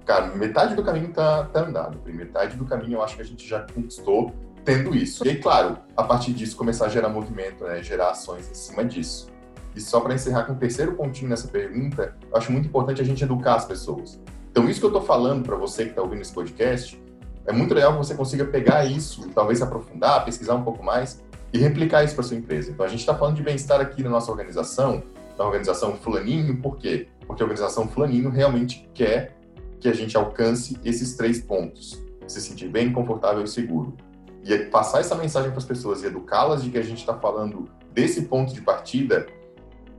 cara, 0.06 0.28
metade 0.28 0.73
do 0.73 0.82
caminho 0.82 1.10
tá, 1.10 1.43
tá 1.43 1.60
andado. 1.60 1.99
Metade 2.06 2.56
do 2.56 2.63
caminho 2.63 2.93
eu 2.93 3.04
acho 3.04 3.17
que 3.17 3.21
a 3.21 3.25
gente 3.25 3.45
já 3.45 3.67
conquistou 3.73 4.34
tendo 4.63 4.95
isso. 4.95 5.28
E 5.28 5.30
aí, 5.32 5.36
claro, 5.36 5.78
a 5.95 6.04
partir 6.04 6.32
disso 6.32 6.56
começar 6.56 6.86
a 6.86 6.89
gerar 6.89 7.10
movimento, 7.10 7.65
né? 7.65 7.84
Gerar 7.84 8.12
ações 8.12 8.49
em 8.49 8.54
cima 8.54 8.86
disso. 8.86 9.28
E 9.75 9.82
só 9.82 9.99
para 9.99 10.13
encerrar 10.13 10.45
com 10.45 10.54
o 10.54 10.56
terceiro 10.56 10.93
pontinho 10.93 11.30
nessa 11.30 11.49
pergunta, 11.49 12.15
eu 12.32 12.38
acho 12.38 12.49
muito 12.49 12.69
importante 12.69 13.01
a 13.01 13.04
gente 13.04 13.21
educar 13.21 13.56
as 13.56 13.65
pessoas. 13.65 14.17
Então, 14.49 14.69
isso 14.69 14.80
que 14.80 14.86
eu 14.86 14.91
estou 14.91 15.04
falando 15.04 15.43
para 15.43 15.58
você 15.58 15.84
que 15.84 15.89
está 15.89 16.01
ouvindo 16.01 16.21
esse 16.21 16.34
podcast, 16.34 16.97
é 17.45 17.51
muito 17.51 17.73
legal 17.73 17.91
que 17.91 17.97
você 17.97 18.15
consiga 18.15 18.45
pegar 18.45 18.86
isso, 18.86 19.30
talvez 19.36 19.62
aprofundar, 19.62 20.23
pesquisar 20.23 20.56
um 20.56 20.63
pouco 20.63 20.82
mais 20.82 21.21
e 21.51 21.58
replicar 21.58 22.06
isso 22.06 22.15
para 22.15 22.23
sua 22.23 22.38
empresa. 22.38 22.71
Então, 22.71 22.86
a 22.86 22.89
gente 22.89 23.01
está 23.01 23.13
falando 23.13 23.36
de 23.36 23.43
bem-estar 23.43 23.82
aqui 23.82 24.01
na 24.01 24.10
nossa 24.10 24.32
organização, 24.32 25.04
na 25.38 25.45
organização 25.45 25.95
Fulaninho, 25.95 26.58
por 26.62 26.78
quê? 26.78 27.08
Porque 27.28 27.41
a 27.41 27.45
organização 27.45 27.88
Fulaninho 27.88 28.30
realmente 28.30 28.89
quer 28.93 29.36
que 29.80 29.88
a 29.88 29.93
gente 29.93 30.15
alcance 30.15 30.80
esses 30.84 31.15
três 31.15 31.41
pontos: 31.41 32.02
se 32.28 32.41
sentir 32.41 32.69
bem, 32.69 32.91
confortável 32.91 33.43
e 33.43 33.48
seguro. 33.48 33.95
E 34.43 34.58
passar 34.65 35.00
essa 35.00 35.15
mensagem 35.15 35.50
para 35.50 35.58
as 35.58 35.65
pessoas 35.65 36.04
e 36.04 36.06
educá-las 36.06 36.63
de 36.63 36.69
que 36.69 36.78
a 36.78 36.84
gente 36.84 37.00
está 37.00 37.15
falando 37.15 37.67
desse 37.91 38.24
ponto 38.24 38.54
de 38.54 38.62
partida 38.62 39.26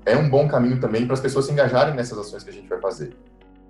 é 0.05 0.17
um 0.17 0.31
bom 0.31 0.47
caminho 0.47 0.79
também 0.79 1.05
para 1.05 1.15
as 1.15 1.21
pessoas 1.21 1.47
se 1.47 1.53
engajarem 1.53 1.95
nessas 1.95 2.17
ações 2.17 2.45
que 2.45 2.51
a 2.51 2.53
gente 2.53 2.69
vai 2.69 2.81
fazer. 2.81 3.17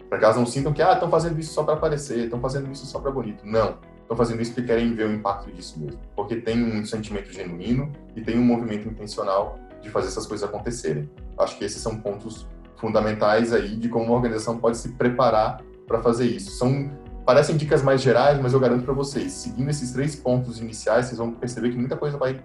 Para 0.08 0.18
que 0.18 0.24
elas 0.24 0.36
não 0.36 0.44
sintam 0.44 0.72
que, 0.72 0.82
ah, 0.82 0.92
estão 0.92 1.10
fazendo 1.10 1.40
isso 1.40 1.54
só 1.54 1.64
para 1.64 1.74
aparecer, 1.74 2.24
estão 2.24 2.38
fazendo 2.38 2.70
isso 2.70 2.84
só 2.84 2.98
para 3.00 3.10
bonito. 3.10 3.44
Não. 3.44 3.78
Estão 4.02 4.16
fazendo 4.16 4.40
isso 4.42 4.52
porque 4.52 4.66
querem 4.66 4.94
ver 4.94 5.06
o 5.06 5.12
impacto 5.12 5.50
disso 5.50 5.80
mesmo. 5.80 5.98
Porque 6.14 6.36
tem 6.36 6.62
um 6.62 6.84
sentimento 6.84 7.32
genuíno 7.32 7.90
e 8.14 8.20
tem 8.20 8.38
um 8.38 8.44
movimento 8.44 8.86
intencional 8.86 9.58
de 9.86 9.92
fazer 9.92 10.08
essas 10.08 10.26
coisas 10.26 10.48
acontecerem. 10.48 11.10
Acho 11.38 11.56
que 11.58 11.64
esses 11.64 11.80
são 11.80 11.96
pontos 11.96 12.46
fundamentais 12.76 13.52
aí 13.52 13.76
de 13.76 13.88
como 13.88 14.06
uma 14.06 14.14
organização 14.14 14.58
pode 14.58 14.76
se 14.76 14.90
preparar 14.90 15.62
para 15.86 16.02
fazer 16.02 16.26
isso. 16.26 16.50
São 16.52 16.90
parecem 17.24 17.56
dicas 17.56 17.82
mais 17.82 18.00
gerais, 18.00 18.40
mas 18.40 18.52
eu 18.52 18.60
garanto 18.60 18.84
para 18.84 18.94
vocês, 18.94 19.32
seguindo 19.32 19.68
esses 19.68 19.90
três 19.90 20.14
pontos 20.14 20.60
iniciais, 20.60 21.06
vocês 21.06 21.18
vão 21.18 21.32
perceber 21.32 21.70
que 21.70 21.76
muita 21.76 21.96
coisa 21.96 22.16
vai 22.16 22.40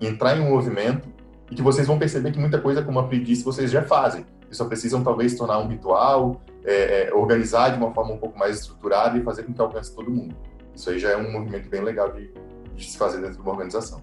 entrar 0.00 0.38
em 0.38 0.40
um 0.40 0.50
movimento 0.50 1.08
e 1.50 1.54
que 1.56 1.62
vocês 1.62 1.86
vão 1.88 1.98
perceber 1.98 2.30
que 2.30 2.38
muita 2.38 2.60
coisa, 2.60 2.80
como 2.80 3.00
a 3.00 3.08
Pri 3.08 3.20
disse, 3.20 3.42
vocês 3.42 3.72
já 3.72 3.82
fazem. 3.82 4.24
Vocês 4.42 4.56
só 4.56 4.66
precisam 4.66 5.02
talvez 5.02 5.34
tornar 5.34 5.58
um 5.58 5.66
ritual, 5.66 6.40
é, 6.64 7.08
é, 7.08 7.14
organizar 7.14 7.70
de 7.70 7.76
uma 7.76 7.92
forma 7.92 8.14
um 8.14 8.18
pouco 8.18 8.38
mais 8.38 8.60
estruturada 8.60 9.18
e 9.18 9.22
fazer 9.22 9.42
com 9.42 9.52
que 9.52 9.60
alcance 9.60 9.92
todo 9.92 10.08
mundo. 10.08 10.36
Isso 10.76 10.88
aí 10.90 10.98
já 11.00 11.10
é 11.10 11.16
um 11.16 11.32
movimento 11.32 11.68
bem 11.68 11.82
legal 11.82 12.12
de, 12.12 12.32
de 12.76 12.84
se 12.84 12.96
fazer 12.96 13.20
dentro 13.20 13.34
de 13.34 13.42
uma 13.42 13.50
organização. 13.50 14.00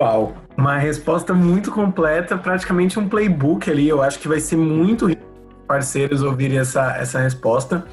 Uau! 0.00 0.34
Uma 0.56 0.78
resposta 0.78 1.34
muito 1.34 1.70
completa, 1.70 2.36
praticamente 2.36 2.98
um 2.98 3.08
playbook 3.08 3.70
ali. 3.70 3.88
Eu 3.88 4.02
acho 4.02 4.18
que 4.18 4.28
vai 4.28 4.40
ser 4.40 4.56
muito 4.56 5.08
parceiros 5.66 6.22
ouvirem 6.22 6.58
essa, 6.58 6.96
essa 6.96 7.18
resposta. 7.18 7.84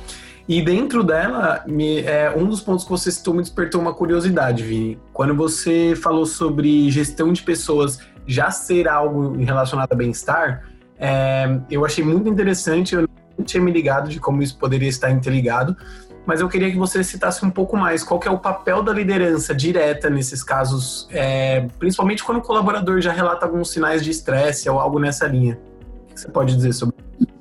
E 0.47 0.61
dentro 0.61 1.03
dela, 1.03 1.63
me, 1.67 2.01
é, 2.01 2.33
um 2.35 2.45
dos 2.45 2.61
pontos 2.61 2.83
que 2.83 2.89
você 2.89 3.11
citou 3.11 3.33
me 3.33 3.41
despertou 3.41 3.79
uma 3.79 3.93
curiosidade, 3.93 4.63
Vini. 4.63 4.99
Quando 5.13 5.35
você 5.35 5.93
falou 5.95 6.25
sobre 6.25 6.89
gestão 6.89 7.31
de 7.31 7.41
pessoas 7.41 7.99
já 8.27 8.51
ser 8.51 8.87
algo 8.87 9.37
relacionado 9.37 9.93
a 9.93 9.95
bem-estar, 9.95 10.63
é, 10.99 11.59
eu 11.69 11.85
achei 11.85 12.03
muito 12.03 12.27
interessante, 12.29 12.95
eu 12.95 13.07
não 13.37 13.45
tinha 13.45 13.61
me 13.61 13.71
ligado 13.71 14.09
de 14.09 14.19
como 14.19 14.41
isso 14.41 14.57
poderia 14.57 14.89
estar 14.89 15.09
interligado, 15.09 15.75
mas 16.25 16.39
eu 16.39 16.47
queria 16.47 16.71
que 16.71 16.77
você 16.77 17.03
citasse 17.03 17.43
um 17.45 17.49
pouco 17.49 17.75
mais 17.75 18.03
qual 18.03 18.19
é 18.25 18.29
o 18.29 18.37
papel 18.37 18.83
da 18.83 18.93
liderança 18.93 19.55
direta 19.55 20.09
nesses 20.09 20.43
casos, 20.43 21.07
é, 21.11 21.67
principalmente 21.79 22.23
quando 22.23 22.37
o 22.37 22.41
colaborador 22.41 23.01
já 23.01 23.11
relata 23.11 23.45
alguns 23.45 23.71
sinais 23.71 24.03
de 24.03 24.11
estresse 24.11 24.69
ou 24.69 24.79
algo 24.79 24.99
nessa 24.99 25.27
linha. 25.27 25.59
O 26.09 26.13
que 26.13 26.21
você 26.21 26.29
pode 26.29 26.55
dizer 26.55 26.73
sobre 26.73 26.95
isso? 27.19 27.31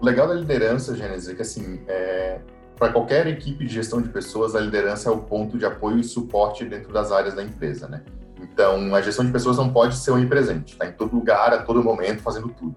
O 0.00 0.04
legal 0.04 0.28
da 0.28 0.34
liderança, 0.34 0.94
Gênesis, 0.94 1.28
é 1.28 1.34
que 1.34 1.42
assim, 1.42 1.80
é, 1.88 2.40
para 2.78 2.92
qualquer 2.92 3.26
equipe 3.26 3.64
de 3.64 3.74
gestão 3.74 4.00
de 4.00 4.08
pessoas, 4.08 4.54
a 4.54 4.60
liderança 4.60 5.08
é 5.08 5.12
o 5.12 5.18
ponto 5.18 5.58
de 5.58 5.66
apoio 5.66 5.98
e 5.98 6.04
suporte 6.04 6.64
dentro 6.64 6.92
das 6.92 7.10
áreas 7.10 7.34
da 7.34 7.42
empresa, 7.42 7.88
né? 7.88 8.02
Então, 8.40 8.94
a 8.94 9.00
gestão 9.00 9.24
de 9.24 9.32
pessoas 9.32 9.56
não 9.56 9.72
pode 9.72 9.96
ser 9.96 10.12
onipresente, 10.12 10.74
está 10.74 10.86
em 10.86 10.92
todo 10.92 11.14
lugar, 11.14 11.52
a 11.52 11.62
todo 11.62 11.82
momento, 11.82 12.22
fazendo 12.22 12.48
tudo. 12.48 12.76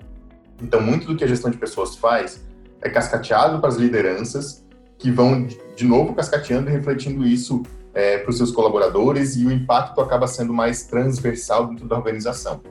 Então, 0.59 0.81
muito 0.81 1.05
do 1.05 1.15
que 1.15 1.23
a 1.23 1.27
gestão 1.27 1.51
de 1.51 1.57
pessoas 1.57 1.95
faz 1.95 2.43
é 2.81 2.89
cascateado 2.89 3.59
para 3.59 3.69
as 3.69 3.75
lideranças, 3.75 4.65
que 5.01 5.11
vão, 5.11 5.47
de 5.75 5.85
novo, 5.85 6.13
cascateando 6.13 6.69
e 6.69 6.71
refletindo 6.71 7.25
isso 7.25 7.63
é, 7.93 8.19
para 8.19 8.29
os 8.29 8.37
seus 8.37 8.51
colaboradores, 8.51 9.35
e 9.35 9.45
o 9.45 9.51
impacto 9.51 9.99
acaba 9.99 10.27
sendo 10.27 10.53
mais 10.53 10.83
transversal 10.83 11.67
dentro 11.67 11.87
da 11.87 11.97
organização 11.97 12.61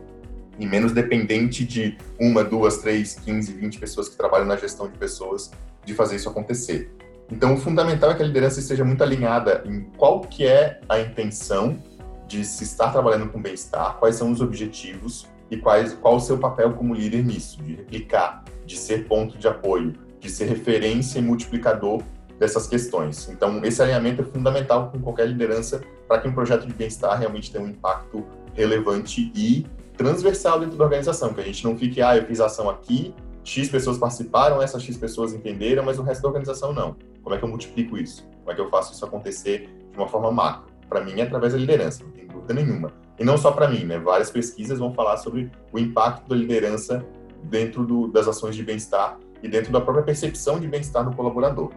e 0.58 0.66
menos 0.66 0.92
dependente 0.92 1.64
de 1.64 1.96
uma, 2.20 2.44
duas, 2.44 2.78
três, 2.78 3.14
quinze, 3.14 3.52
vinte 3.52 3.78
pessoas 3.78 4.08
que 4.08 4.16
trabalham 4.16 4.46
na 4.46 4.56
gestão 4.56 4.86
de 4.88 4.96
pessoas 4.96 5.50
de 5.84 5.94
fazer 5.94 6.16
isso 6.16 6.28
acontecer. 6.28 6.94
Então, 7.32 7.54
o 7.54 7.56
fundamental 7.56 8.10
é 8.10 8.14
que 8.14 8.22
a 8.22 8.26
liderança 8.26 8.60
esteja 8.60 8.84
muito 8.84 9.02
alinhada 9.02 9.62
em 9.64 9.80
qual 9.96 10.20
que 10.20 10.46
é 10.46 10.80
a 10.88 11.00
intenção 11.00 11.82
de 12.28 12.44
se 12.44 12.62
estar 12.62 12.92
trabalhando 12.92 13.28
com 13.30 13.40
bem-estar, 13.40 13.96
quais 13.98 14.16
são 14.16 14.30
os 14.30 14.40
objetivos 14.40 15.26
e 15.50 15.56
quais, 15.56 15.94
qual 15.94 16.16
o 16.16 16.20
seu 16.20 16.38
papel 16.38 16.74
como 16.74 16.94
líder 16.94 17.24
nisso, 17.24 17.62
de 17.62 17.74
replicar, 17.74 18.44
de 18.66 18.76
ser 18.76 19.08
ponto 19.08 19.38
de 19.38 19.48
apoio, 19.48 19.94
de 20.20 20.28
ser 20.28 20.44
referência 20.44 21.18
e 21.18 21.22
multiplicador 21.22 22.02
dessas 22.40 22.66
questões. 22.66 23.28
Então, 23.28 23.62
esse 23.62 23.82
alinhamento 23.82 24.22
é 24.22 24.24
fundamental 24.24 24.90
com 24.90 24.98
qualquer 24.98 25.28
liderança 25.28 25.82
para 26.08 26.22
que 26.22 26.26
um 26.26 26.32
projeto 26.32 26.66
de 26.66 26.72
bem-estar 26.72 27.18
realmente 27.18 27.52
tenha 27.52 27.62
um 27.62 27.68
impacto 27.68 28.26
relevante 28.54 29.30
e 29.34 29.66
transversal 29.94 30.58
dentro 30.58 30.78
da 30.78 30.84
organização, 30.84 31.34
que 31.34 31.40
a 31.40 31.44
gente 31.44 31.62
não 31.62 31.76
fique, 31.76 32.00
ah, 32.00 32.16
eu 32.16 32.24
fiz 32.24 32.40
ação 32.40 32.70
aqui, 32.70 33.14
X 33.44 33.68
pessoas 33.68 33.98
participaram, 33.98 34.62
essas 34.62 34.82
X 34.82 34.96
pessoas 34.96 35.34
entenderam, 35.34 35.84
mas 35.84 35.98
o 35.98 36.02
resto 36.02 36.22
da 36.22 36.28
organização 36.28 36.72
não. 36.72 36.96
Como 37.22 37.34
é 37.34 37.38
que 37.38 37.44
eu 37.44 37.48
multiplico 37.48 37.98
isso? 37.98 38.26
Como 38.38 38.50
é 38.50 38.54
que 38.54 38.60
eu 38.62 38.70
faço 38.70 38.94
isso 38.94 39.04
acontecer 39.04 39.68
de 39.92 39.98
uma 39.98 40.08
forma 40.08 40.32
macro? 40.32 40.70
Para 40.88 41.04
mim, 41.04 41.20
é 41.20 41.24
através 41.24 41.52
da 41.52 41.58
liderança, 41.58 42.02
não 42.02 42.10
tem 42.10 42.26
dúvida 42.26 42.54
nenhuma. 42.54 42.90
E 43.18 43.24
não 43.24 43.36
só 43.36 43.52
para 43.52 43.68
mim, 43.68 43.84
né? 43.84 43.98
Várias 43.98 44.30
pesquisas 44.30 44.78
vão 44.78 44.94
falar 44.94 45.18
sobre 45.18 45.50
o 45.70 45.78
impacto 45.78 46.26
da 46.26 46.34
liderança 46.34 47.04
dentro 47.44 47.84
do, 47.84 48.08
das 48.08 48.26
ações 48.26 48.56
de 48.56 48.62
bem-estar 48.62 49.18
e 49.42 49.48
dentro 49.48 49.70
da 49.70 49.80
própria 49.80 50.04
percepção 50.04 50.58
de 50.58 50.66
bem-estar 50.66 51.04
do 51.04 51.14
colaborador. 51.14 51.70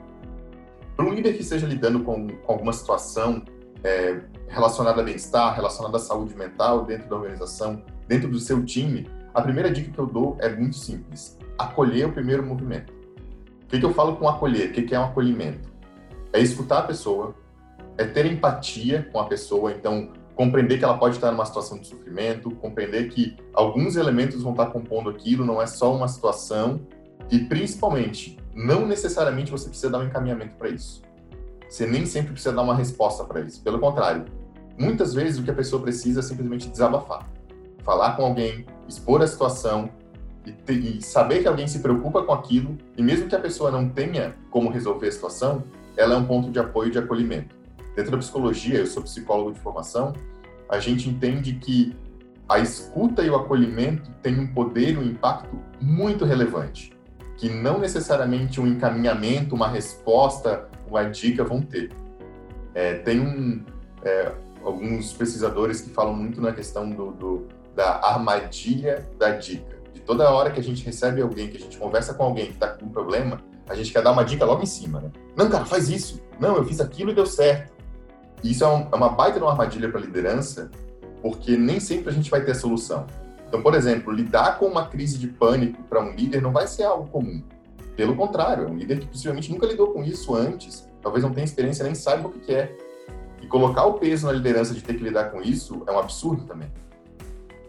Para 0.96 1.06
um 1.06 1.14
líder 1.14 1.34
que 1.34 1.42
esteja 1.42 1.66
lidando 1.66 2.02
com, 2.04 2.28
com 2.28 2.52
alguma 2.52 2.74
situação 2.74 3.44
é, 3.84 4.22
relacionada 4.48 5.02
a 5.02 5.04
bem-estar, 5.04 5.56
relacionada 5.56 5.98
à 5.98 6.00
saúde 6.00 6.36
mental 6.36 6.86
dentro 6.86 7.10
da 7.10 7.16
organização, 7.16 7.84
dentro 8.08 8.30
do 8.30 8.40
seu 8.40 8.64
time, 8.64 9.08
a 9.34 9.42
primeira 9.42 9.72
dica 9.72 9.92
que 9.92 10.00
eu 10.00 10.06
dou 10.06 10.38
é 10.40 10.50
muito 10.50 10.76
simples: 10.76 11.38
acolher 11.58 12.08
o 12.08 12.12
primeiro 12.12 12.44
movimento. 12.44 12.94
O 13.64 13.68
que, 13.68 13.80
que 13.80 13.86
eu 13.86 13.94
falo 13.94 14.16
com 14.18 14.28
acolher? 14.28 14.70
O 14.70 14.74
que, 14.74 14.84
que 14.84 14.94
é 14.94 15.00
um 15.00 15.06
acolhimento? 15.06 15.72
É 16.32 16.40
escutar 16.40 16.80
a 16.80 16.84
pessoa, 16.84 17.36
é 17.98 18.06
ter 18.06 18.26
empatia 18.26 19.08
com 19.12 19.20
a 19.20 19.26
pessoa, 19.26 19.72
então 19.72 20.14
compreender 20.36 20.80
que 20.80 20.84
ela 20.84 20.98
pode 20.98 21.16
estar 21.16 21.32
numa 21.32 21.46
situação 21.46 21.78
de 21.78 21.88
sofrimento, 21.88 22.50
compreender 22.56 23.10
que 23.10 23.36
alguns 23.54 23.96
elementos 23.96 24.42
vão 24.42 24.52
estar 24.52 24.68
compondo 24.68 25.10
aquilo, 25.10 25.46
não 25.46 25.62
é 25.62 25.68
só 25.68 25.96
uma 25.96 26.08
situação, 26.08 26.82
e 27.32 27.40
principalmente, 27.40 28.38
não 28.54 28.86
necessariamente 28.86 29.52
você 29.52 29.68
precisa 29.68 29.92
dar 29.92 30.00
um 30.00 30.06
encaminhamento 30.06 30.56
para 30.56 30.70
isso. 30.70 31.02
Você 31.70 31.86
nem 31.86 32.06
sempre 32.06 32.34
precisa 32.34 32.54
dar 32.54 32.62
uma 32.62 32.76
resposta 32.76 33.24
para 33.24 33.42
isso. 33.42 33.62
Pelo 33.62 33.80
contrário, 33.80 34.26
muitas 34.78 35.14
vezes 35.14 35.40
o 35.40 35.44
que 35.44 35.52
a 35.52 35.56
pessoa 35.56 35.82
precisa 35.82 36.20
é 36.20 36.24
simplesmente 36.24 36.70
desabafar 36.70 37.28
falar 37.84 38.16
com 38.16 38.24
alguém, 38.24 38.66
expor 38.88 39.22
a 39.22 39.28
situação 39.28 39.90
e, 40.46 40.74
e, 40.74 41.02
saber 41.02 41.42
que 41.42 41.48
alguém 41.48 41.68
se 41.68 41.80
preocupa 41.80 42.24
com 42.24 42.34
aquilo 42.34 42.78
e 42.98 43.04
mesmo 43.04 43.28
que 43.28 43.36
a 43.36 43.40
pessoa 43.40 43.70
não 43.70 43.88
tenha 43.88 44.34
como 44.50 44.70
resolver 44.70 45.08
a 45.08 45.12
situação, 45.12 45.64
ela 45.96 46.16
é 46.16 46.18
um 46.18 46.26
ponto 46.26 46.50
de 46.50 46.60
apoio 46.60 46.90
e 46.90 46.92
de 46.92 46.98
acolhimento. 46.98 47.56
Dentro 47.96 48.12
da 48.12 48.18
psicologia, 48.18 48.80
eu 48.80 48.88
sou 48.88 49.04
psicólogo 49.04 49.52
de 49.52 49.60
formação, 49.60 50.14
a 50.68 50.80
gente 50.80 51.08
entende 51.08 51.54
que 51.54 51.96
a 52.50 52.60
escuta 52.60 53.22
e 53.22 53.30
o 53.30 53.36
acolhimento 53.36 54.10
têm 54.22 54.40
um 54.40 54.48
poder 54.48 54.94
e 54.94 54.98
um 54.98 55.04
impacto 55.04 55.60
muito 55.80 56.26
relevante, 56.26 56.93
que 57.44 57.50
não 57.50 57.78
necessariamente 57.78 58.62
um 58.62 58.66
encaminhamento, 58.66 59.54
uma 59.54 59.68
resposta, 59.68 60.70
uma 60.88 61.04
dica 61.04 61.44
vão 61.44 61.62
ter. 61.62 61.92
É, 62.74 62.94
tem 63.00 63.20
um, 63.20 63.62
é, 64.02 64.32
alguns 64.64 65.12
pesquisadores 65.12 65.82
que 65.82 65.90
falam 65.90 66.14
muito 66.14 66.40
na 66.40 66.54
questão 66.54 66.90
do, 66.90 67.12
do, 67.12 67.48
da 67.76 68.00
armadilha 68.02 69.06
da 69.20 69.32
dica. 69.32 69.76
De 69.94 70.00
toda 70.00 70.32
hora 70.32 70.52
que 70.52 70.60
a 70.62 70.64
gente 70.64 70.86
recebe 70.86 71.22
alguém, 71.22 71.50
que 71.50 71.58
a 71.58 71.60
gente 71.60 71.78
conversa 71.78 72.14
com 72.14 72.24
alguém 72.24 72.46
que 72.46 72.54
está 72.54 72.70
com 72.70 72.86
um 72.86 72.90
problema, 72.90 73.42
a 73.68 73.76
gente 73.76 73.92
quer 73.92 74.02
dar 74.02 74.14
uma 74.14 74.24
dica 74.24 74.46
logo 74.46 74.64
em 74.64 74.66
cima, 74.66 75.02
né? 75.02 75.12
Não, 75.36 75.50
cara, 75.50 75.66
faz 75.66 75.90
isso. 75.90 76.22
Não, 76.40 76.56
eu 76.56 76.64
fiz 76.64 76.80
aquilo 76.80 77.12
e 77.12 77.14
deu 77.14 77.26
certo. 77.26 77.74
Isso 78.42 78.64
é, 78.64 78.68
um, 78.70 78.88
é 78.90 78.96
uma 78.96 79.10
baita 79.10 79.38
de 79.38 79.44
uma 79.44 79.52
armadilha 79.52 79.90
para 79.90 80.00
a 80.00 80.04
liderança, 80.04 80.72
porque 81.22 81.58
nem 81.58 81.82
sempre 81.82 82.10
a 82.10 82.14
gente 82.14 82.32
vai 82.32 82.46
ter 82.46 82.52
a 82.52 82.56
solução. 82.56 83.06
Então, 83.54 83.62
por 83.62 83.76
exemplo, 83.76 84.12
lidar 84.12 84.58
com 84.58 84.66
uma 84.66 84.88
crise 84.88 85.16
de 85.20 85.28
pânico 85.28 85.84
para 85.84 86.02
um 86.02 86.16
líder 86.16 86.42
não 86.42 86.52
vai 86.52 86.66
ser 86.66 86.86
algo 86.86 87.08
comum. 87.12 87.44
Pelo 87.96 88.16
contrário, 88.16 88.64
é 88.64 88.68
um 88.68 88.76
líder 88.76 88.98
que 88.98 89.06
possivelmente 89.06 89.52
nunca 89.52 89.68
lidou 89.68 89.94
com 89.94 90.04
isso 90.04 90.34
antes, 90.34 90.90
talvez 91.04 91.24
não 91.24 91.32
tenha 91.32 91.46
experiência, 91.46 91.86
nem 91.86 91.94
saiba 91.94 92.30
o 92.30 92.32
que 92.32 92.52
é. 92.52 92.76
E 93.44 93.46
colocar 93.46 93.86
o 93.86 93.94
peso 94.00 94.26
na 94.26 94.32
liderança 94.32 94.74
de 94.74 94.82
ter 94.82 94.96
que 94.96 95.04
lidar 95.04 95.26
com 95.26 95.40
isso 95.40 95.84
é 95.86 95.92
um 95.92 96.00
absurdo 96.00 96.46
também. 96.46 96.68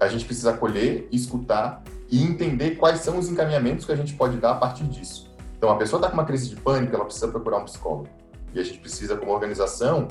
A 0.01 0.09
gente 0.09 0.25
precisa 0.25 0.53
acolher, 0.53 1.07
escutar 1.13 1.83
e 2.11 2.25
entender 2.25 2.77
quais 2.77 3.01
são 3.01 3.19
os 3.19 3.29
encaminhamentos 3.29 3.85
que 3.85 3.93
a 3.93 3.97
gente 3.97 4.15
pode 4.15 4.39
dar 4.39 4.53
a 4.53 4.55
partir 4.55 4.85
disso. 4.85 5.31
Então, 5.59 5.69
a 5.69 5.77
pessoa 5.77 5.99
está 5.99 6.09
com 6.09 6.15
uma 6.15 6.25
crise 6.25 6.49
de 6.49 6.57
pânico, 6.57 6.95
ela 6.95 7.05
precisa 7.05 7.29
procurar 7.29 7.59
um 7.59 7.65
psicólogo. 7.65 8.09
E 8.55 8.59
a 8.59 8.63
gente 8.63 8.79
precisa, 8.79 9.19
como 9.19 9.33
organização, 9.33 10.09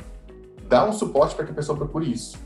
dar 0.70 0.88
um 0.88 0.94
suporte 0.94 1.34
para 1.34 1.46
que 1.46 1.52
a 1.52 1.56
pessoa 1.56 1.76
procure 1.76 2.12
isso. 2.12 2.38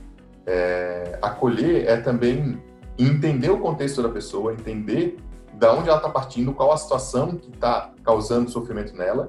É, 0.46 1.20
acolher 1.22 1.90
é 1.90 1.98
também 1.98 2.66
entender 2.98 3.50
o 3.50 3.60
contexto 3.60 4.02
da 4.02 4.10
pessoa, 4.10 4.54
entender 4.54 5.18
da 5.54 5.74
onde 5.74 5.90
ela 5.90 5.98
está 5.98 6.10
partindo, 6.10 6.54
qual 6.54 6.72
a 6.72 6.78
situação 6.78 7.36
que 7.36 7.50
está 7.50 7.92
causando 8.04 8.50
sofrimento 8.50 8.96
nela 8.96 9.28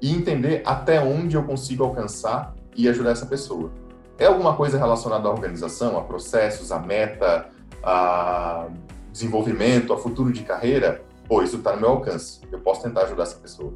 e 0.00 0.12
entender 0.12 0.62
até 0.64 1.00
onde 1.00 1.36
eu 1.36 1.44
consigo 1.44 1.84
alcançar 1.84 2.54
e 2.74 2.88
ajudar 2.88 3.10
essa 3.10 3.26
pessoa. 3.26 3.70
É 4.18 4.26
alguma 4.26 4.54
coisa 4.54 4.78
relacionada 4.78 5.28
à 5.28 5.30
organização, 5.30 5.98
a 5.98 6.02
processos, 6.02 6.72
a 6.72 6.78
meta, 6.78 7.48
a 7.82 8.68
desenvolvimento, 9.12 9.92
a 9.92 9.98
futuro 9.98 10.32
de 10.32 10.42
carreira? 10.42 11.02
Pô, 11.28 11.42
isso 11.42 11.56
está 11.56 11.74
no 11.74 11.80
meu 11.80 11.90
alcance. 11.90 12.40
Eu 12.50 12.60
posso 12.60 12.82
tentar 12.82 13.02
ajudar 13.02 13.24
essa 13.24 13.36
pessoa. 13.36 13.74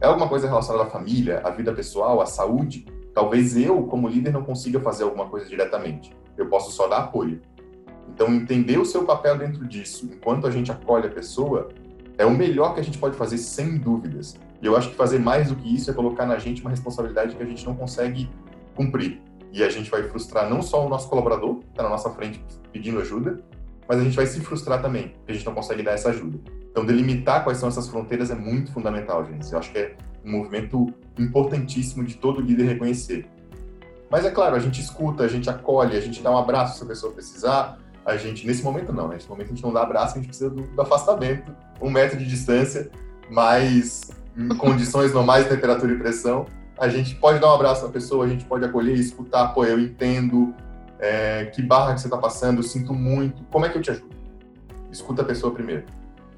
É 0.00 0.06
alguma 0.06 0.28
coisa 0.28 0.46
relacionada 0.46 0.84
à 0.84 0.90
família, 0.90 1.40
à 1.44 1.50
vida 1.50 1.72
pessoal, 1.72 2.20
à 2.20 2.26
saúde? 2.26 2.86
Talvez 3.12 3.56
eu, 3.56 3.82
como 3.84 4.08
líder, 4.08 4.32
não 4.32 4.42
consiga 4.42 4.80
fazer 4.80 5.04
alguma 5.04 5.28
coisa 5.28 5.46
diretamente. 5.46 6.14
Eu 6.36 6.48
posso 6.48 6.70
só 6.70 6.86
dar 6.86 6.98
apoio. 6.98 7.40
Então, 8.20 8.34
entender 8.34 8.78
o 8.78 8.84
seu 8.84 9.06
papel 9.06 9.38
dentro 9.38 9.66
disso, 9.66 10.04
enquanto 10.04 10.46
a 10.46 10.50
gente 10.50 10.70
acolhe 10.70 11.06
a 11.06 11.10
pessoa, 11.10 11.70
é 12.18 12.26
o 12.26 12.30
melhor 12.30 12.74
que 12.74 12.80
a 12.80 12.82
gente 12.82 12.98
pode 12.98 13.16
fazer, 13.16 13.38
sem 13.38 13.78
dúvidas. 13.78 14.38
E 14.60 14.66
eu 14.66 14.76
acho 14.76 14.90
que 14.90 14.94
fazer 14.94 15.18
mais 15.18 15.48
do 15.48 15.56
que 15.56 15.74
isso 15.74 15.90
é 15.90 15.94
colocar 15.94 16.26
na 16.26 16.36
gente 16.36 16.60
uma 16.60 16.68
responsabilidade 16.68 17.34
que 17.34 17.42
a 17.42 17.46
gente 17.46 17.64
não 17.64 17.74
consegue 17.74 18.28
cumprir. 18.74 19.22
E 19.50 19.64
a 19.64 19.70
gente 19.70 19.90
vai 19.90 20.02
frustrar 20.02 20.50
não 20.50 20.60
só 20.60 20.84
o 20.84 20.88
nosso 20.90 21.08
colaborador, 21.08 21.60
que 21.60 21.70
está 21.70 21.82
na 21.82 21.88
nossa 21.88 22.10
frente 22.10 22.44
pedindo 22.70 23.00
ajuda, 23.00 23.40
mas 23.88 23.98
a 23.98 24.04
gente 24.04 24.16
vai 24.16 24.26
se 24.26 24.38
frustrar 24.40 24.82
também, 24.82 25.08
porque 25.08 25.32
a 25.32 25.34
gente 25.34 25.46
não 25.46 25.54
consegue 25.54 25.82
dar 25.82 25.92
essa 25.92 26.10
ajuda. 26.10 26.38
Então, 26.70 26.84
delimitar 26.84 27.42
quais 27.42 27.56
são 27.56 27.70
essas 27.70 27.88
fronteiras 27.88 28.30
é 28.30 28.34
muito 28.34 28.70
fundamental, 28.70 29.24
gente. 29.24 29.50
Eu 29.50 29.58
acho 29.58 29.72
que 29.72 29.78
é 29.78 29.96
um 30.22 30.32
movimento 30.32 30.92
importantíssimo 31.18 32.04
de 32.04 32.18
todo 32.18 32.42
líder 32.42 32.64
reconhecer. 32.64 33.26
Mas 34.10 34.26
é 34.26 34.30
claro, 34.30 34.56
a 34.56 34.58
gente 34.58 34.78
escuta, 34.78 35.24
a 35.24 35.28
gente 35.28 35.48
acolhe, 35.48 35.96
a 35.96 36.00
gente 36.02 36.22
dá 36.22 36.30
um 36.30 36.36
abraço 36.36 36.76
se 36.76 36.84
a 36.84 36.86
pessoa 36.86 37.14
precisar. 37.14 37.78
A 38.04 38.16
gente, 38.16 38.46
nesse 38.46 38.62
momento 38.62 38.92
não, 38.92 39.08
né? 39.08 39.14
Nesse 39.14 39.28
momento 39.28 39.46
a 39.46 39.50
gente 39.50 39.62
não 39.62 39.72
dá 39.72 39.82
abraço, 39.82 40.14
a 40.14 40.18
gente 40.18 40.28
precisa 40.28 40.50
do, 40.50 40.62
do 40.62 40.82
afastamento, 40.82 41.54
um 41.80 41.90
metro 41.90 42.18
de 42.18 42.26
distância, 42.26 42.90
mas 43.30 44.10
em 44.36 44.48
condições 44.56 45.12
normais 45.12 45.46
temperatura 45.46 45.92
e 45.92 45.98
pressão, 45.98 46.46
a 46.78 46.88
gente 46.88 47.14
pode 47.16 47.38
dar 47.38 47.50
um 47.50 47.54
abraço 47.54 47.84
na 47.84 47.92
pessoa, 47.92 48.24
a 48.24 48.28
gente 48.28 48.44
pode 48.44 48.64
acolher, 48.64 48.94
escutar, 48.94 49.48
pô, 49.48 49.64
eu 49.64 49.78
entendo, 49.78 50.54
é, 50.98 51.46
que 51.46 51.60
barra 51.62 51.94
que 51.94 52.00
você 52.00 52.06
está 52.06 52.16
passando, 52.16 52.58
eu 52.58 52.62
sinto 52.62 52.94
muito, 52.94 53.42
como 53.50 53.66
é 53.66 53.68
que 53.68 53.76
eu 53.76 53.82
te 53.82 53.90
ajudo? 53.90 54.16
Escuta 54.90 55.22
a 55.22 55.24
pessoa 55.24 55.52
primeiro. 55.52 55.84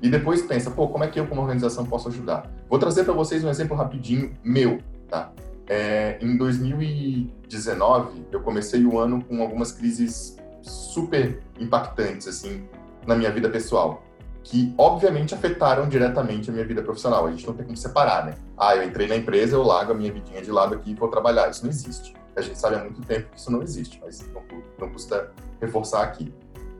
E 0.03 0.11
depois 0.11 0.43
pensa, 0.43 0.69
pô, 0.69 0.89
como 0.89 1.05
é 1.05 1.07
que 1.07 1.21
eu, 1.21 1.29
como 1.29 1.41
organização, 1.41 1.87
posso 1.87 2.09
ajudar? 2.09 2.51
Vou 2.69 2.77
trazer 2.77 3.05
para 3.05 3.13
vocês 3.13 3.45
um 3.45 3.49
exemplo 3.49 3.77
rapidinho 3.77 4.37
meu, 4.43 4.81
tá? 5.09 5.31
É, 5.69 6.19
em 6.21 6.37
2019, 6.37 8.27
eu 8.33 8.41
comecei 8.41 8.85
o 8.85 8.99
ano 8.99 9.23
com 9.25 9.41
algumas 9.41 9.71
crises 9.71 10.37
super 10.63 11.43
impactantes, 11.59 12.27
assim, 12.27 12.67
na 13.07 13.15
minha 13.15 13.31
vida 13.31 13.49
pessoal, 13.49 14.03
que 14.43 14.75
obviamente 14.77 15.35
afetaram 15.35 15.89
diretamente 15.89 16.51
a 16.51 16.53
minha 16.53 16.65
vida 16.65 16.83
profissional. 16.83 17.27
A 17.27 17.31
gente 17.31 17.47
não 17.47 17.55
tem 17.55 17.65
como 17.65 17.77
separar, 17.77 18.27
né? 18.27 18.35
Ah, 18.57 18.75
eu 18.77 18.85
entrei 18.85 19.07
na 19.07 19.17
empresa, 19.17 19.57
eu 19.57 19.63
largo 19.63 19.93
a 19.93 19.95
minha 19.95 20.13
vidinha 20.13 20.41
de 20.41 20.51
lado 20.51 20.75
aqui 20.75 20.93
e 20.93 20.95
vou 20.95 21.09
trabalhar. 21.09 21.51
Isso 21.51 21.63
não 21.63 21.71
existe. 21.71 22.15
A 22.35 22.41
gente 22.41 22.59
sabe 22.59 22.77
há 22.77 22.79
muito 22.79 23.01
tempo 23.03 23.29
que 23.31 23.39
isso 23.39 23.51
não 23.51 23.63
existe, 23.63 24.01
mas 24.03 24.25
não, 24.33 24.43
não 24.79 24.93
custa 24.93 25.31
reforçar 25.61 26.03
aqui. 26.03 26.33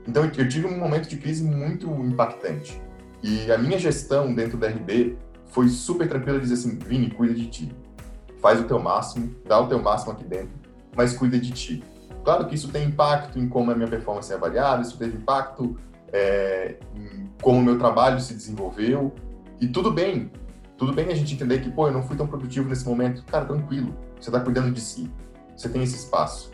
Então, 0.07 0.25
eu 0.25 0.49
tive 0.49 0.67
um 0.67 0.77
momento 0.77 1.09
de 1.09 1.17
crise 1.17 1.45
muito 1.45 1.89
impactante. 1.89 2.81
E 3.23 3.53
a 3.53 3.59
minha 3.59 3.79
gestão 3.79 4.35
dentro 4.35 4.59
da 4.59 4.69
RB 4.69 5.17
foi 5.47 5.69
super 5.69 6.09
tranquila, 6.09 6.41
dizer 6.41 6.55
assim, 6.55 6.77
Vini, 6.79 7.11
cuida 7.11 7.35
de 7.35 7.47
ti. 7.47 7.73
Faz 8.41 8.59
o 8.59 8.65
teu 8.65 8.81
máximo, 8.81 9.33
dá 9.47 9.61
o 9.61 9.69
teu 9.69 9.81
máximo 9.81 10.13
aqui 10.13 10.25
dentro, 10.25 10.51
mas 10.97 11.13
cuida 11.13 11.39
de 11.39 11.53
ti. 11.53 11.85
Claro 12.25 12.47
que 12.47 12.55
isso 12.55 12.69
tem 12.69 12.87
impacto 12.87 13.39
em 13.39 13.49
como 13.49 13.71
a 13.71 13.75
minha 13.75 13.89
performance 13.89 14.33
é 14.33 14.37
avaliada, 14.37 14.83
isso 14.83 14.97
teve 14.97 15.17
impacto 15.17 15.77
é, 16.13 16.77
em 16.95 17.31
como 17.41 17.59
o 17.59 17.63
meu 17.63 17.79
trabalho 17.79 18.21
se 18.21 18.35
desenvolveu, 18.35 19.13
e 19.61 19.67
tudo 19.67 19.91
bem. 19.91 20.31
Tudo 20.77 20.93
bem 20.93 21.09
a 21.09 21.15
gente 21.15 21.35
entender 21.35 21.61
que, 21.61 21.71
pô, 21.71 21.87
eu 21.87 21.93
não 21.93 22.03
fui 22.03 22.17
tão 22.17 22.27
produtivo 22.27 22.69
nesse 22.69 22.85
momento. 22.85 23.25
Cara, 23.25 23.45
tranquilo, 23.45 23.95
você 24.21 24.29
está 24.29 24.41
cuidando 24.41 24.73
de 24.73 24.81
si, 24.81 25.09
você 25.57 25.69
tem 25.69 25.83
esse 25.83 25.97
espaço. 25.97 26.51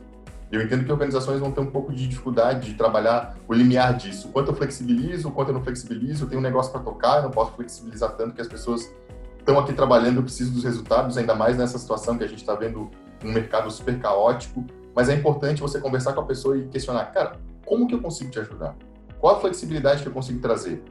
Eu 0.51 0.63
entendo 0.63 0.85
que 0.85 0.93
organizações 0.93 1.41
vão 1.41 1.53
ter 1.53 1.61
um 1.61 1.71
pouco 1.71 1.93
de 1.93 2.07
dificuldade 2.09 2.71
de 2.71 2.75
trabalhar 2.75 3.37
o 3.47 3.53
limiar 3.53 3.95
disso. 3.95 4.29
Quanto 4.29 4.51
eu 4.51 4.55
flexibilizo, 4.55 5.31
quanto 5.31 5.49
eu 5.49 5.55
não 5.55 5.63
flexibilizo, 5.63 6.25
eu 6.25 6.29
tenho 6.29 6.41
um 6.41 6.43
negócio 6.43 6.73
para 6.73 6.81
tocar, 6.81 7.19
eu 7.19 7.25
não 7.25 7.31
posso 7.31 7.53
flexibilizar 7.53 8.13
tanto 8.13 8.35
que 8.35 8.41
as 8.41 8.49
pessoas 8.49 8.91
estão 9.39 9.59
aqui 9.59 9.73
trabalhando, 9.73 10.17
eu 10.17 10.23
preciso 10.23 10.53
dos 10.53 10.65
resultados, 10.65 11.19
ainda 11.19 11.35
mais 11.35 11.57
nessa 11.57 11.79
situação 11.79 12.17
que 12.17 12.25
a 12.25 12.27
gente 12.27 12.41
está 12.41 12.55
vendo 12.55 12.91
um 13.25 13.33
mercado 13.33 13.71
super 13.71 13.99
caótico. 13.99 14.65
Mas 14.99 15.09
é 15.09 15.15
importante 15.15 15.61
você 15.61 15.81
conversar 15.81 16.13
com 16.13 16.23
a 16.23 16.25
pessoa 16.25 16.59
e 16.59 16.67
questionar, 16.67 17.05
cara, 17.13 17.37
como 17.65 17.87
que 17.87 17.95
eu 17.95 18.03
consigo 18.03 18.33
te 18.33 18.41
ajudar? 18.41 18.75
Qual 19.21 19.37
a 19.37 19.41
flexibilidade 19.41 20.03
que 20.03 20.09
eu 20.09 20.13
consigo 20.13 20.41
trazer? 20.41 20.83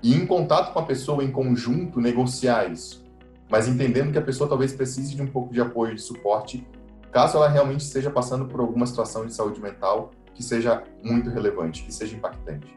E 0.00 0.14
em 0.14 0.24
contato 0.24 0.72
com 0.72 0.78
a 0.78 0.84
pessoa 0.84 1.24
em 1.24 1.32
conjunto, 1.32 2.00
negociar 2.00 2.70
isso. 2.70 3.04
Mas 3.50 3.66
entendendo 3.66 4.12
que 4.12 4.18
a 4.18 4.22
pessoa 4.22 4.48
talvez 4.48 4.72
precise 4.72 5.16
de 5.16 5.20
um 5.20 5.26
pouco 5.26 5.52
de 5.52 5.60
apoio, 5.60 5.96
de 5.96 6.00
suporte 6.00 6.64
caso 7.10 7.38
ela 7.38 7.48
realmente 7.48 7.80
esteja 7.80 8.08
passando 8.08 8.46
por 8.46 8.60
alguma 8.60 8.86
situação 8.86 9.26
de 9.26 9.34
saúde 9.34 9.60
mental 9.60 10.12
que 10.32 10.44
seja 10.44 10.84
muito 11.02 11.28
relevante, 11.28 11.82
que 11.82 11.92
seja 11.92 12.14
impactante. 12.14 12.72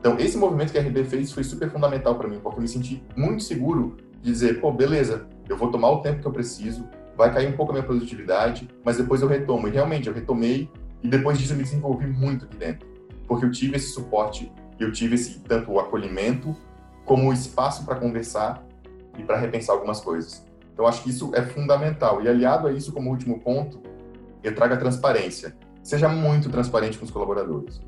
Então, 0.00 0.18
esse 0.18 0.38
movimento 0.38 0.72
que 0.72 0.78
a 0.78 0.80
RB 0.80 1.04
fez 1.04 1.30
foi 1.30 1.44
super 1.44 1.70
fundamental 1.70 2.14
para 2.14 2.26
mim, 2.26 2.40
porque 2.42 2.56
eu 2.56 2.62
me 2.62 2.68
senti 2.68 3.04
muito 3.14 3.42
seguro 3.42 3.98
de 4.22 4.32
dizer, 4.32 4.62
pô, 4.62 4.72
beleza, 4.72 5.26
eu 5.46 5.58
vou 5.58 5.70
tomar 5.70 5.90
o 5.90 6.00
tempo 6.00 6.22
que 6.22 6.26
eu 6.26 6.32
preciso, 6.32 6.88
vai 7.16 7.32
cair 7.32 7.48
um 7.48 7.56
pouco 7.56 7.72
a 7.72 7.74
minha 7.74 7.84
produtividade, 7.84 8.68
mas 8.84 8.96
depois 8.96 9.22
eu 9.22 9.28
retomo. 9.28 9.68
E 9.68 9.70
realmente, 9.70 10.08
eu 10.08 10.14
retomei 10.14 10.70
e 11.02 11.08
depois 11.08 11.38
disso 11.38 11.52
eu 11.52 11.56
me 11.56 11.62
desenvolvi 11.62 12.06
muito 12.06 12.44
aqui 12.44 12.56
dentro, 12.56 12.88
porque 13.26 13.44
eu 13.44 13.50
tive 13.50 13.76
esse 13.76 13.88
suporte, 13.88 14.52
eu 14.78 14.92
tive 14.92 15.14
esse 15.14 15.40
tanto 15.40 15.72
o 15.72 15.80
acolhimento 15.80 16.54
como 17.04 17.30
o 17.30 17.32
espaço 17.32 17.84
para 17.84 17.96
conversar 17.96 18.66
e 19.18 19.22
para 19.22 19.38
repensar 19.38 19.74
algumas 19.74 20.00
coisas. 20.00 20.44
Então, 20.72 20.86
acho 20.86 21.02
que 21.02 21.10
isso 21.10 21.30
é 21.34 21.42
fundamental. 21.42 22.22
E 22.22 22.28
aliado 22.28 22.66
a 22.66 22.72
isso, 22.72 22.92
como 22.92 23.10
último 23.10 23.40
ponto, 23.40 23.80
eu 24.42 24.54
trago 24.54 24.74
a 24.74 24.76
transparência. 24.76 25.56
Seja 25.82 26.08
muito 26.08 26.50
transparente 26.50 26.98
com 26.98 27.04
os 27.04 27.10
colaboradores. 27.10 27.80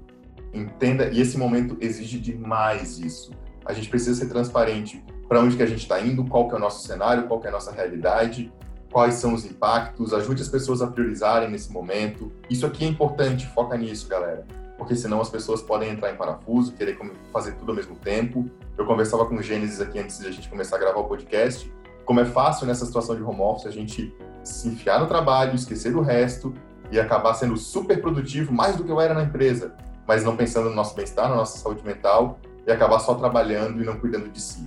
Entenda, 0.54 1.10
e 1.10 1.20
esse 1.20 1.36
momento 1.36 1.76
exige 1.80 2.18
demais 2.18 2.98
isso. 2.98 3.32
A 3.66 3.74
gente 3.74 3.90
precisa 3.90 4.14
ser 4.14 4.30
transparente 4.30 5.04
para 5.28 5.40
onde 5.40 5.56
que 5.56 5.62
a 5.62 5.66
gente 5.66 5.80
está 5.80 6.00
indo, 6.00 6.24
qual 6.24 6.48
que 6.48 6.54
é 6.54 6.56
o 6.56 6.60
nosso 6.60 6.86
cenário, 6.86 7.24
qual 7.24 7.38
que 7.38 7.46
é 7.46 7.50
a 7.50 7.52
nossa 7.52 7.70
realidade, 7.70 8.50
quais 8.90 9.14
são 9.14 9.34
os 9.34 9.44
impactos, 9.44 10.14
ajude 10.14 10.42
as 10.42 10.48
pessoas 10.48 10.80
a 10.80 10.86
priorizarem 10.86 11.50
nesse 11.50 11.72
momento. 11.72 12.32
Isso 12.48 12.66
aqui 12.66 12.84
é 12.84 12.88
importante, 12.88 13.46
foca 13.48 13.76
nisso, 13.76 14.08
galera. 14.08 14.46
Porque 14.76 14.94
senão 14.94 15.20
as 15.20 15.28
pessoas 15.28 15.60
podem 15.60 15.90
entrar 15.90 16.12
em 16.12 16.16
parafuso, 16.16 16.72
querer 16.72 16.98
fazer 17.32 17.52
tudo 17.52 17.70
ao 17.70 17.76
mesmo 17.76 17.96
tempo. 17.96 18.48
Eu 18.76 18.86
conversava 18.86 19.26
com 19.26 19.34
o 19.34 19.42
Gênesis 19.42 19.80
aqui 19.80 19.98
antes 19.98 20.18
de 20.18 20.26
a 20.26 20.30
gente 20.30 20.48
começar 20.48 20.76
a 20.76 20.78
gravar 20.78 21.00
o 21.00 21.04
podcast 21.04 21.70
como 22.08 22.20
é 22.20 22.24
fácil 22.24 22.66
nessa 22.66 22.86
situação 22.86 23.14
de 23.14 23.22
home 23.22 23.42
office 23.42 23.66
a 23.66 23.70
gente 23.70 24.16
se 24.42 24.66
enfiar 24.66 24.98
no 24.98 25.06
trabalho, 25.06 25.54
esquecer 25.54 25.92
do 25.92 26.00
resto 26.00 26.54
e 26.90 26.98
acabar 26.98 27.34
sendo 27.34 27.54
super 27.58 28.00
produtivo, 28.00 28.50
mais 28.50 28.76
do 28.76 28.82
que 28.82 28.90
eu 28.90 28.98
era 28.98 29.12
na 29.12 29.24
empresa, 29.24 29.74
mas 30.06 30.24
não 30.24 30.34
pensando 30.34 30.70
no 30.70 30.74
nosso 30.74 30.94
bem-estar, 30.94 31.28
na 31.28 31.36
nossa 31.36 31.58
saúde 31.58 31.84
mental 31.84 32.38
e 32.66 32.72
acabar 32.72 32.98
só 33.00 33.14
trabalhando 33.14 33.82
e 33.82 33.84
não 33.84 34.00
cuidando 34.00 34.26
de 34.30 34.40
si. 34.40 34.66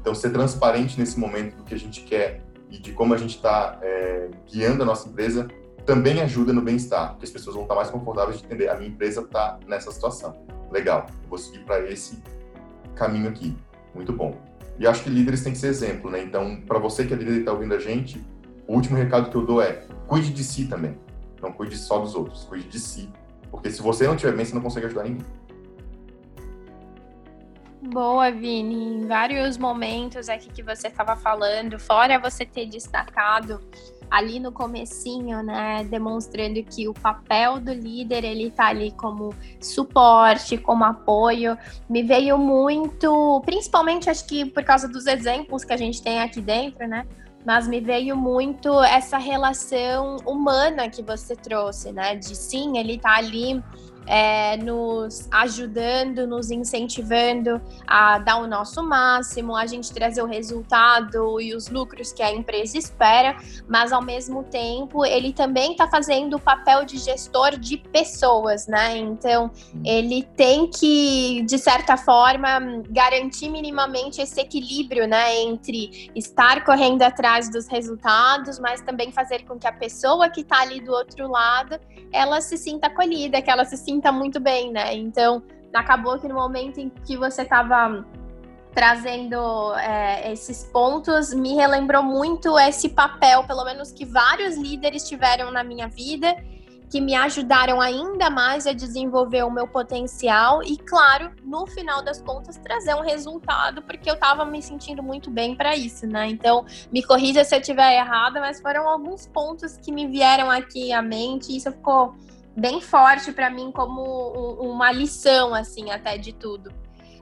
Então, 0.00 0.12
ser 0.16 0.30
transparente 0.30 0.98
nesse 0.98 1.16
momento 1.16 1.58
do 1.58 1.62
que 1.62 1.74
a 1.74 1.78
gente 1.78 2.00
quer 2.00 2.42
e 2.70 2.78
de 2.78 2.92
como 2.92 3.14
a 3.14 3.16
gente 3.16 3.36
está 3.36 3.78
é, 3.82 4.30
guiando 4.50 4.82
a 4.82 4.86
nossa 4.86 5.08
empresa 5.08 5.48
também 5.84 6.20
ajuda 6.20 6.52
no 6.52 6.62
bem-estar, 6.62 7.10
porque 7.10 7.24
as 7.24 7.30
pessoas 7.30 7.54
vão 7.54 7.64
estar 7.64 7.74
mais 7.74 7.90
confortáveis 7.90 8.38
de 8.38 8.44
entender 8.44 8.68
a 8.68 8.76
minha 8.76 8.88
empresa 8.88 9.22
está 9.22 9.58
nessa 9.66 9.90
situação. 9.90 10.46
Legal, 10.70 11.06
vou 11.28 11.38
seguir 11.38 11.64
para 11.64 11.90
esse 11.90 12.22
caminho 12.94 13.28
aqui. 13.28 13.56
Muito 13.94 14.12
bom. 14.12 14.36
E 14.78 14.86
acho 14.86 15.02
que 15.02 15.10
líderes 15.10 15.42
têm 15.42 15.52
que 15.52 15.58
ser 15.58 15.66
exemplo, 15.66 16.10
né? 16.10 16.22
Então, 16.22 16.60
para 16.66 16.78
você 16.78 17.04
que 17.04 17.12
é 17.12 17.16
líder 17.16 17.32
e 17.32 17.38
está 17.40 17.52
ouvindo 17.52 17.74
a 17.74 17.78
gente, 17.78 18.24
o 18.66 18.74
último 18.74 18.96
recado 18.96 19.30
que 19.30 19.36
eu 19.36 19.44
dou 19.44 19.60
é: 19.60 19.84
cuide 20.06 20.32
de 20.32 20.44
si 20.44 20.66
também. 20.66 20.96
Não 21.42 21.52
cuide 21.52 21.76
só 21.76 21.98
dos 21.98 22.14
outros, 22.14 22.44
cuide 22.44 22.68
de 22.68 22.78
si. 22.78 23.10
Porque 23.50 23.70
se 23.70 23.82
você 23.82 24.06
não 24.06 24.14
estiver 24.14 24.34
bem, 24.34 24.44
você 24.44 24.54
não 24.54 24.62
consegue 24.62 24.86
ajudar 24.86 25.04
ninguém. 25.04 25.26
Boa, 27.82 28.30
Vini. 28.30 28.74
Em 28.74 29.06
vários 29.06 29.56
momentos 29.56 30.28
aqui 30.28 30.50
que 30.50 30.62
você 30.62 30.88
estava 30.88 31.16
falando, 31.16 31.78
fora 31.78 32.18
você 32.18 32.44
ter 32.44 32.66
destacado 32.66 33.58
ali 34.10 34.38
no 34.38 34.52
comecinho, 34.52 35.42
né, 35.42 35.84
demonstrando 35.84 36.62
que 36.64 36.88
o 36.88 36.92
papel 36.92 37.60
do 37.60 37.72
líder 37.72 38.24
ele 38.24 38.50
tá 38.50 38.66
ali 38.66 38.90
como 38.90 39.32
suporte, 39.60 40.58
como 40.58 40.84
apoio, 40.84 41.56
me 41.88 42.02
veio 42.02 42.36
muito, 42.36 43.40
principalmente 43.46 44.10
acho 44.10 44.26
que 44.26 44.44
por 44.44 44.64
causa 44.64 44.88
dos 44.88 45.06
exemplos 45.06 45.64
que 45.64 45.72
a 45.72 45.76
gente 45.76 46.02
tem 46.02 46.20
aqui 46.20 46.40
dentro, 46.40 46.86
né? 46.86 47.06
Mas 47.46 47.66
me 47.66 47.80
veio 47.80 48.16
muito 48.16 48.82
essa 48.82 49.16
relação 49.16 50.16
humana 50.26 50.90
que 50.90 51.02
você 51.02 51.34
trouxe, 51.34 51.90
né? 51.92 52.14
De 52.16 52.36
sim, 52.36 52.76
ele 52.76 52.98
tá 52.98 53.16
ali 53.16 53.62
é, 54.10 54.56
nos 54.56 55.28
ajudando, 55.30 56.26
nos 56.26 56.50
incentivando 56.50 57.60
a 57.86 58.18
dar 58.18 58.38
o 58.38 58.46
nosso 58.48 58.82
máximo, 58.82 59.54
a 59.54 59.66
gente 59.66 59.92
trazer 59.92 60.20
o 60.20 60.26
resultado 60.26 61.40
e 61.40 61.54
os 61.54 61.68
lucros 61.68 62.12
que 62.12 62.20
a 62.20 62.32
empresa 62.32 62.76
espera, 62.76 63.36
mas 63.68 63.92
ao 63.92 64.02
mesmo 64.02 64.42
tempo 64.42 65.06
ele 65.06 65.32
também 65.32 65.72
está 65.72 65.86
fazendo 65.86 66.38
o 66.38 66.40
papel 66.40 66.84
de 66.84 66.98
gestor 66.98 67.56
de 67.56 67.76
pessoas, 67.76 68.66
né? 68.66 68.98
Então 68.98 69.48
ele 69.84 70.24
tem 70.36 70.68
que, 70.68 71.42
de 71.42 71.56
certa 71.56 71.96
forma, 71.96 72.82
garantir 72.90 73.48
minimamente 73.48 74.20
esse 74.20 74.40
equilíbrio, 74.40 75.06
né, 75.06 75.40
entre 75.40 76.10
estar 76.16 76.64
correndo 76.64 77.02
atrás 77.02 77.48
dos 77.48 77.68
resultados, 77.68 78.58
mas 78.58 78.80
também 78.80 79.12
fazer 79.12 79.44
com 79.44 79.56
que 79.56 79.68
a 79.68 79.72
pessoa 79.72 80.28
que 80.28 80.40
está 80.40 80.62
ali 80.62 80.80
do 80.80 80.90
outro 80.90 81.28
lado 81.28 81.78
ela 82.12 82.40
se 82.40 82.56
sinta 82.56 82.88
acolhida, 82.88 83.40
que 83.40 83.50
ela 83.50 83.64
se 83.64 83.76
sinta 83.76 83.99
muito 84.12 84.38
bem, 84.40 84.70
né? 84.70 84.94
Então, 84.94 85.42
acabou 85.74 86.18
que 86.18 86.28
no 86.28 86.34
momento 86.34 86.78
em 86.78 86.88
que 86.88 87.16
você 87.16 87.42
estava 87.42 88.04
trazendo 88.72 89.74
é, 89.74 90.32
esses 90.32 90.64
pontos, 90.72 91.34
me 91.34 91.54
relembrou 91.54 92.02
muito 92.02 92.58
esse 92.58 92.88
papel, 92.88 93.44
pelo 93.44 93.64
menos 93.64 93.90
que 93.90 94.04
vários 94.04 94.56
líderes 94.56 95.08
tiveram 95.08 95.50
na 95.50 95.64
minha 95.64 95.88
vida 95.88 96.36
que 96.90 97.00
me 97.00 97.14
ajudaram 97.14 97.80
ainda 97.80 98.28
mais 98.28 98.66
a 98.66 98.72
desenvolver 98.72 99.44
o 99.44 99.50
meu 99.50 99.68
potencial 99.68 100.60
e, 100.60 100.76
claro, 100.76 101.30
no 101.44 101.64
final 101.64 102.02
das 102.02 102.20
contas, 102.20 102.56
trazer 102.56 102.94
um 102.96 103.00
resultado, 103.00 103.80
porque 103.82 104.10
eu 104.10 104.14
estava 104.14 104.44
me 104.44 104.60
sentindo 104.60 105.00
muito 105.00 105.30
bem 105.30 105.54
para 105.54 105.76
isso, 105.76 106.04
né? 106.04 106.26
Então, 106.26 106.66
me 106.92 107.00
corrija 107.00 107.44
se 107.44 107.54
eu 107.54 107.60
estiver 107.60 107.94
errada, 107.94 108.40
mas 108.40 108.60
foram 108.60 108.88
alguns 108.88 109.24
pontos 109.28 109.76
que 109.76 109.92
me 109.92 110.08
vieram 110.08 110.50
aqui 110.50 110.92
à 110.92 111.00
mente 111.00 111.52
e 111.52 111.58
isso 111.58 111.70
ficou 111.70 112.16
bem 112.60 112.80
forte 112.80 113.32
para 113.32 113.48
mim 113.48 113.72
como 113.72 114.02
uma 114.60 114.92
lição, 114.92 115.54
assim, 115.54 115.90
até 115.90 116.18
de 116.18 116.32
tudo. 116.32 116.70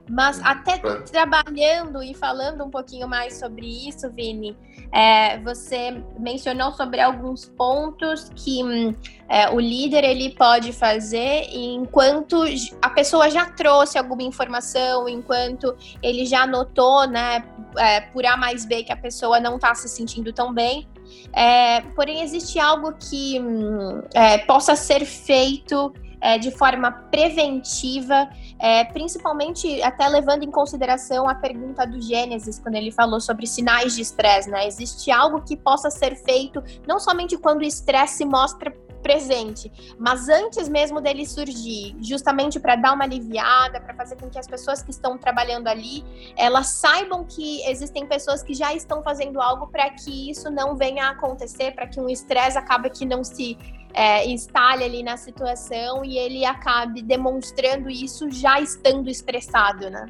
Mas 0.09 0.41
até 0.43 0.79
trabalhando 1.11 2.01
e 2.01 2.15
falando 2.15 2.63
um 2.65 2.69
pouquinho 2.69 3.07
mais 3.07 3.37
sobre 3.37 3.87
isso, 3.87 4.09
Vini, 4.09 4.57
é, 4.91 5.37
você 5.39 6.03
mencionou 6.17 6.71
sobre 6.71 6.99
alguns 6.99 7.45
pontos 7.45 8.31
que 8.35 8.63
hum, 8.63 8.95
é, 9.29 9.47
o 9.51 9.59
líder 9.59 10.03
ele 10.03 10.31
pode 10.31 10.73
fazer 10.73 11.47
enquanto 11.53 12.43
a 12.81 12.89
pessoa 12.89 13.29
já 13.29 13.45
trouxe 13.51 13.99
alguma 13.99 14.23
informação, 14.23 15.07
enquanto 15.07 15.77
ele 16.01 16.25
já 16.25 16.47
notou, 16.47 17.07
né, 17.07 17.43
é, 17.77 18.01
por 18.01 18.25
A 18.25 18.35
mais 18.35 18.65
B 18.65 18.83
que 18.83 18.91
a 18.91 18.97
pessoa 18.97 19.39
não 19.39 19.57
está 19.57 19.75
se 19.75 19.87
sentindo 19.87 20.33
tão 20.33 20.51
bem. 20.51 20.87
É, 21.33 21.81
porém, 21.95 22.21
existe 22.21 22.59
algo 22.59 22.93
que 22.93 23.39
hum, 23.39 24.01
é, 24.13 24.39
possa 24.39 24.75
ser 24.75 25.05
feito 25.05 25.93
é, 26.21 26.37
de 26.37 26.51
forma 26.51 26.91
preventiva, 26.91 28.29
é, 28.59 28.83
principalmente 28.85 29.81
até 29.81 30.07
levando 30.07 30.43
em 30.43 30.51
consideração 30.51 31.29
a 31.29 31.35
pergunta 31.35 31.85
do 31.85 32.01
Gênesis, 32.01 32.59
quando 32.59 32.75
ele 32.75 32.91
falou 32.91 33.19
sobre 33.19 33.47
sinais 33.47 33.95
de 33.95 34.01
estresse, 34.01 34.49
né? 34.49 34.67
Existe 34.67 35.11
algo 35.11 35.41
que 35.41 35.55
possa 35.55 35.89
ser 35.89 36.15
feito 36.15 36.61
não 36.87 36.99
somente 36.99 37.37
quando 37.37 37.61
o 37.61 37.63
estresse 37.63 38.17
se 38.17 38.25
mostra 38.25 38.73
presente, 39.01 39.71
mas 39.97 40.29
antes 40.29 40.67
mesmo 40.69 41.01
dele 41.01 41.25
surgir, 41.25 41.95
justamente 42.01 42.59
para 42.59 42.75
dar 42.75 42.93
uma 42.93 43.03
aliviada, 43.03 43.79
para 43.79 43.93
fazer 43.93 44.15
com 44.15 44.29
que 44.29 44.37
as 44.37 44.47
pessoas 44.47 44.81
que 44.81 44.91
estão 44.91 45.17
trabalhando 45.17 45.67
ali, 45.67 46.03
elas 46.37 46.67
saibam 46.67 47.25
que 47.25 47.61
existem 47.69 48.05
pessoas 48.05 48.43
que 48.43 48.53
já 48.53 48.73
estão 48.73 49.01
fazendo 49.01 49.41
algo 49.41 49.67
para 49.67 49.89
que 49.89 50.29
isso 50.29 50.49
não 50.49 50.75
venha 50.75 51.07
a 51.07 51.09
acontecer, 51.11 51.73
para 51.73 51.87
que 51.87 51.99
um 51.99 52.09
estresse 52.09 52.57
acabe 52.57 52.89
que 52.89 53.05
não 53.05 53.23
se 53.23 53.57
é, 53.93 54.29
instale 54.29 54.83
ali 54.83 55.03
na 55.03 55.17
situação 55.17 56.03
e 56.05 56.17
ele 56.17 56.45
acabe 56.45 57.01
demonstrando 57.01 57.89
isso 57.89 58.29
já 58.29 58.59
estando 58.59 59.09
estressado, 59.09 59.89
né? 59.89 60.05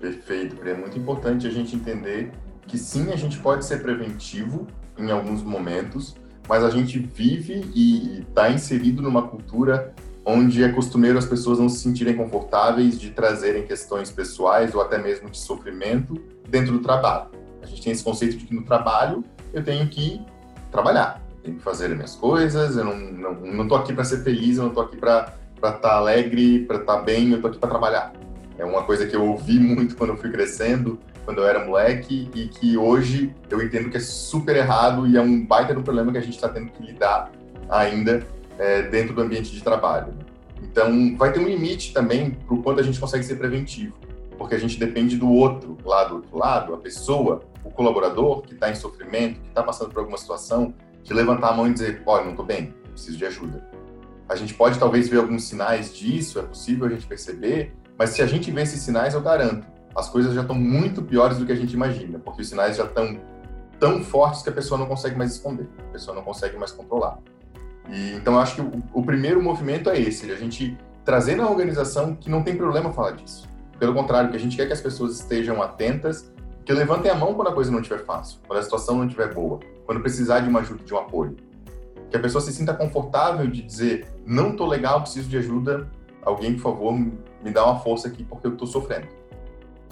Perfeito, 0.00 0.66
é 0.66 0.74
muito 0.74 0.98
importante 0.98 1.46
a 1.46 1.50
gente 1.50 1.76
entender 1.76 2.32
que 2.66 2.76
sim, 2.78 3.12
a 3.12 3.16
gente 3.16 3.38
pode 3.38 3.64
ser 3.64 3.82
preventivo 3.82 4.66
em 4.98 5.10
alguns 5.10 5.42
momentos, 5.42 6.14
mas 6.48 6.64
a 6.64 6.70
gente 6.70 6.98
vive 6.98 7.64
e 7.74 8.20
está 8.28 8.50
inserido 8.50 9.02
numa 9.02 9.22
cultura 9.22 9.94
onde 10.24 10.62
é 10.62 10.68
costumeiro 10.68 11.18
as 11.18 11.26
pessoas 11.26 11.58
não 11.58 11.68
se 11.68 11.78
sentirem 11.80 12.14
confortáveis 12.14 12.98
de 12.98 13.10
trazerem 13.10 13.66
questões 13.66 14.10
pessoais 14.10 14.74
ou 14.74 14.80
até 14.80 14.98
mesmo 14.98 15.28
de 15.28 15.38
sofrimento 15.38 16.14
dentro 16.48 16.72
do 16.72 16.78
trabalho. 16.80 17.30
A 17.60 17.66
gente 17.66 17.82
tem 17.82 17.92
esse 17.92 18.04
conceito 18.04 18.36
de 18.36 18.46
que 18.46 18.54
no 18.54 18.62
trabalho 18.64 19.24
eu 19.52 19.64
tenho 19.64 19.88
que 19.88 20.20
trabalhar 20.70 21.22
tenho 21.42 21.56
que 21.56 21.62
fazer 21.62 21.86
as 21.86 21.94
minhas 21.94 22.14
coisas, 22.14 22.76
eu 22.76 22.84
não, 22.84 22.96
não, 22.96 23.64
não 23.64 23.76
aqui 23.76 23.92
para 23.92 24.04
ser 24.04 24.22
feliz, 24.22 24.56
eu 24.56 24.64
não 24.64 24.70
tô 24.70 24.80
aqui 24.80 24.96
para 24.96 25.34
estar 25.56 25.72
tá 25.72 25.96
alegre, 25.96 26.60
para 26.60 26.78
estar 26.78 26.98
tá 26.98 27.02
bem, 27.02 27.32
eu 27.32 27.40
tô 27.40 27.48
aqui 27.48 27.58
para 27.58 27.68
trabalhar. 27.68 28.12
É 28.58 28.64
uma 28.64 28.84
coisa 28.84 29.06
que 29.06 29.16
eu 29.16 29.26
ouvi 29.26 29.58
muito 29.58 29.96
quando 29.96 30.10
eu 30.10 30.16
fui 30.16 30.30
crescendo, 30.30 30.98
quando 31.24 31.38
eu 31.38 31.46
era 31.46 31.64
moleque, 31.64 32.30
e 32.34 32.48
que 32.48 32.76
hoje 32.76 33.34
eu 33.48 33.62
entendo 33.62 33.90
que 33.90 33.96
é 33.96 34.00
super 34.00 34.56
errado 34.56 35.06
e 35.06 35.16
é 35.16 35.20
um 35.20 35.44
baita 35.44 35.74
do 35.74 35.82
problema 35.82 36.12
que 36.12 36.18
a 36.18 36.22
gente 36.22 36.34
está 36.34 36.48
tendo 36.48 36.70
que 36.70 36.82
lidar 36.82 37.30
ainda 37.68 38.26
é, 38.58 38.82
dentro 38.82 39.14
do 39.14 39.22
ambiente 39.22 39.50
de 39.50 39.62
trabalho. 39.62 40.14
Então, 40.62 41.16
vai 41.16 41.32
ter 41.32 41.40
um 41.40 41.46
limite 41.46 41.92
também 41.92 42.30
para 42.30 42.54
o 42.54 42.62
quanto 42.62 42.80
a 42.80 42.82
gente 42.82 42.98
consegue 42.98 43.24
ser 43.24 43.36
preventivo, 43.36 43.96
porque 44.38 44.54
a 44.54 44.58
gente 44.58 44.78
depende 44.78 45.16
do 45.16 45.30
outro, 45.30 45.76
lá 45.84 46.04
do 46.04 46.16
outro 46.16 46.38
lado, 46.38 46.74
a 46.74 46.78
pessoa, 46.78 47.42
o 47.64 47.70
colaborador 47.70 48.42
que 48.42 48.54
está 48.54 48.70
em 48.70 48.74
sofrimento, 48.74 49.40
que 49.40 49.48
está 49.48 49.62
passando 49.62 49.90
por 49.90 50.00
alguma 50.00 50.18
situação, 50.18 50.74
de 51.02 51.12
levantar 51.12 51.50
a 51.50 51.52
mão 51.52 51.66
e 51.66 51.72
dizer, 51.72 52.02
olha, 52.06 52.24
não 52.24 52.30
estou 52.30 52.44
bem, 52.44 52.74
preciso 52.92 53.18
de 53.18 53.26
ajuda. 53.26 53.68
A 54.28 54.36
gente 54.36 54.54
pode 54.54 54.78
talvez 54.78 55.08
ver 55.08 55.18
alguns 55.18 55.44
sinais 55.44 55.94
disso, 55.94 56.38
é 56.38 56.42
possível 56.42 56.86
a 56.86 56.88
gente 56.88 57.06
perceber, 57.06 57.74
mas 57.98 58.10
se 58.10 58.22
a 58.22 58.26
gente 58.26 58.50
vê 58.50 58.62
esses 58.62 58.80
sinais, 58.80 59.14
eu 59.14 59.20
garanto, 59.20 59.66
as 59.94 60.08
coisas 60.08 60.34
já 60.34 60.42
estão 60.42 60.56
muito 60.56 61.02
piores 61.02 61.38
do 61.38 61.46
que 61.46 61.52
a 61.52 61.56
gente 61.56 61.72
imagina, 61.72 62.18
porque 62.18 62.42
os 62.42 62.48
sinais 62.48 62.76
já 62.76 62.84
estão 62.84 63.20
tão 63.78 64.02
fortes 64.02 64.42
que 64.42 64.48
a 64.48 64.52
pessoa 64.52 64.78
não 64.78 64.86
consegue 64.86 65.16
mais 65.16 65.32
esconder, 65.32 65.68
a 65.78 65.92
pessoa 65.92 66.14
não 66.14 66.22
consegue 66.22 66.56
mais 66.56 66.70
controlar. 66.72 67.18
E, 67.88 68.12
então, 68.12 68.38
acho 68.38 68.54
que 68.54 68.60
o, 68.60 68.70
o 68.94 69.02
primeiro 69.02 69.42
movimento 69.42 69.90
é 69.90 70.00
esse, 70.00 70.30
a 70.30 70.36
gente 70.36 70.78
trazer 71.04 71.34
na 71.34 71.48
organização 71.48 72.14
que 72.14 72.30
não 72.30 72.42
tem 72.42 72.56
problema 72.56 72.92
falar 72.92 73.12
disso. 73.12 73.48
Pelo 73.78 73.92
contrário, 73.92 74.30
que 74.30 74.36
a 74.36 74.40
gente 74.40 74.56
quer 74.56 74.66
que 74.66 74.72
as 74.72 74.80
pessoas 74.80 75.18
estejam 75.18 75.60
atentas, 75.60 76.32
que 76.64 76.72
levantem 76.72 77.10
a 77.10 77.14
mão 77.14 77.34
quando 77.34 77.48
a 77.48 77.52
coisa 77.52 77.72
não 77.72 77.80
estiver 77.80 78.04
fácil, 78.04 78.38
quando 78.46 78.60
a 78.60 78.62
situação 78.62 78.96
não 78.96 79.06
estiver 79.06 79.34
boa 79.34 79.58
quando 79.92 80.00
precisar 80.00 80.40
de 80.40 80.48
uma 80.48 80.60
ajuda, 80.60 80.82
de 80.84 80.94
um 80.94 80.98
apoio. 80.98 81.36
Que 82.10 82.16
a 82.16 82.20
pessoa 82.20 82.40
se 82.40 82.52
sinta 82.52 82.74
confortável 82.74 83.46
de 83.46 83.62
dizer, 83.62 84.06
não 84.24 84.54
tô 84.54 84.66
legal, 84.66 85.00
preciso 85.00 85.28
de 85.28 85.36
ajuda, 85.36 85.88
alguém, 86.22 86.54
por 86.54 86.62
favor, 86.62 86.94
me 86.94 87.50
dá 87.50 87.64
uma 87.64 87.78
força 87.80 88.08
aqui 88.08 88.24
porque 88.24 88.46
eu 88.46 88.56
tô 88.56 88.66
sofrendo. 88.66 89.06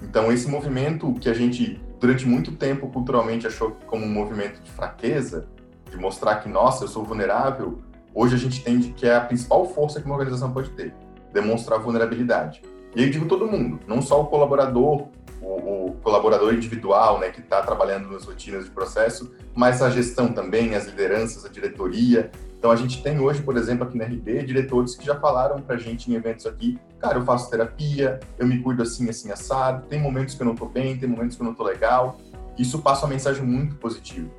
Então, 0.03 0.33
esse 0.33 0.49
movimento 0.49 1.13
que 1.15 1.29
a 1.29 1.35
gente, 1.35 1.81
durante 1.99 2.27
muito 2.27 2.53
tempo, 2.53 2.89
culturalmente 2.89 3.47
achou 3.47 3.77
como 3.87 4.05
um 4.05 4.11
movimento 4.11 4.61
de 4.63 4.71
fraqueza, 4.71 5.47
de 5.91 5.97
mostrar 5.97 6.37
que, 6.37 6.49
nossa, 6.49 6.85
eu 6.85 6.89
sou 6.89 7.05
vulnerável, 7.05 7.81
hoje 8.15 8.35
a 8.35 8.39
gente 8.39 8.61
entende 8.61 8.93
que 8.93 9.07
é 9.07 9.17
a 9.17 9.21
principal 9.21 9.67
força 9.67 10.01
que 10.01 10.07
uma 10.07 10.15
organização 10.15 10.53
pode 10.53 10.71
ter, 10.71 10.95
demonstrar 11.33 11.79
vulnerabilidade. 11.81 12.63
E 12.95 13.03
aí 13.03 13.11
digo 13.11 13.27
todo 13.27 13.47
mundo, 13.47 13.79
não 13.87 14.03
só 14.03 14.21
o 14.21 14.27
colaborador, 14.27 15.09
o, 15.41 15.91
o 15.91 15.97
colaborador 16.03 16.53
individual, 16.55 17.19
né, 17.21 17.31
que 17.31 17.41
está 17.41 17.63
trabalhando 17.63 18.11
nas 18.11 18.25
rotinas 18.25 18.65
de 18.65 18.71
processo, 18.71 19.33
mas 19.55 19.81
a 19.81 19.91
gestão 19.91 20.33
também, 20.33 20.75
as 20.75 20.87
lideranças, 20.87 21.45
a 21.45 21.49
diretoria. 21.49 22.31
Então 22.59 22.71
a 22.71 22.77
gente 22.77 23.03
tem 23.03 23.19
hoje, 23.21 23.43
por 23.43 23.57
exemplo, 23.57 23.87
aqui 23.87 23.97
na 23.97 24.05
RD, 24.05 24.45
diretores 24.45 24.95
que 24.95 25.05
já 25.05 25.19
falaram 25.19 25.61
para 25.61 25.77
a 25.77 25.79
gente 25.79 26.11
em 26.11 26.15
eventos 26.15 26.47
aqui, 26.47 26.79
cara, 27.01 27.19
eu 27.19 27.25
faço 27.25 27.51
terapia, 27.51 28.21
eu 28.39 28.47
me 28.47 28.59
cuido 28.63 28.83
assim, 28.83 29.09
assim, 29.09 29.33
assado, 29.33 29.87
tem 29.87 30.01
momentos 30.01 30.35
que 30.35 30.43
eu 30.43 30.45
não 30.45 30.53
estou 30.53 30.69
bem, 30.69 30.99
tem 30.99 31.09
momentos 31.09 31.37
que 31.37 31.43
eu 31.43 31.45
não 31.45 31.53
estou 31.53 31.67
legal. 31.67 32.19
Isso 32.59 32.81
passa 32.81 33.07
uma 33.07 33.13
mensagem 33.13 33.43
muito 33.43 33.77
positiva, 33.77 34.31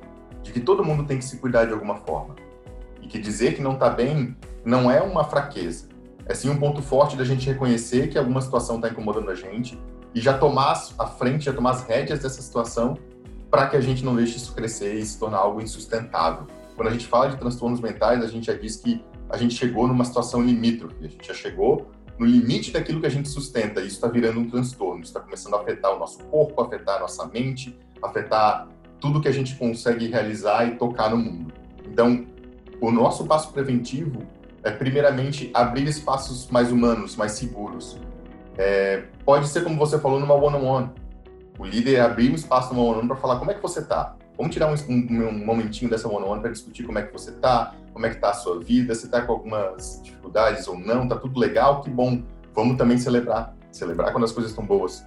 de 0.42 0.52
que 0.52 0.60
todo 0.60 0.84
mundo 0.84 1.04
tem 1.04 1.18
que 1.18 1.24
se 1.24 1.38
cuidar 1.38 1.64
de 1.64 1.72
alguma 1.72 1.96
forma. 1.96 2.36
que 3.08 3.18
dizer 3.18 3.54
que 3.54 3.60
não 3.60 3.72
está 3.72 3.90
bem 3.90 4.34
não 4.64 4.90
é 4.90 5.02
uma 5.02 5.24
fraqueza. 5.24 5.88
É 6.24 6.34
sim 6.34 6.48
um 6.48 6.56
ponto 6.56 6.80
forte 6.80 7.16
da 7.16 7.24
gente 7.24 7.46
reconhecer 7.46 8.08
que 8.08 8.16
alguma 8.16 8.40
situação 8.40 8.76
está 8.76 8.88
incomodando 8.88 9.28
a 9.28 9.34
gente 9.34 9.78
e 10.14 10.20
já 10.20 10.38
tomar 10.38 10.80
a 10.98 11.06
frente, 11.06 11.46
já 11.46 11.52
tomar 11.52 11.72
as 11.72 11.82
rédeas 11.82 12.20
dessa 12.20 12.40
situação 12.40 12.96
para 13.50 13.66
que 13.66 13.76
a 13.76 13.80
gente 13.80 14.02
não 14.02 14.14
deixe 14.16 14.36
isso 14.36 14.54
crescer 14.54 14.94
e 14.94 15.04
se 15.04 15.18
tornar 15.18 15.38
algo 15.38 15.60
insustentável. 15.60 16.46
Quando 16.74 16.88
a 16.88 16.90
gente 16.90 17.06
fala 17.06 17.28
de 17.28 17.36
transtornos 17.36 17.80
mentais, 17.80 18.24
a 18.24 18.28
gente 18.28 18.46
já 18.46 18.54
diz 18.54 18.76
que 18.76 19.04
a 19.28 19.36
gente 19.36 19.54
chegou 19.54 19.86
numa 19.86 20.04
situação 20.04 20.42
limítrofe, 20.42 20.94
a 21.04 21.08
gente 21.08 21.26
já 21.26 21.34
chegou 21.34 21.90
no 22.18 22.26
limite 22.26 22.70
daquilo 22.70 23.00
que 23.00 23.06
a 23.06 23.10
gente 23.10 23.28
sustenta, 23.28 23.80
isso 23.80 23.96
está 23.96 24.08
virando 24.08 24.40
um 24.40 24.48
transtorno, 24.48 25.02
está 25.02 25.20
começando 25.20 25.54
a 25.54 25.60
afetar 25.60 25.94
o 25.94 25.98
nosso 25.98 26.22
corpo, 26.24 26.60
afetar 26.60 26.96
a 26.96 27.00
nossa 27.00 27.26
mente, 27.26 27.78
afetar 28.02 28.68
tudo 29.00 29.20
que 29.20 29.28
a 29.28 29.32
gente 29.32 29.56
consegue 29.56 30.06
realizar 30.06 30.66
e 30.66 30.76
tocar 30.76 31.10
no 31.10 31.16
mundo. 31.16 31.52
Então, 31.84 32.24
o 32.80 32.90
nosso 32.90 33.26
passo 33.26 33.52
preventivo 33.52 34.22
é, 34.62 34.70
primeiramente, 34.70 35.50
abrir 35.52 35.86
espaços 35.88 36.48
mais 36.48 36.70
humanos, 36.70 37.16
mais 37.16 37.32
seguros. 37.32 37.98
É, 38.56 39.04
pode 39.24 39.48
ser, 39.48 39.64
como 39.64 39.76
você 39.76 39.98
falou, 39.98 40.20
numa 40.20 40.34
one-on-one. 40.34 40.86
-on 40.86 40.88
-one. 40.88 40.92
O 41.58 41.64
líder 41.64 42.00
abrir 42.00 42.30
um 42.30 42.34
espaço 42.34 42.72
numa 42.72 42.84
one-on-one 42.84 43.08
para 43.08 43.16
falar 43.16 43.38
como 43.38 43.50
é 43.50 43.54
que 43.54 43.62
você 43.62 43.80
está. 43.80 44.16
Vamos 44.36 44.52
tirar 44.52 44.72
um, 44.72 44.76
um, 44.88 45.28
um 45.28 45.44
momentinho 45.44 45.90
dessa 45.90 46.08
one-on-one 46.08 46.40
para 46.40 46.50
discutir 46.50 46.84
como 46.84 46.98
é 46.98 47.02
que 47.02 47.12
você 47.12 47.30
está, 47.30 47.74
como 47.92 48.06
é 48.06 48.08
que 48.08 48.16
está 48.16 48.30
a 48.30 48.34
sua 48.34 48.58
vida, 48.60 48.94
se 48.94 49.06
está 49.06 49.22
com 49.22 49.32
algumas 49.32 50.00
dificuldades 50.02 50.66
ou 50.66 50.78
não, 50.78 51.04
está 51.04 51.16
tudo 51.16 51.38
legal, 51.38 51.80
que 51.82 51.90
bom. 51.90 52.22
Vamos 52.54 52.76
também 52.76 52.98
celebrar. 52.98 53.54
Celebrar 53.70 54.12
quando 54.12 54.24
as 54.24 54.32
coisas 54.32 54.52
estão 54.52 54.64
boas. 54.64 55.04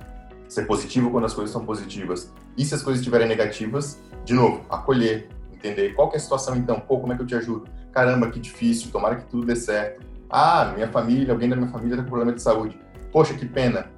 Ser 0.48 0.66
positivo 0.66 1.12
quando 1.12 1.26
as 1.26 1.34
coisas 1.34 1.50
estão 1.50 1.66
positivas. 1.66 2.32
E 2.58 2.64
se 2.64 2.74
as 2.76 2.82
coisas 2.82 3.00
estiverem 3.00 3.28
negativas, 3.28 4.00
de 4.24 4.34
novo, 4.34 4.66
acolher, 4.70 5.30
entender 5.54 5.94
qual 5.94 6.12
é 6.14 6.16
a 6.16 6.20
situação 6.20 6.56
então, 6.56 6.80
pô, 6.80 7.00
como 7.00 7.14
é 7.14 7.16
que 7.16 7.22
eu 7.22 7.28
te 7.28 7.36
ajudo? 7.36 7.68
Caramba, 7.92 8.30
que 8.30 8.40
difícil, 8.40 8.92
tomara 8.92 9.16
que 9.16 9.26
tudo 9.26 9.46
dê 9.46 9.56
certo. 9.56 10.06
Ah, 10.30 10.72
minha 10.74 10.88
família, 10.88 11.34
alguém 11.34 11.50
da 11.50 11.56
minha 11.56 11.70
família 11.70 11.94
está 11.94 12.04
com 12.04 12.10
problema 12.10 12.34
de 12.34 12.42
saúde. 12.42 12.80
Poxa, 13.12 13.34
que 13.34 13.46
pena. 13.46 13.90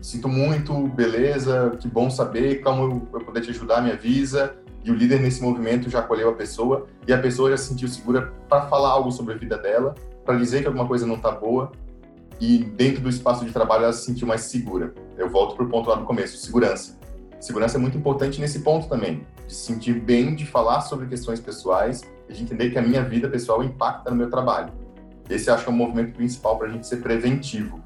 Sinto 0.00 0.28
muito, 0.28 0.88
beleza, 0.88 1.76
que 1.78 1.86
bom 1.86 2.08
saber 2.08 2.62
como 2.62 3.08
eu 3.12 3.20
poder 3.20 3.42
te 3.42 3.50
ajudar, 3.50 3.82
me 3.82 3.92
avisa. 3.92 4.54
E 4.82 4.90
o 4.90 4.94
líder 4.94 5.20
nesse 5.20 5.42
movimento 5.42 5.90
já 5.90 5.98
acolheu 5.98 6.30
a 6.30 6.32
pessoa 6.32 6.86
e 7.06 7.12
a 7.12 7.18
pessoa 7.18 7.50
já 7.50 7.58
se 7.58 7.66
sentiu 7.66 7.86
segura 7.86 8.32
para 8.48 8.62
falar 8.62 8.88
algo 8.88 9.12
sobre 9.12 9.34
a 9.34 9.36
vida 9.36 9.58
dela, 9.58 9.94
para 10.24 10.38
dizer 10.38 10.62
que 10.62 10.66
alguma 10.68 10.86
coisa 10.86 11.06
não 11.06 11.16
está 11.16 11.30
boa. 11.30 11.70
E 12.40 12.64
dentro 12.64 13.02
do 13.02 13.10
espaço 13.10 13.44
de 13.44 13.52
trabalho 13.52 13.84
ela 13.84 13.92
se 13.92 14.06
sentiu 14.06 14.26
mais 14.26 14.42
segura. 14.42 14.94
Eu 15.18 15.28
volto 15.28 15.54
para 15.54 15.66
o 15.66 15.68
ponto 15.68 15.90
lá 15.90 15.96
no 15.96 16.06
começo, 16.06 16.38
segurança. 16.38 16.98
Segurança 17.38 17.76
é 17.76 17.80
muito 17.80 17.98
importante 17.98 18.40
nesse 18.40 18.60
ponto 18.60 18.88
também, 18.88 19.26
de 19.46 19.54
se 19.54 19.66
sentir 19.66 20.00
bem 20.00 20.34
de 20.34 20.46
falar 20.46 20.80
sobre 20.80 21.06
questões 21.06 21.40
pessoais 21.40 22.02
e 22.26 22.32
de 22.32 22.42
entender 22.42 22.70
que 22.70 22.78
a 22.78 22.82
minha 22.82 23.02
vida 23.02 23.28
pessoal 23.28 23.62
impacta 23.62 24.10
no 24.10 24.16
meu 24.16 24.30
trabalho. 24.30 24.72
Esse 25.28 25.50
acho 25.50 25.64
que 25.64 25.70
é 25.70 25.72
o 25.72 25.76
movimento 25.76 26.14
principal 26.14 26.56
para 26.58 26.68
a 26.68 26.70
gente 26.70 26.86
ser 26.86 26.96
preventivo. 26.96 27.82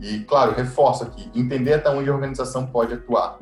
E, 0.00 0.20
claro, 0.20 0.52
reforço 0.54 1.02
aqui, 1.04 1.30
entender 1.34 1.74
até 1.74 1.90
onde 1.90 2.08
a 2.08 2.14
organização 2.14 2.66
pode 2.66 2.94
atuar. 2.94 3.38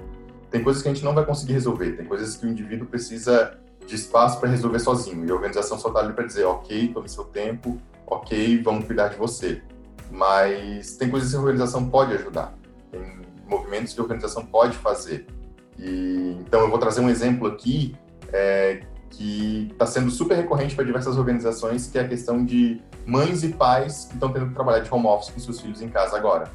Tem 0.50 0.62
coisas 0.62 0.82
que 0.82 0.88
a 0.88 0.94
gente 0.94 1.04
não 1.04 1.14
vai 1.14 1.24
conseguir 1.24 1.52
resolver, 1.52 1.92
tem 1.92 2.06
coisas 2.06 2.36
que 2.36 2.46
o 2.46 2.48
indivíduo 2.48 2.86
precisa 2.86 3.58
de 3.86 3.94
espaço 3.94 4.40
para 4.40 4.48
resolver 4.48 4.78
sozinho. 4.78 5.26
E 5.26 5.30
a 5.30 5.34
organização 5.34 5.78
só 5.78 5.88
está 5.88 6.00
ali 6.00 6.12
para 6.12 6.24
dizer, 6.24 6.44
ok, 6.44 6.88
tome 6.88 7.08
seu 7.08 7.24
tempo, 7.24 7.78
ok, 8.06 8.62
vamos 8.62 8.86
cuidar 8.86 9.08
de 9.08 9.16
você. 9.16 9.62
Mas 10.10 10.96
tem 10.96 11.10
coisas 11.10 11.30
que 11.30 11.36
a 11.36 11.40
organização 11.40 11.88
pode 11.90 12.14
ajudar, 12.14 12.54
tem 12.90 13.20
movimentos 13.46 13.92
que 13.92 14.00
a 14.00 14.02
organização 14.02 14.46
pode 14.46 14.76
fazer. 14.78 15.26
E, 15.78 16.36
então, 16.40 16.60
eu 16.60 16.70
vou 16.70 16.78
trazer 16.78 17.00
um 17.00 17.10
exemplo 17.10 17.46
aqui 17.46 17.94
é, 18.32 18.80
que 19.10 19.68
está 19.72 19.86
sendo 19.86 20.10
super 20.10 20.36
recorrente 20.36 20.74
para 20.74 20.84
diversas 20.84 21.16
organizações, 21.16 21.86
que 21.86 21.98
é 21.98 22.02
a 22.02 22.08
questão 22.08 22.44
de 22.44 22.80
mães 23.06 23.42
e 23.42 23.48
pais 23.48 24.06
que 24.06 24.14
estão 24.14 24.32
tendo 24.32 24.48
que 24.48 24.54
trabalhar 24.54 24.80
de 24.80 24.92
home 24.92 25.06
office 25.06 25.30
com 25.30 25.40
seus 25.40 25.60
filhos 25.60 25.80
em 25.80 25.88
casa 25.88 26.16
agora. 26.16 26.50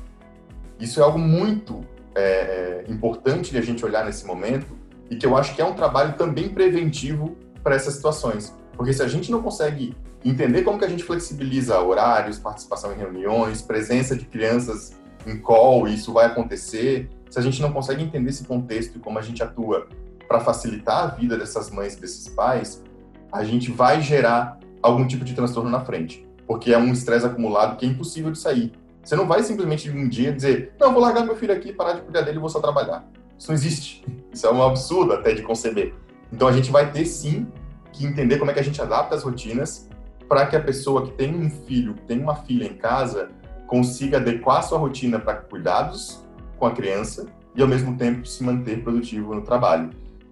Isso 0.80 1.00
é 1.00 1.04
algo 1.04 1.20
muito 1.20 1.82
é, 2.16 2.84
é, 2.88 2.92
importante 2.92 3.52
de 3.52 3.58
a 3.58 3.62
gente 3.62 3.86
olhar 3.86 4.06
nesse 4.06 4.26
momento 4.26 4.78
e 5.10 5.16
que 5.16 5.26
eu 5.26 5.36
acho 5.36 5.56
que 5.56 5.62
é 5.62 5.66
um 5.66 5.74
trabalho 5.74 6.14
também 6.14 6.50
preventivo 6.50 7.38
para 7.64 7.76
essas 7.76 7.96
situações. 7.96 8.56
Porque 8.76 8.94
se 8.94 9.02
a 9.02 9.08
gente 9.08 9.32
não 9.32 9.42
consegue 9.42 9.96
entender 10.24 10.64
como 10.64 10.78
que 10.78 10.86
a 10.86 10.90
gente 10.90 11.04
flexibiliza 11.04 11.80
horários, 11.80 12.38
participação 12.38 12.94
em 12.94 12.96
reuniões, 12.96 13.62
presença 13.62 14.16
de 14.16 14.26
crianças 14.26 14.94
em 15.26 15.38
call, 15.38 15.88
isso 15.88 16.14
vai 16.14 16.26
acontecer, 16.26 17.10
se 17.30 17.40
a 17.40 17.42
gente 17.42 17.62
não 17.62 17.72
consegue 17.72 18.04
entender 18.04 18.30
esse 18.30 18.44
contexto 18.44 18.98
e 18.98 19.00
como 19.00 19.18
a 19.18 19.22
gente 19.22 19.42
atua 19.42 19.88
para 20.32 20.40
facilitar 20.40 21.04
a 21.04 21.08
vida 21.08 21.38
dessas 21.38 21.70
mães 21.70 21.98
desses 21.98 22.30
pais, 22.30 22.82
a 23.30 23.44
gente 23.44 23.70
vai 23.70 24.02
gerar 24.02 24.58
algum 24.82 25.06
tipo 25.06 25.26
de 25.26 25.34
transtorno 25.34 25.70
na 25.70 25.82
frente, 25.82 26.26
porque 26.48 26.72
é 26.72 26.78
um 26.78 26.94
estresse 26.94 27.26
acumulado 27.26 27.76
que 27.76 27.86
é 27.86 27.90
impossível 27.90 28.32
de 28.32 28.40
sair. 28.40 28.72
Você 29.04 29.14
não 29.18 29.28
vai 29.28 29.44
simplesmente 29.44 29.90
um 29.90 30.08
dia 30.08 30.32
dizer, 30.32 30.74
não, 30.80 30.94
vou 30.94 31.02
largar 31.02 31.26
meu 31.26 31.36
filho 31.36 31.54
aqui, 31.54 31.74
parar 31.74 31.94
de 31.94 32.02
cuidar 32.04 32.22
dele 32.22 32.38
e 32.38 32.40
vou 32.40 32.48
só 32.48 32.62
trabalhar. 32.62 33.06
Isso 33.38 33.50
não 33.50 33.56
existe. 33.56 34.06
Isso 34.32 34.48
é 34.48 34.52
um 34.54 34.64
absurdo 34.64 35.12
até 35.12 35.34
de 35.34 35.42
conceber. 35.42 35.94
Então 36.32 36.48
a 36.48 36.54
gente 36.54 36.72
vai 36.72 36.90
ter 36.90 37.06
sim 37.06 37.46
que 37.92 38.06
entender 38.06 38.38
como 38.38 38.52
é 38.52 38.54
que 38.54 38.60
a 38.62 38.64
gente 38.64 38.82
adapta 38.82 39.16
as 39.16 39.24
rotinas 39.24 39.90
para 40.30 40.46
que 40.46 40.56
a 40.56 40.62
pessoa 40.62 41.06
que 41.06 41.12
tem 41.12 41.36
um 41.36 41.50
filho, 41.50 41.94
que 41.96 42.04
tem 42.04 42.22
uma 42.22 42.36
filha 42.36 42.66
em 42.66 42.76
casa, 42.76 43.32
consiga 43.68 44.16
adequar 44.16 44.64
sua 44.64 44.78
rotina 44.78 45.20
para 45.20 45.36
cuidados 45.36 46.26
com 46.58 46.66
a 46.66 46.72
criança 46.72 47.26
e 47.54 47.62
ao 47.62 47.68
mesmo 47.68 47.98
tempo 47.98 48.26
se 48.26 48.42
manter 48.46 48.82
produtivo 48.82 49.36
no 49.36 49.42
trabalho. 49.42 49.90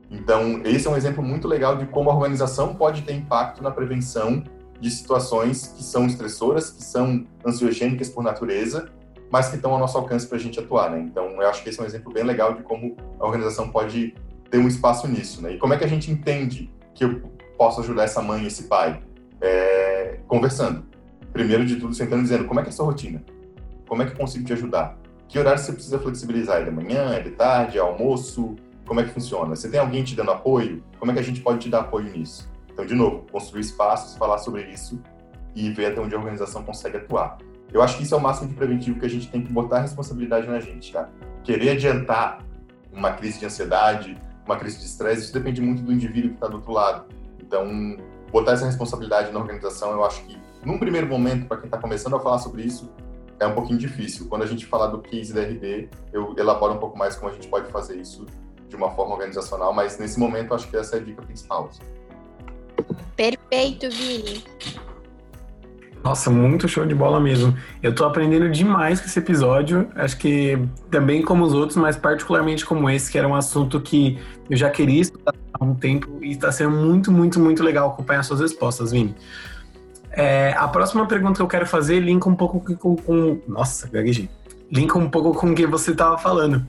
Então, 0.09 0.61
esse 0.65 0.87
é 0.87 0.89
um 0.89 0.97
exemplo 0.97 1.23
muito 1.23 1.47
legal 1.47 1.77
de 1.77 1.85
como 1.85 2.09
a 2.09 2.15
organização 2.15 2.73
pode 2.73 3.03
ter 3.03 3.13
impacto 3.13 3.61
na 3.61 3.69
prevenção 3.69 4.43
de 4.79 4.89
situações 4.89 5.73
que 5.75 5.83
são 5.83 6.05
estressoras, 6.05 6.71
que 6.71 6.83
são 6.83 7.25
ansiogênicas 7.45 8.09
por 8.09 8.23
natureza, 8.23 8.89
mas 9.31 9.49
que 9.49 9.55
estão 9.55 9.71
ao 9.71 9.79
nosso 9.79 9.97
alcance 9.97 10.25
para 10.25 10.37
a 10.37 10.39
gente 10.39 10.59
atuar, 10.59 10.89
né? 10.89 10.99
Então, 10.99 11.41
eu 11.41 11.47
acho 11.47 11.61
que 11.61 11.69
esse 11.69 11.79
é 11.79 11.83
um 11.83 11.85
exemplo 11.85 12.11
bem 12.11 12.23
legal 12.23 12.55
de 12.55 12.63
como 12.63 12.95
a 13.19 13.25
organização 13.25 13.69
pode 13.69 14.15
ter 14.49 14.57
um 14.57 14.67
espaço 14.67 15.07
nisso, 15.07 15.41
né? 15.41 15.53
E 15.53 15.57
como 15.57 15.73
é 15.73 15.77
que 15.77 15.83
a 15.83 15.87
gente 15.87 16.09
entende 16.09 16.71
que 16.95 17.03
eu 17.03 17.21
posso 17.57 17.81
ajudar 17.81 18.03
essa 18.03 18.21
mãe 18.21 18.43
e 18.43 18.47
esse 18.47 18.63
pai? 18.63 19.01
É, 19.39 20.19
conversando. 20.27 20.83
Primeiro 21.31 21.63
de 21.65 21.75
tudo, 21.75 21.93
sentando 21.93 22.21
e 22.21 22.23
dizendo 22.23 22.45
como 22.45 22.59
é 22.59 22.63
que 22.63 22.69
é 22.69 22.71
a 22.71 22.75
sua 22.75 22.85
rotina? 22.85 23.23
Como 23.87 24.01
é 24.01 24.05
que 24.05 24.13
eu 24.13 24.17
consigo 24.17 24.43
te 24.45 24.53
ajudar? 24.53 24.97
Que 25.27 25.37
horário 25.37 25.59
você 25.59 25.71
precisa 25.71 25.99
flexibilizar? 25.99 26.61
É 26.61 26.65
de 26.65 26.71
manhã, 26.71 27.13
é 27.13 27.19
de 27.19 27.31
tarde, 27.31 27.77
é 27.77 27.81
almoço? 27.81 28.55
Como 28.89 29.01
é 29.01 29.03
que 29.03 29.11
funciona? 29.11 29.55
Você 29.55 29.69
tem 29.69 29.79
alguém 29.79 30.03
te 30.03 30.15
dando 30.15 30.31
apoio? 30.31 30.83
Como 30.97 31.11
é 31.11 31.13
que 31.13 31.19
a 31.19 31.23
gente 31.23 31.41
pode 31.41 31.59
te 31.59 31.69
dar 31.69 31.81
apoio 31.81 32.11
nisso? 32.11 32.49
Então, 32.73 32.83
de 32.83 32.95
novo, 32.95 33.23
construir 33.31 33.61
espaços, 33.61 34.17
falar 34.17 34.39
sobre 34.39 34.63
isso 34.63 34.99
e 35.55 35.69
ver 35.69 35.91
até 35.91 36.01
onde 36.01 36.15
a 36.15 36.17
organização 36.17 36.63
consegue 36.63 36.97
atuar. 36.97 37.37
Eu 37.71 37.83
acho 37.83 37.97
que 37.97 38.03
isso 38.03 38.15
é 38.15 38.17
o 38.17 38.19
máximo 38.19 38.49
de 38.49 38.55
preventivo 38.55 38.99
que 38.99 39.05
a 39.05 39.09
gente 39.09 39.29
tem 39.29 39.43
que 39.43 39.53
botar 39.53 39.77
a 39.77 39.81
responsabilidade 39.81 40.47
na 40.47 40.59
gente, 40.59 40.91
tá? 40.91 41.07
Querer 41.43 41.69
adiantar 41.69 42.43
uma 42.91 43.11
crise 43.11 43.37
de 43.37 43.45
ansiedade, 43.45 44.17
uma 44.43 44.55
crise 44.55 44.79
de 44.79 44.85
estresse, 44.85 45.25
isso 45.25 45.33
depende 45.33 45.61
muito 45.61 45.83
do 45.83 45.93
indivíduo 45.93 46.31
que 46.31 46.37
está 46.37 46.47
do 46.47 46.55
outro 46.55 46.71
lado. 46.71 47.05
Então, 47.39 47.95
botar 48.31 48.53
essa 48.53 48.65
responsabilidade 48.65 49.31
na 49.31 49.39
organização, 49.39 49.91
eu 49.91 50.03
acho 50.03 50.23
que, 50.23 50.35
num 50.65 50.79
primeiro 50.79 51.05
momento, 51.05 51.45
para 51.45 51.57
quem 51.57 51.67
está 51.67 51.77
começando 51.77 52.15
a 52.15 52.19
falar 52.19 52.39
sobre 52.39 52.63
isso, 52.63 52.91
é 53.39 53.45
um 53.45 53.53
pouquinho 53.53 53.77
difícil. 53.77 54.27
Quando 54.27 54.41
a 54.41 54.47
gente 54.47 54.65
fala 54.65 54.87
do 54.87 54.99
case 54.99 55.31
da 55.31 55.41
RD, 55.41 55.89
eu 56.11 56.33
elaboro 56.39 56.73
um 56.73 56.79
pouco 56.79 56.97
mais 56.97 57.15
como 57.15 57.29
a 57.31 57.33
gente 57.35 57.47
pode 57.47 57.71
fazer 57.71 57.95
isso 57.95 58.25
de 58.69 58.75
uma 58.75 58.91
forma 58.91 59.13
organizacional, 59.13 59.73
mas 59.73 59.97
nesse 59.97 60.19
momento 60.19 60.53
acho 60.53 60.69
que 60.69 60.77
essa 60.77 60.95
é 60.95 60.99
a 60.99 61.03
dica 61.03 61.21
principal. 61.23 61.69
Assim. 61.71 61.81
Perfeito, 63.15 63.89
Vini. 63.89 64.43
Nossa, 66.03 66.29
muito 66.29 66.67
show 66.67 66.85
de 66.85 66.95
bola 66.95 67.19
mesmo. 67.19 67.53
Eu 67.83 67.93
tô 67.93 68.05
aprendendo 68.05 68.49
demais 68.49 69.01
com 69.01 69.07
esse 69.07 69.19
episódio. 69.19 69.89
Acho 69.95 70.17
que 70.17 70.57
também 70.89 71.21
como 71.21 71.43
os 71.43 71.53
outros, 71.53 71.75
mas 71.75 71.97
particularmente 71.97 72.65
como 72.65 72.89
esse, 72.89 73.11
que 73.11 73.17
era 73.17 73.27
um 73.27 73.35
assunto 73.35 73.81
que 73.81 74.17
eu 74.49 74.55
já 74.55 74.69
queria 74.69 75.01
estudar 75.01 75.33
há 75.53 75.63
um 75.63 75.75
tempo 75.75 76.07
e 76.21 76.31
está 76.31 76.51
sendo 76.51 76.71
muito, 76.71 77.11
muito, 77.11 77.39
muito 77.39 77.61
legal 77.63 77.89
acompanhar 77.89 78.23
suas 78.23 78.39
respostas, 78.39 78.91
Vini. 78.91 79.13
É, 80.11 80.53
a 80.57 80.67
próxima 80.67 81.05
pergunta 81.05 81.35
que 81.35 81.41
eu 81.41 81.47
quero 81.47 81.67
fazer 81.67 81.99
linka 81.99 82.29
um 82.29 82.35
pouco 82.35 82.59
com. 82.77 82.95
com 82.95 83.41
nossa, 83.47 83.87
gaguejei. 83.89 84.29
Linka 84.71 84.97
um 84.97 85.09
pouco 85.09 85.33
com 85.33 85.51
o 85.51 85.55
que 85.55 85.65
você 85.65 85.91
estava 85.91 86.17
falando. 86.17 86.65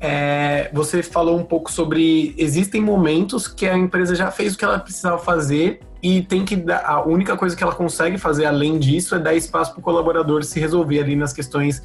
É, 0.00 0.70
você 0.72 1.02
falou 1.02 1.38
um 1.38 1.44
pouco 1.44 1.70
sobre 1.70 2.34
existem 2.38 2.80
momentos 2.80 3.46
que 3.46 3.66
a 3.66 3.76
empresa 3.76 4.14
já 4.14 4.30
fez 4.30 4.54
o 4.54 4.58
que 4.58 4.64
ela 4.64 4.78
precisava 4.78 5.18
fazer 5.18 5.80
e 6.02 6.22
tem 6.22 6.44
que 6.44 6.56
dar, 6.56 6.82
a 6.84 7.02
única 7.04 7.36
coisa 7.36 7.54
que 7.54 7.62
ela 7.62 7.74
consegue 7.74 8.18
fazer 8.18 8.46
além 8.46 8.78
disso 8.78 9.14
é 9.14 9.18
dar 9.18 9.34
espaço 9.34 9.72
para 9.72 9.80
o 9.80 9.82
colaborador 9.82 10.42
se 10.42 10.58
resolver 10.58 11.00
ali 11.00 11.14
nas 11.14 11.32
questões 11.32 11.82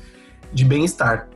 de 0.52 0.66
bem-estar. 0.66 1.28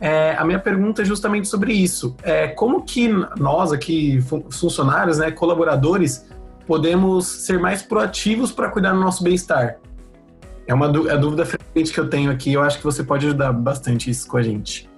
É, 0.00 0.34
a 0.38 0.44
minha 0.44 0.58
pergunta 0.58 1.02
é 1.02 1.04
justamente 1.04 1.46
sobre 1.46 1.74
isso. 1.74 2.16
É, 2.22 2.48
como 2.48 2.82
que 2.82 3.08
nós 3.36 3.70
aqui, 3.72 4.24
funcionários, 4.50 5.18
né, 5.18 5.30
colaboradores, 5.30 6.26
podemos 6.66 7.26
ser 7.26 7.58
mais 7.58 7.82
proativos 7.82 8.50
para 8.50 8.70
cuidar 8.70 8.92
do 8.92 9.00
nosso 9.00 9.22
bem-estar? 9.22 9.76
É 10.70 10.74
uma 10.74 10.86
é 10.86 11.14
a 11.14 11.16
dúvida 11.16 11.44
frequente 11.44 11.92
que 11.92 11.98
eu 11.98 12.08
tenho 12.08 12.30
aqui. 12.30 12.52
Eu 12.52 12.62
acho 12.62 12.78
que 12.78 12.84
você 12.84 13.02
pode 13.02 13.26
ajudar 13.26 13.52
bastante 13.52 14.08
isso 14.08 14.28
com 14.28 14.36
a 14.36 14.42
gente. 14.42 14.88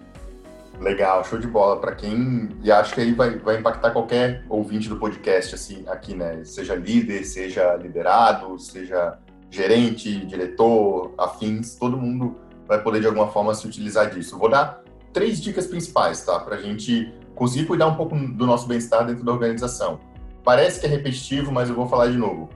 Legal, 0.78 1.24
show 1.24 1.38
de 1.38 1.46
bola. 1.46 1.80
Para 1.80 1.94
quem. 1.94 2.50
E 2.62 2.70
acho 2.70 2.92
que 2.92 3.00
aí 3.00 3.14
vai, 3.14 3.38
vai 3.38 3.58
impactar 3.58 3.90
qualquer 3.90 4.44
ouvinte 4.50 4.86
do 4.86 4.96
podcast, 4.96 5.54
assim, 5.54 5.82
aqui, 5.88 6.14
né? 6.14 6.44
Seja 6.44 6.74
líder, 6.74 7.24
seja 7.24 7.74
liderado, 7.76 8.58
seja 8.58 9.18
gerente, 9.50 10.26
diretor, 10.26 11.14
afins, 11.16 11.74
todo 11.76 11.96
mundo 11.96 12.36
vai 12.68 12.82
poder 12.82 13.00
de 13.00 13.06
alguma 13.06 13.28
forma 13.28 13.54
se 13.54 13.66
utilizar 13.66 14.10
disso. 14.10 14.38
Vou 14.38 14.50
dar 14.50 14.82
três 15.10 15.40
dicas 15.40 15.66
principais, 15.66 16.22
tá? 16.22 16.38
Para 16.38 16.56
a 16.56 16.60
gente 16.60 17.10
conseguir 17.34 17.64
cuidar 17.64 17.86
um 17.86 17.94
pouco 17.94 18.14
do 18.14 18.46
nosso 18.46 18.68
bem-estar 18.68 19.06
dentro 19.06 19.24
da 19.24 19.32
organização. 19.32 20.00
Parece 20.44 20.80
que 20.80 20.84
é 20.84 20.88
repetitivo, 20.90 21.50
mas 21.50 21.70
eu 21.70 21.74
vou 21.74 21.88
falar 21.88 22.08
de 22.08 22.18
novo. 22.18 22.50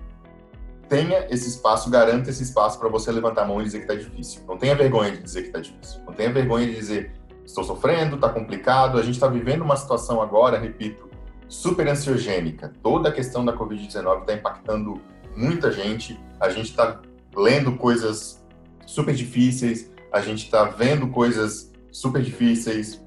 Tenha 0.89 1.27
esse 1.31 1.49
espaço, 1.49 1.91
garanta 1.91 2.31
esse 2.31 2.43
espaço 2.43 2.79
para 2.79 2.89
você 2.89 3.11
levantar 3.11 3.43
a 3.43 3.47
mão 3.47 3.61
e 3.61 3.65
dizer 3.65 3.79
que 3.79 3.93
está 3.93 3.95
difícil. 3.95 4.43
Não 4.47 4.57
tenha 4.57 4.75
vergonha 4.75 5.11
de 5.11 5.23
dizer 5.23 5.43
que 5.43 5.49
está 5.49 5.61
difícil. 5.61 6.01
Não 6.07 6.13
tenha 6.13 6.33
vergonha 6.33 6.67
de 6.67 6.75
dizer 6.75 7.13
estou 7.45 7.65
sofrendo, 7.65 8.17
está 8.17 8.29
complicado. 8.29 8.99
A 8.99 9.03
gente 9.03 9.15
está 9.15 9.29
vivendo 9.29 9.63
uma 9.63 9.77
situação 9.77 10.21
agora, 10.21 10.59
repito, 10.59 11.09
super 11.49 11.89
ansiogênica. 11.89 12.73
Toda 12.83 13.09
a 13.09 13.13
questão 13.13 13.45
da 13.45 13.53
Covid-19 13.53 14.21
está 14.21 14.35
impactando 14.35 15.01
muita 15.37 15.71
gente. 15.71 16.19
A 16.41 16.49
gente 16.49 16.71
está 16.71 17.01
lendo 17.35 17.77
coisas 17.77 18.45
super 18.87 19.15
difíceis, 19.15 19.91
a 20.13 20.21
gente 20.21 20.45
está 20.45 20.65
vendo 20.65 21.09
coisas 21.09 21.73
super 21.91 22.23
difíceis, 22.23 23.03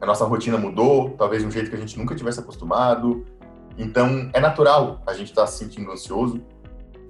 a 0.00 0.06
nossa 0.06 0.24
rotina 0.24 0.58
mudou, 0.58 1.10
talvez 1.10 1.42
de 1.42 1.48
um 1.48 1.50
jeito 1.50 1.70
que 1.70 1.76
a 1.76 1.78
gente 1.78 1.98
nunca 1.98 2.14
tivesse 2.14 2.40
acostumado. 2.40 3.24
Então, 3.78 4.30
é 4.32 4.40
natural 4.40 5.02
a 5.06 5.14
gente 5.14 5.30
estar 5.30 5.42
tá 5.42 5.46
se 5.46 5.58
sentindo 5.58 5.90
ansioso, 5.90 6.40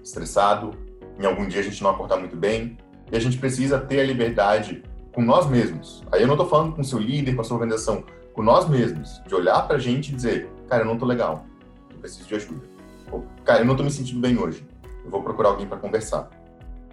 estressado, 0.04 0.72
em 1.18 1.24
algum 1.24 1.48
dia 1.48 1.60
a 1.60 1.64
gente 1.64 1.82
não 1.82 1.90
acordar 1.90 2.18
muito 2.18 2.36
bem, 2.36 2.76
e 3.10 3.16
a 3.16 3.20
gente 3.20 3.38
precisa 3.38 3.78
ter 3.78 4.00
a 4.00 4.04
liberdade 4.04 4.82
com 5.12 5.22
nós 5.22 5.48
mesmos. 5.48 6.04
Aí 6.12 6.20
eu 6.20 6.26
não 6.26 6.34
estou 6.34 6.48
falando 6.48 6.74
com 6.74 6.82
seu 6.82 6.98
líder, 6.98 7.34
com 7.34 7.40
a 7.40 7.44
sua 7.44 7.56
organização, 7.56 8.04
com 8.32 8.42
nós 8.42 8.68
mesmos, 8.68 9.22
de 9.26 9.34
olhar 9.34 9.66
para 9.66 9.76
a 9.76 9.78
gente 9.78 10.12
e 10.12 10.14
dizer, 10.14 10.50
cara, 10.68 10.82
eu 10.82 10.86
não 10.86 10.94
estou 10.94 11.08
legal, 11.08 11.46
eu 11.90 11.98
preciso 11.98 12.28
de 12.28 12.34
ajuda. 12.34 12.62
Ou, 13.10 13.24
cara, 13.44 13.60
eu 13.60 13.64
não 13.64 13.74
estou 13.74 13.84
me 13.84 13.90
sentindo 13.90 14.20
bem 14.20 14.38
hoje, 14.38 14.66
eu 15.04 15.10
vou 15.10 15.22
procurar 15.22 15.50
alguém 15.50 15.66
para 15.66 15.78
conversar. 15.78 16.28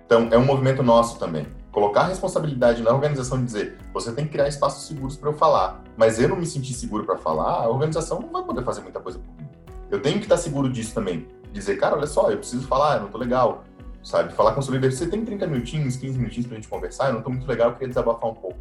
Então, 0.06 0.28
é 0.32 0.38
um 0.38 0.46
movimento 0.46 0.84
nosso 0.84 1.18
também. 1.18 1.48
Colocar 1.72 2.02
a 2.02 2.08
responsabilidade 2.08 2.84
na 2.84 2.92
organização 2.92 3.38
de 3.38 3.46
dizer, 3.46 3.78
você 3.94 4.12
tem 4.12 4.26
que 4.26 4.32
criar 4.32 4.48
espaços 4.48 4.86
seguros 4.86 5.16
para 5.16 5.30
eu 5.30 5.34
falar, 5.34 5.82
mas 5.96 6.20
eu 6.20 6.28
não 6.28 6.36
me 6.36 6.46
sentir 6.46 6.74
seguro 6.74 7.06
para 7.06 7.18
falar, 7.18 7.64
a 7.64 7.70
organização 7.70 8.20
não 8.20 8.30
vai 8.30 8.44
poder 8.44 8.64
fazer 8.64 8.82
muita 8.82 9.00
coisa 9.00 9.20
por 9.20 9.34
mim. 9.42 9.50
Eu 9.90 10.02
tenho 10.02 10.18
que 10.18 10.26
estar 10.26 10.38
seguro 10.38 10.70
disso 10.70 10.94
também. 10.94 11.28
Dizer, 11.52 11.78
cara, 11.78 11.96
olha 11.96 12.08
só, 12.08 12.32
eu 12.32 12.38
preciso 12.38 12.68
falar, 12.68 12.98
eu 12.98 13.04
não 13.04 13.10
tô 13.10 13.18
legal. 13.18 13.64
Sabe? 14.04 14.34
Falar 14.34 14.54
com 14.54 14.60
o 14.62 14.64
seu 14.64 14.74
líder, 14.74 14.92
você 14.92 15.06
tem 15.06 15.24
30 15.24 15.46
minutinhos, 15.48 15.96
15 15.96 16.18
minutinhos 16.18 16.48
pra 16.48 16.56
gente 16.56 16.68
conversar, 16.68 17.10
eu 17.10 17.14
não 17.14 17.22
tô 17.22 17.30
muito 17.30 17.48
legal, 17.48 17.70
eu 17.70 17.74
queria 17.74 17.90
desabafar 17.90 18.32
um 18.32 18.34
pouco. 18.34 18.58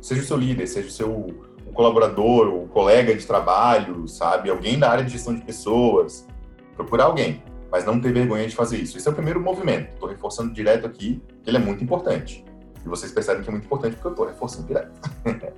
Seja 0.00 0.20
o 0.20 0.24
seu 0.24 0.36
líder, 0.36 0.66
seja 0.66 0.88
o 0.88 0.90
seu 0.90 1.48
colaborador, 1.72 2.48
o 2.48 2.68
colega 2.68 3.14
de 3.14 3.26
trabalho, 3.26 4.06
sabe? 4.08 4.50
Alguém 4.50 4.78
da 4.78 4.90
área 4.90 5.04
de 5.04 5.12
gestão 5.12 5.34
de 5.34 5.42
pessoas. 5.42 6.26
Procurar 6.76 7.04
alguém 7.04 7.40
mas 7.74 7.84
não 7.84 8.00
ter 8.00 8.12
vergonha 8.12 8.46
de 8.46 8.54
fazer 8.54 8.76
isso. 8.76 8.96
Esse 8.96 9.08
é 9.08 9.10
o 9.10 9.14
primeiro 9.14 9.40
movimento. 9.40 9.94
Estou 9.94 10.08
reforçando 10.08 10.54
direto 10.54 10.86
aqui 10.86 11.20
que 11.42 11.50
ele 11.50 11.56
é 11.56 11.60
muito 11.60 11.82
importante. 11.82 12.44
E 12.86 12.88
vocês 12.88 13.10
percebem 13.10 13.42
que 13.42 13.48
é 13.48 13.50
muito 13.50 13.64
importante 13.64 13.94
porque 13.94 14.06
eu 14.06 14.10
estou 14.12 14.26
reforçando 14.26 14.68
direto. 14.68 14.92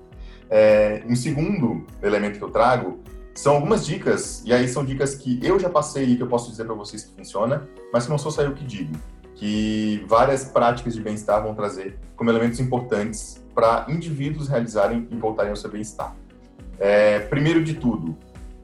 é, 0.49 1.03
um 1.07 1.15
segundo 1.15 1.85
elemento 2.03 2.39
que 2.39 2.43
eu 2.43 2.49
trago 2.49 3.01
são 3.37 3.55
algumas 3.55 3.85
dicas, 3.85 4.43
e 4.45 4.53
aí 4.53 4.67
são 4.67 4.85
dicas 4.85 5.15
que 5.15 5.39
eu 5.43 5.59
já 5.61 5.69
passei 5.69 6.05
e 6.05 6.17
que 6.17 6.23
eu 6.23 6.27
posso 6.27 6.51
dizer 6.51 6.65
para 6.65 6.75
vocês 6.75 7.05
que 7.05 7.15
funciona, 7.15 7.69
mas 7.93 8.05
que 8.05 8.11
não 8.11 8.19
sou 8.19 8.33
só 8.33 8.43
eu 8.43 8.55
que 8.55 8.65
digo. 8.65 8.97
Que 9.35 10.03
várias 10.09 10.45
práticas 10.45 10.95
de 10.95 11.01
bem-estar 11.03 11.43
vão 11.43 11.55
trazer 11.55 11.99
como 12.17 12.31
elementos 12.31 12.59
importantes 12.59 13.45
para 13.55 13.85
indivíduos 13.89 14.49
realizarem 14.49 15.07
e 15.11 15.17
voltarem 15.17 15.51
ao 15.51 15.57
seu 15.57 15.71
bem-estar. 15.71 16.17
É, 16.79 17.21
primeiro 17.21 17.63
de 17.63 17.75
tudo, 17.75 18.17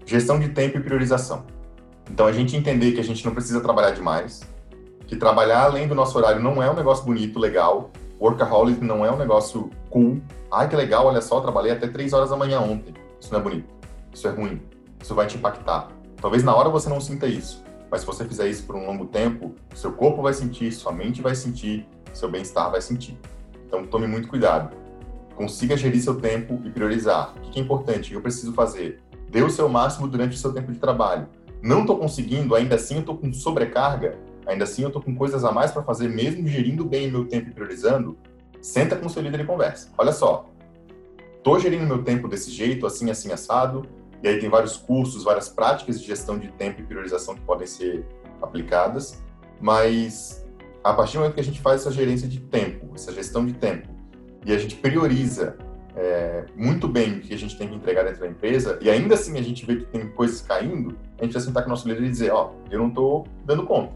gestão 0.07 0.41
de 0.41 0.49
tempo 0.49 0.79
e 0.79 0.81
priorização. 0.81 1.45
Então 2.11 2.27
a 2.27 2.33
gente 2.33 2.57
entender 2.57 2.93
que 2.93 3.01
a 3.01 3.05
gente 3.05 3.23
não 3.27 3.35
precisa 3.35 3.61
trabalhar 3.61 3.91
demais, 3.91 4.41
que 5.07 5.17
trabalhar 5.17 5.65
além 5.65 5.87
do 5.87 5.95
nosso 5.95 6.17
horário 6.17 6.43
não 6.43 6.63
é 6.63 6.71
um 6.71 6.75
negócio 6.75 7.05
bonito, 7.05 7.39
legal. 7.39 7.91
Workaholic 8.19 8.83
não 8.83 9.05
é 9.05 9.13
um 9.13 9.19
negócio 9.19 9.69
cool. 9.91 10.23
Ai, 10.51 10.69
que 10.69 10.77
legal, 10.77 11.07
olha 11.07 11.21
só, 11.21 11.41
trabalhei 11.41 11.73
até 11.73 11.87
3 11.89 12.15
horas 12.15 12.31
da 12.31 12.37
manhã 12.37 12.61
ontem. 12.61 12.95
Isso 13.21 13.31
não 13.31 13.41
é 13.41 13.43
bonito. 13.43 13.82
Isso 14.13 14.29
é 14.29 14.31
ruim. 14.31 14.63
Isso 15.01 15.15
vai 15.15 15.27
te 15.27 15.37
impactar. 15.37 15.89
Talvez 16.21 16.45
na 16.45 16.55
hora 16.55 16.69
você 16.69 16.89
não 16.89 17.01
sinta 17.01 17.27
isso, 17.27 17.65
mas 17.91 18.03
se 18.03 18.07
você 18.07 18.25
fizer 18.25 18.49
isso 18.49 18.65
por 18.65 18.77
um 18.77 18.87
longo 18.87 19.07
tempo, 19.07 19.55
seu 19.75 19.93
corpo 19.93 20.23
vai 20.23 20.33
sentir, 20.33 20.71
sua 20.73 20.93
mente 20.93 21.21
vai 21.21 21.35
sentir, 21.35 21.89
seu 22.13 22.31
bem-estar 22.31 22.71
vai 22.71 22.81
sentir. 22.81 23.19
Então 23.67 23.87
tome 23.87 24.07
muito 24.07 24.29
cuidado. 24.29 24.77
Consiga 25.35 25.77
gerir 25.77 26.03
seu 26.03 26.21
tempo 26.21 26.61
e 26.65 26.71
priorizar. 26.71 27.35
O 27.39 27.51
que 27.51 27.59
é 27.59 27.63
importante? 27.63 28.15
Eu 28.15 28.21
preciso 28.21 28.53
fazer. 28.53 29.03
Dê 29.29 29.43
o 29.43 29.51
seu 29.51 29.69
máximo 29.69 30.07
durante 30.07 30.37
o 30.37 30.39
seu 30.39 30.53
tempo 30.53 30.71
de 30.71 30.79
trabalho 30.79 31.27
não 31.63 31.83
estou 31.83 31.97
conseguindo, 31.97 32.57
ainda 32.57 32.75
assim 32.75 32.95
eu 32.95 33.01
estou 33.01 33.17
com 33.17 33.33
sobrecarga, 33.33 34.19
ainda 34.45 34.65
assim 34.65 34.83
eu 34.83 34.89
estou 34.89 35.01
com 35.01 35.15
coisas 35.15 35.45
a 35.45 35.53
mais 35.53 35.71
para 35.71 35.83
fazer, 35.83 36.09
mesmo 36.09 36.47
gerindo 36.49 36.85
bem 36.85 37.09
meu 37.09 37.25
tempo 37.25 37.49
e 37.49 37.53
priorizando, 37.53 38.19
senta 38.61 38.97
com 38.97 39.07
o 39.07 39.11
seu 39.11 39.23
líder 39.23 39.41
e 39.41 39.45
conversa. 39.45 39.89
Olha 39.97 40.13
só, 40.13 40.51
estou 41.37 41.61
gerindo 41.61 41.87
meu 41.87 42.03
tempo 42.03 42.27
desse 42.27 42.51
jeito, 42.51 42.85
assim, 42.85 43.11
assim, 43.11 43.31
assado, 43.31 43.87
e 44.23 44.29
aí 44.29 44.39
tem 44.39 44.49
vários 44.49 44.77
cursos, 44.77 45.25
várias 45.25 45.49
práticas 45.49 46.01
de 46.01 46.07
gestão 46.07 46.39
de 46.39 46.49
tempo 46.49 46.81
e 46.81 46.85
priorização 46.85 47.35
que 47.35 47.41
podem 47.41 47.67
ser 47.67 48.07
aplicadas, 48.41 49.23
mas 49.61 50.47
a 50.83 50.93
partir 50.93 51.15
do 51.15 51.21
momento 51.21 51.35
que 51.35 51.41
a 51.41 51.45
gente 51.45 51.61
faz 51.61 51.81
essa 51.81 51.91
gerência 51.91 52.29
de 52.29 52.41
tempo, 52.41 52.91
essa 52.95 53.13
gestão 53.13 53.45
de 53.45 53.53
tempo, 53.53 53.89
e 54.45 54.53
a 54.53 54.59
gente 54.59 54.75
prioriza 54.77 55.57
é, 55.95 56.45
muito 56.57 56.89
bem 56.89 57.19
o 57.19 57.21
que 57.21 57.35
a 57.35 57.39
gente 57.39 57.57
tem 57.57 57.69
que 57.69 57.75
entregar 57.75 58.05
dentro 58.05 58.21
da 58.21 58.29
empresa, 58.29 58.79
e 58.81 58.91
ainda 58.91 59.15
assim 59.15 59.39
a 59.39 59.43
gente 59.43 59.65
vê 59.67 59.77
que 59.77 59.85
tem 59.87 60.09
coisas 60.09 60.41
caindo, 60.41 60.97
a 61.19 61.25
gente 61.25 61.33
vai 61.33 61.43
sentar 61.43 61.63
com 61.63 61.69
o 61.69 61.71
nosso 61.71 61.89
líder 61.89 62.05
e 62.05 62.11
dizer, 62.11 62.33
ó, 62.33 62.51
oh, 62.53 62.73
eu 62.73 62.79
não 62.79 62.89
estou 62.89 63.27
dando 63.45 63.65
conta, 63.65 63.95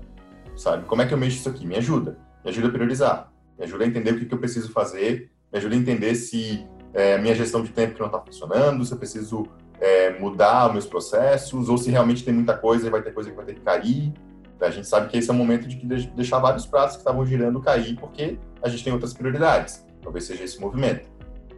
sabe? 0.56 0.84
Como 0.86 1.02
é 1.02 1.06
que 1.06 1.14
eu 1.14 1.18
mexo 1.18 1.38
isso 1.38 1.48
aqui? 1.48 1.66
Me 1.66 1.76
ajuda. 1.76 2.18
Me 2.44 2.50
ajuda 2.50 2.68
a 2.68 2.70
priorizar. 2.70 3.32
Me 3.58 3.64
ajuda 3.64 3.84
a 3.84 3.86
entender 3.86 4.12
o 4.12 4.18
que, 4.18 4.26
que 4.26 4.34
eu 4.34 4.38
preciso 4.38 4.70
fazer. 4.70 5.30
Me 5.52 5.58
ajuda 5.58 5.74
a 5.74 5.78
entender 5.78 6.14
se 6.14 6.66
é, 6.94 7.18
minha 7.18 7.34
gestão 7.34 7.62
de 7.62 7.70
tempo 7.70 7.94
que 7.94 8.00
não 8.00 8.06
está 8.06 8.20
funcionando, 8.20 8.84
se 8.84 8.92
eu 8.92 8.98
preciso 8.98 9.46
é, 9.80 10.18
mudar 10.18 10.72
meus 10.72 10.86
processos, 10.86 11.68
ou 11.68 11.76
se 11.76 11.90
realmente 11.90 12.24
tem 12.24 12.32
muita 12.32 12.56
coisa 12.56 12.86
e 12.86 12.90
vai 12.90 13.02
ter 13.02 13.12
coisa 13.12 13.30
que 13.30 13.36
vai 13.36 13.44
ter 13.44 13.54
que 13.54 13.60
cair. 13.60 14.12
A 14.60 14.70
gente 14.70 14.86
sabe 14.86 15.08
que 15.08 15.18
esse 15.18 15.28
é 15.28 15.32
o 15.32 15.36
momento 15.36 15.68
de 15.68 15.76
deixar 16.08 16.38
vários 16.38 16.64
pratos 16.64 16.96
que 16.96 17.00
estavam 17.00 17.26
girando 17.26 17.60
cair, 17.60 17.94
porque 17.96 18.38
a 18.62 18.68
gente 18.68 18.82
tem 18.82 18.92
outras 18.92 19.12
prioridades. 19.12 19.84
Talvez 20.02 20.24
seja 20.24 20.44
esse 20.44 20.58
movimento. 20.60 21.08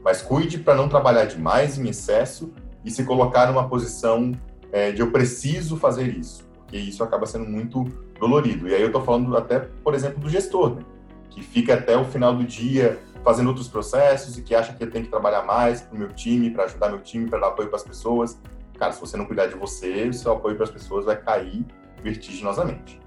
Mas 0.03 0.21
cuide 0.21 0.59
para 0.59 0.75
não 0.75 0.89
trabalhar 0.89 1.27
demais 1.27 1.79
em 1.79 1.89
excesso 1.89 2.53
e 2.85 2.91
se 2.91 3.05
colocar 3.05 3.47
numa 3.47 3.69
posição 3.69 4.33
é, 4.73 4.91
de 4.91 5.01
eu 5.01 5.11
preciso 5.11 5.77
fazer 5.77 6.09
isso, 6.09 6.45
porque 6.55 6.77
isso 6.77 7.03
acaba 7.05 7.27
sendo 7.27 7.45
muito 7.45 7.85
dolorido. 8.19 8.69
E 8.69 8.75
aí 8.75 8.81
eu 8.81 8.89
estou 8.89 9.03
falando 9.03 9.37
até, 9.37 9.61
por 9.61 9.95
exemplo, 9.95 10.19
do 10.19 10.29
gestor, 10.29 10.77
né? 10.77 10.83
que 11.31 11.43
fica 11.43 11.75
até 11.75 11.97
o 11.97 12.05
final 12.05 12.35
do 12.35 12.45
dia 12.45 12.99
fazendo 13.25 13.49
outros 13.49 13.69
processos 13.69 14.39
e 14.39 14.43
que 14.43 14.55
acha 14.55 14.73
que 14.73 14.87
tem 14.87 15.03
que 15.03 15.09
trabalhar 15.09 15.43
mais 15.43 15.81
para 15.81 15.95
o 15.95 15.99
meu 15.99 16.09
time, 16.09 16.51
para 16.51 16.64
ajudar 16.64 16.89
meu 16.89 17.01
time, 17.01 17.29
para 17.29 17.41
dar 17.41 17.49
apoio 17.49 17.69
para 17.69 17.77
as 17.77 17.83
pessoas. 17.83 18.39
Cara, 18.79 18.93
se 18.93 19.01
você 19.01 19.16
não 19.16 19.25
cuidar 19.25 19.47
de 19.47 19.55
você, 19.55 20.09
o 20.09 20.14
seu 20.14 20.33
apoio 20.33 20.55
para 20.57 20.64
as 20.64 20.71
pessoas 20.71 21.05
vai 21.05 21.16
cair 21.16 21.66
vertiginosamente. 22.03 23.01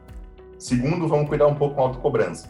Segundo, 0.59 1.07
vamos 1.07 1.27
cuidar 1.27 1.47
um 1.47 1.55
pouco 1.55 1.75
com 1.75 1.81
a 1.81 1.85
autocobrança. 1.85 2.49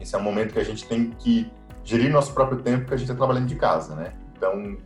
Esse 0.00 0.14
é 0.14 0.18
um 0.18 0.22
momento 0.22 0.52
que 0.52 0.58
a 0.58 0.64
gente 0.64 0.86
tem 0.86 1.10
que 1.10 1.50
gerir 1.84 2.10
nosso 2.10 2.32
próprio 2.32 2.58
tempo 2.62 2.86
que 2.86 2.94
a 2.94 2.96
gente 2.96 3.10
está 3.10 3.16
trabalhando 3.16 3.46
de 3.46 3.56
casa, 3.56 3.94
né? 3.94 4.12
Então, 4.36 4.76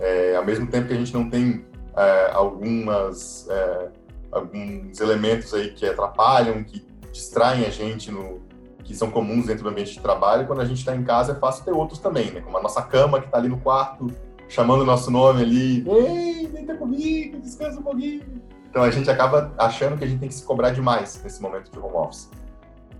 é, 0.00 0.34
ao 0.36 0.44
mesmo 0.44 0.66
tempo 0.66 0.88
que 0.88 0.94
a 0.94 0.96
gente 0.96 1.12
não 1.14 1.30
tem 1.30 1.64
é, 1.96 2.30
algumas 2.32 3.46
é, 3.48 3.88
alguns 4.30 5.00
elementos 5.00 5.54
aí 5.54 5.72
que 5.72 5.86
atrapalham, 5.86 6.62
que 6.62 6.86
distraem 7.12 7.64
a 7.64 7.70
gente 7.70 8.10
no 8.10 8.42
que 8.86 8.94
são 8.94 9.10
comuns 9.10 9.46
dentro 9.46 9.64
do 9.64 9.68
ambiente 9.68 9.94
de 9.94 10.00
trabalho, 10.00 10.46
quando 10.46 10.60
a 10.60 10.64
gente 10.64 10.78
está 10.78 10.94
em 10.94 11.02
casa 11.02 11.32
é 11.32 11.34
fácil 11.34 11.64
ter 11.64 11.72
outros 11.72 11.98
também, 11.98 12.30
né? 12.30 12.40
Como 12.40 12.56
a 12.56 12.62
nossa 12.62 12.80
cama 12.82 13.20
que 13.20 13.26
está 13.26 13.36
ali 13.36 13.48
no 13.48 13.58
quarto, 13.58 14.06
chamando 14.48 14.82
o 14.82 14.84
nosso 14.84 15.10
nome 15.10 15.42
ali, 15.42 15.84
ei, 15.88 16.46
ter 16.46 16.78
comigo, 16.78 17.40
descansa 17.40 17.80
um 17.80 17.82
pouquinho. 17.82 18.22
Então 18.70 18.84
a 18.84 18.90
gente 18.90 19.10
acaba 19.10 19.52
achando 19.58 19.98
que 19.98 20.04
a 20.04 20.06
gente 20.06 20.20
tem 20.20 20.28
que 20.28 20.34
se 20.34 20.44
cobrar 20.44 20.70
demais 20.70 21.20
nesse 21.22 21.42
momento 21.42 21.70
de 21.70 21.78
home 21.78 21.96
office. 21.96 22.30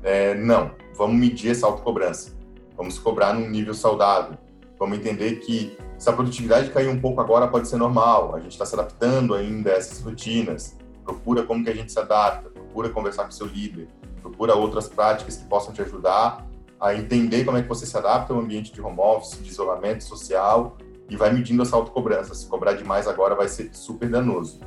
É, 0.03 0.35
não, 0.35 0.73
vamos 0.97 1.17
medir 1.17 1.53
essa 1.53 1.67
autocobrança, 1.67 2.33
vamos 2.77 2.95
se 2.95 3.01
cobrar 3.01 3.33
num 3.33 3.49
nível 3.49 3.75
saudável, 3.75 4.37
vamos 4.79 4.99
entender 4.99 5.37
que 5.37 5.77
se 5.99 6.11
a 6.11 6.13
produtividade 6.13 6.71
cair 6.71 6.89
um 6.89 7.01
pouco 7.01 7.21
agora, 7.21 7.49
pode 7.49 7.69
ser 7.69 7.77
normal. 7.77 8.35
A 8.35 8.41
gente 8.41 8.53
está 8.53 8.67
se 8.67 8.75
adaptando 8.75 9.35
ainda 9.35 9.71
a 9.71 9.75
essas 9.75 10.03
rotinas. 10.03 10.77
Procura 11.03 11.43
como 11.45 11.65
que 11.65 11.71
a 11.71 11.75
gente 11.75 11.91
se 11.91 11.99
adapta. 11.99 12.51
Procura 12.51 12.91
conversar 12.91 13.25
com 13.25 13.31
seu 13.31 13.47
líder. 13.47 13.89
Procura 14.27 14.57
outras 14.57 14.89
práticas 14.89 15.37
que 15.37 15.45
possam 15.45 15.73
te 15.73 15.81
ajudar 15.83 16.45
a 16.81 16.95
entender 16.95 17.45
como 17.45 17.57
é 17.57 17.63
que 17.63 17.69
você 17.69 17.87
se 17.87 17.97
adapta 17.97 18.35
ao 18.35 18.41
ambiente 18.41 18.73
de 18.73 18.81
home 18.81 18.99
office, 18.99 19.41
de 19.41 19.49
isolamento 19.49 20.03
social 20.03 20.77
e 21.09 21.17
vai 21.17 21.33
medindo 21.33 21.63
essa 21.63 21.77
autocobrança. 21.77 22.35
Se 22.35 22.47
cobrar 22.47 22.73
demais 22.73 23.07
agora 23.07 23.37
vai 23.37 23.49
ser 23.49 23.71
super 23.73 24.11
danoso. 24.11 24.59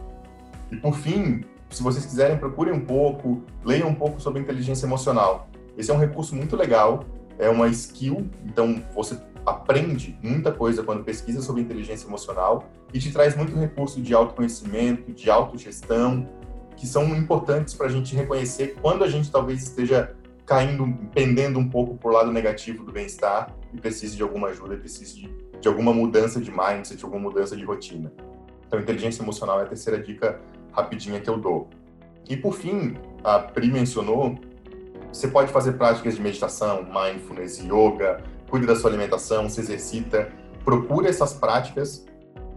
E 0.71 0.77
por 0.77 0.95
fim, 0.95 1.43
se 1.69 1.83
vocês 1.83 2.05
quiserem, 2.05 2.37
procurem 2.37 2.73
um 2.73 2.85
pouco, 2.85 3.43
leiam 3.65 3.89
um 3.89 3.95
pouco 3.95 4.21
sobre 4.21 4.41
inteligência 4.41 4.85
emocional. 4.85 5.49
Esse 5.77 5.91
é 5.91 5.93
um 5.93 5.99
recurso 5.99 6.35
muito 6.35 6.55
legal, 6.55 7.03
é 7.37 7.49
uma 7.49 7.67
skill, 7.67 8.29
então 8.45 8.81
você 8.95 9.19
aprende 9.45 10.17
muita 10.23 10.53
coisa 10.53 10.83
quando 10.83 11.03
pesquisa 11.03 11.41
sobre 11.41 11.61
inteligência 11.61 12.07
emocional 12.07 12.69
e 12.93 12.99
te 12.99 13.11
traz 13.11 13.35
muito 13.35 13.55
recurso 13.57 14.01
de 14.01 14.13
autoconhecimento, 14.13 15.11
de 15.11 15.29
autogestão, 15.29 16.27
que 16.79 16.87
são 16.87 17.03
importantes 17.13 17.73
para 17.73 17.87
a 17.87 17.89
gente 17.89 18.15
reconhecer 18.15 18.77
quando 18.81 19.03
a 19.03 19.09
gente 19.09 19.29
talvez 19.29 19.61
esteja 19.61 20.15
caindo, 20.45 20.97
pendendo 21.13 21.59
um 21.59 21.69
pouco 21.69 21.97
por 21.97 22.13
lado 22.13 22.31
negativo 22.31 22.85
do 22.85 22.91
bem-estar 22.91 23.53
e 23.73 23.77
precise 23.77 24.15
de 24.15 24.23
alguma 24.23 24.47
ajuda, 24.47 24.77
precise 24.77 25.13
de, 25.13 25.29
de 25.59 25.67
alguma 25.67 25.93
mudança 25.93 26.39
de 26.39 26.49
mindset, 26.49 26.95
de 26.95 27.03
alguma 27.03 27.21
mudança 27.21 27.55
de 27.55 27.65
rotina. 27.65 28.13
Então, 28.65 28.79
inteligência 28.79 29.21
emocional 29.21 29.59
é 29.59 29.63
a 29.63 29.65
terceira 29.65 30.01
dica 30.01 30.39
rapidinha 30.71 31.19
que 31.19 31.29
eu 31.29 31.37
dou. 31.37 31.67
E 32.29 32.37
por 32.37 32.53
fim, 32.53 32.95
a 33.25 33.39
Pri 33.39 33.69
mencionou, 33.69 34.39
você 35.11 35.27
pode 35.27 35.51
fazer 35.51 35.73
práticas 35.73 36.15
de 36.15 36.21
meditação, 36.21 36.83
mindfulness, 36.85 37.59
yoga, 37.59 38.23
cuide 38.49 38.65
da 38.65 38.75
sua 38.75 38.89
alimentação, 38.89 39.49
se 39.49 39.59
exercita, 39.59 40.31
procure 40.63 41.09
essas 41.09 41.33
práticas 41.33 42.05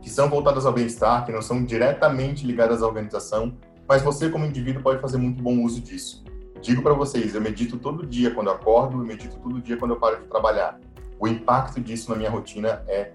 que 0.00 0.08
são 0.08 0.28
voltadas 0.28 0.64
ao 0.64 0.72
bem-estar, 0.72 1.26
que 1.26 1.32
não 1.32 1.42
são 1.42 1.64
diretamente 1.64 2.46
ligadas 2.46 2.82
à 2.82 2.86
organização, 2.86 3.52
mas 3.92 4.00
você 4.00 4.30
como 4.30 4.46
indivíduo 4.46 4.82
pode 4.82 5.02
fazer 5.02 5.18
muito 5.18 5.42
bom 5.42 5.62
uso 5.62 5.78
disso. 5.78 6.24
Digo 6.62 6.80
para 6.80 6.94
vocês, 6.94 7.34
eu 7.34 7.42
medito 7.42 7.76
todo 7.76 8.06
dia 8.06 8.30
quando 8.30 8.46
eu 8.46 8.54
acordo, 8.54 8.96
eu 8.96 9.04
medito 9.04 9.36
todo 9.36 9.60
dia 9.60 9.76
quando 9.76 9.90
eu 9.90 10.00
paro 10.00 10.18
de 10.18 10.28
trabalhar. 10.28 10.80
O 11.20 11.28
impacto 11.28 11.78
disso 11.78 12.10
na 12.10 12.16
minha 12.16 12.30
rotina 12.30 12.82
é 12.88 13.12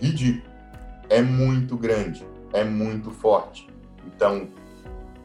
ridículo, 0.00 0.50
é 1.10 1.20
muito 1.20 1.76
grande, 1.76 2.26
é 2.54 2.64
muito 2.64 3.10
forte. 3.10 3.68
Então, 4.06 4.48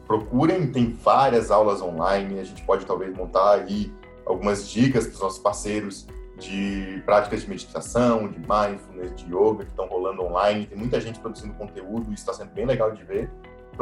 procurem, 0.06 0.70
tem 0.70 0.92
várias 0.92 1.50
aulas 1.50 1.80
online, 1.80 2.38
a 2.38 2.44
gente 2.44 2.62
pode 2.62 2.84
talvez 2.84 3.16
montar 3.16 3.60
aí 3.60 3.90
algumas 4.26 4.68
dicas 4.68 5.06
para 5.06 5.14
os 5.14 5.20
nossos 5.22 5.38
parceiros 5.38 6.06
de 6.38 7.02
práticas 7.06 7.40
de 7.40 7.48
meditação, 7.48 8.28
de 8.28 8.38
mindfulness, 8.40 9.16
de 9.16 9.24
yoga 9.24 9.64
que 9.64 9.70
estão 9.70 9.86
rolando 9.86 10.22
online. 10.22 10.66
Tem 10.66 10.76
muita 10.76 11.00
gente 11.00 11.18
produzindo 11.18 11.54
conteúdo, 11.54 12.12
isso 12.12 12.30
está 12.30 12.34
sendo 12.34 12.50
bem 12.50 12.66
legal 12.66 12.92
de 12.92 13.02
ver. 13.02 13.30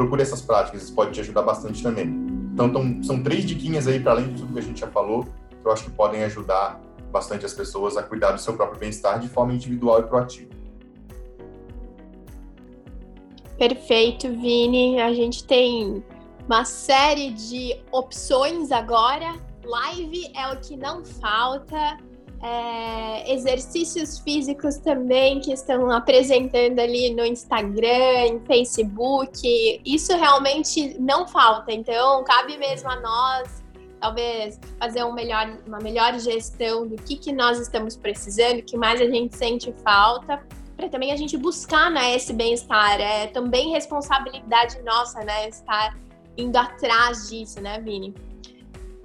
Procure 0.01 0.23
essas 0.23 0.41
práticas, 0.41 0.81
isso 0.81 0.95
pode 0.95 1.11
te 1.11 1.19
ajudar 1.19 1.43
bastante 1.43 1.83
também. 1.83 2.07
Então, 2.51 2.67
tão, 2.73 3.03
são 3.03 3.21
três 3.21 3.45
diquinhas 3.45 3.87
aí, 3.87 3.99
para 3.99 4.13
além 4.13 4.33
de 4.33 4.41
tudo 4.41 4.51
que 4.51 4.57
a 4.57 4.63
gente 4.63 4.79
já 4.79 4.87
falou, 4.87 5.25
que 5.25 5.63
eu 5.63 5.71
acho 5.71 5.83
que 5.83 5.91
podem 5.91 6.23
ajudar 6.23 6.81
bastante 7.11 7.45
as 7.45 7.53
pessoas 7.53 7.95
a 7.97 8.01
cuidar 8.01 8.31
do 8.31 8.41
seu 8.41 8.55
próprio 8.55 8.79
bem-estar 8.79 9.19
de 9.19 9.29
forma 9.29 9.53
individual 9.53 9.99
e 9.99 10.03
proativa. 10.03 10.49
Perfeito, 13.59 14.27
Vini. 14.29 14.99
A 14.99 15.13
gente 15.13 15.43
tem 15.43 16.03
uma 16.47 16.65
série 16.65 17.29
de 17.29 17.79
opções 17.91 18.71
agora. 18.71 19.35
Live 19.63 20.31
é 20.35 20.51
o 20.51 20.59
que 20.59 20.75
não 20.75 21.05
falta 21.05 21.99
é, 22.43 23.33
exercícios 23.33 24.17
físicos 24.19 24.77
também 24.77 25.39
que 25.39 25.51
estão 25.51 25.91
apresentando 25.91 26.79
ali 26.79 27.13
no 27.13 27.23
Instagram, 27.23 28.25
em 28.27 28.39
Facebook. 28.45 29.81
Isso 29.85 30.15
realmente 30.15 30.99
não 30.99 31.27
falta, 31.27 31.71
então 31.71 32.23
cabe 32.23 32.57
mesmo 32.57 32.89
a 32.89 32.99
nós, 32.99 33.63
talvez, 33.99 34.59
fazer 34.79 35.03
um 35.03 35.13
melhor, 35.13 35.55
uma 35.67 35.79
melhor 35.79 36.17
gestão 36.19 36.87
do 36.87 36.95
que, 36.95 37.15
que 37.15 37.31
nós 37.31 37.59
estamos 37.59 37.95
precisando, 37.95 38.59
o 38.59 38.63
que 38.63 38.75
mais 38.75 38.99
a 38.99 39.05
gente 39.05 39.35
sente 39.35 39.73
falta. 39.83 40.41
Para 40.75 40.89
também 40.89 41.11
a 41.11 41.15
gente 41.15 41.37
buscar 41.37 41.91
né, 41.91 42.15
esse 42.15 42.33
bem-estar. 42.33 42.99
É 42.99 43.27
também 43.27 43.69
responsabilidade 43.69 44.81
nossa, 44.81 45.23
né? 45.23 45.47
Estar 45.47 45.95
indo 46.35 46.57
atrás 46.57 47.29
disso, 47.29 47.61
né, 47.61 47.79
Vini? 47.79 48.15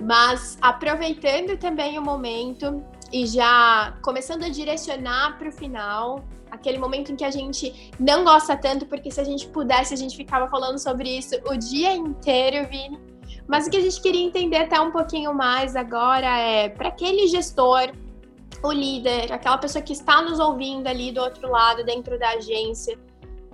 Mas 0.01 0.57
aproveitando 0.63 1.59
também 1.59 1.99
o 1.99 2.03
momento, 2.03 2.83
e 3.13 3.27
já 3.27 3.97
começando 4.03 4.45
a 4.45 4.49
direcionar 4.49 5.39
para 5.39 5.49
o 5.49 5.53
final, 5.53 6.25
aquele 6.51 6.79
momento 6.79 7.13
em 7.13 7.17
que 7.17 7.25
a 7.25 7.31
gente 7.31 7.91
não 7.99 8.25
gosta 8.25 8.57
tanto, 8.57 8.87
porque 8.87 9.11
se 9.11 9.21
a 9.21 9.25
gente 9.25 9.47
pudesse, 9.49 9.95
a 9.95 9.97
gente 9.97 10.17
ficava 10.17 10.49
falando 10.49 10.79
sobre 10.79 11.17
isso 11.17 11.37
o 11.47 11.57
dia 11.57 11.95
inteiro, 11.95 12.69
Vini. 12.69 12.99
Mas 13.47 13.67
o 13.67 13.71
que 13.71 13.77
a 13.77 13.81
gente 13.81 14.01
queria 14.01 14.25
entender 14.25 14.57
até 14.57 14.81
um 14.81 14.91
pouquinho 14.91 15.33
mais 15.33 15.77
agora 15.77 16.39
é 16.39 16.69
para 16.69 16.89
aquele 16.89 17.29
gestor, 17.29 17.93
o 18.63 18.73
líder, 18.73 19.33
aquela 19.33 19.59
pessoa 19.59 19.83
que 19.83 19.93
está 19.93 20.23
nos 20.23 20.41
ouvindo 20.41 20.87
ali 20.89 21.13
do 21.13 21.21
outro 21.21 21.49
lado, 21.49 21.85
dentro 21.85 22.19
da 22.19 22.31
agência, 22.31 22.99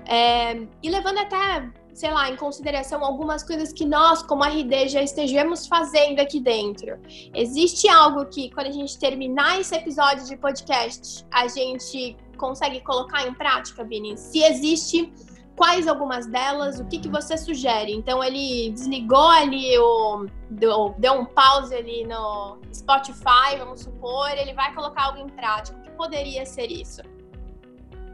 é, 0.07 0.67
e 0.83 0.91
levando 0.91 1.19
até 1.19 1.71
sei 1.95 2.11
lá, 2.11 2.31
em 2.31 2.37
consideração 2.37 3.05
algumas 3.05 3.43
coisas 3.43 3.73
que 3.73 3.85
nós, 3.85 4.23
como 4.23 4.45
RD, 4.45 4.89
já 4.89 5.03
estejamos 5.03 5.67
fazendo 5.67 6.21
aqui 6.21 6.41
dentro. 6.41 6.99
Existe 7.35 7.89
algo 7.89 8.25
que, 8.27 8.51
quando 8.51 8.69
a 8.69 8.73
gente 8.73 8.99
terminar 8.99 9.61
esse 9.61 9.75
episódio 9.75 10.27
de 10.27 10.37
podcast, 10.37 11.25
a 11.31 11.47
gente 11.49 12.17
consegue 12.37 12.81
colocar 12.81 13.27
em 13.27 13.35
prática, 13.35 13.85
Vini? 13.85 14.17
Se 14.17 14.43
existe, 14.43 15.13
quais 15.55 15.87
algumas 15.87 16.27
delas? 16.27 16.81
O 16.81 16.87
que, 16.87 16.99
que 16.99 17.09
você 17.09 17.37
sugere? 17.37 17.93
Então, 17.93 18.25
ele 18.25 18.71
desligou 18.71 19.29
ali 19.29 19.79
o. 19.79 20.27
Deu, 20.51 20.95
deu 20.99 21.13
um 21.13 21.25
pause 21.25 21.75
ali 21.75 22.05
no 22.05 22.59
Spotify, 22.73 23.57
vamos 23.59 23.83
supor, 23.83 24.31
ele 24.31 24.55
vai 24.55 24.75
colocar 24.75 25.05
algo 25.05 25.19
em 25.19 25.29
prática. 25.29 25.79
O 25.79 25.83
que 25.83 25.91
poderia 25.91 26.45
ser 26.47 26.71
isso? 26.71 27.03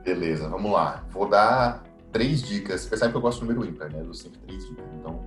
Beleza, 0.04 0.48
vamos 0.48 0.72
lá. 0.72 1.04
Vou 1.10 1.28
dar 1.28 1.87
três 2.12 2.42
dicas. 2.42 2.82
Você 2.82 2.88
percebe 2.88 3.12
que 3.12 3.16
eu 3.16 3.22
gosto 3.22 3.40
do 3.40 3.46
número 3.46 3.68
ímpar, 3.68 3.90
né? 3.90 4.02
Eu 4.04 4.14
sempre 4.14 4.38
três 4.40 4.66
dicas. 4.66 4.84
Então, 4.98 5.20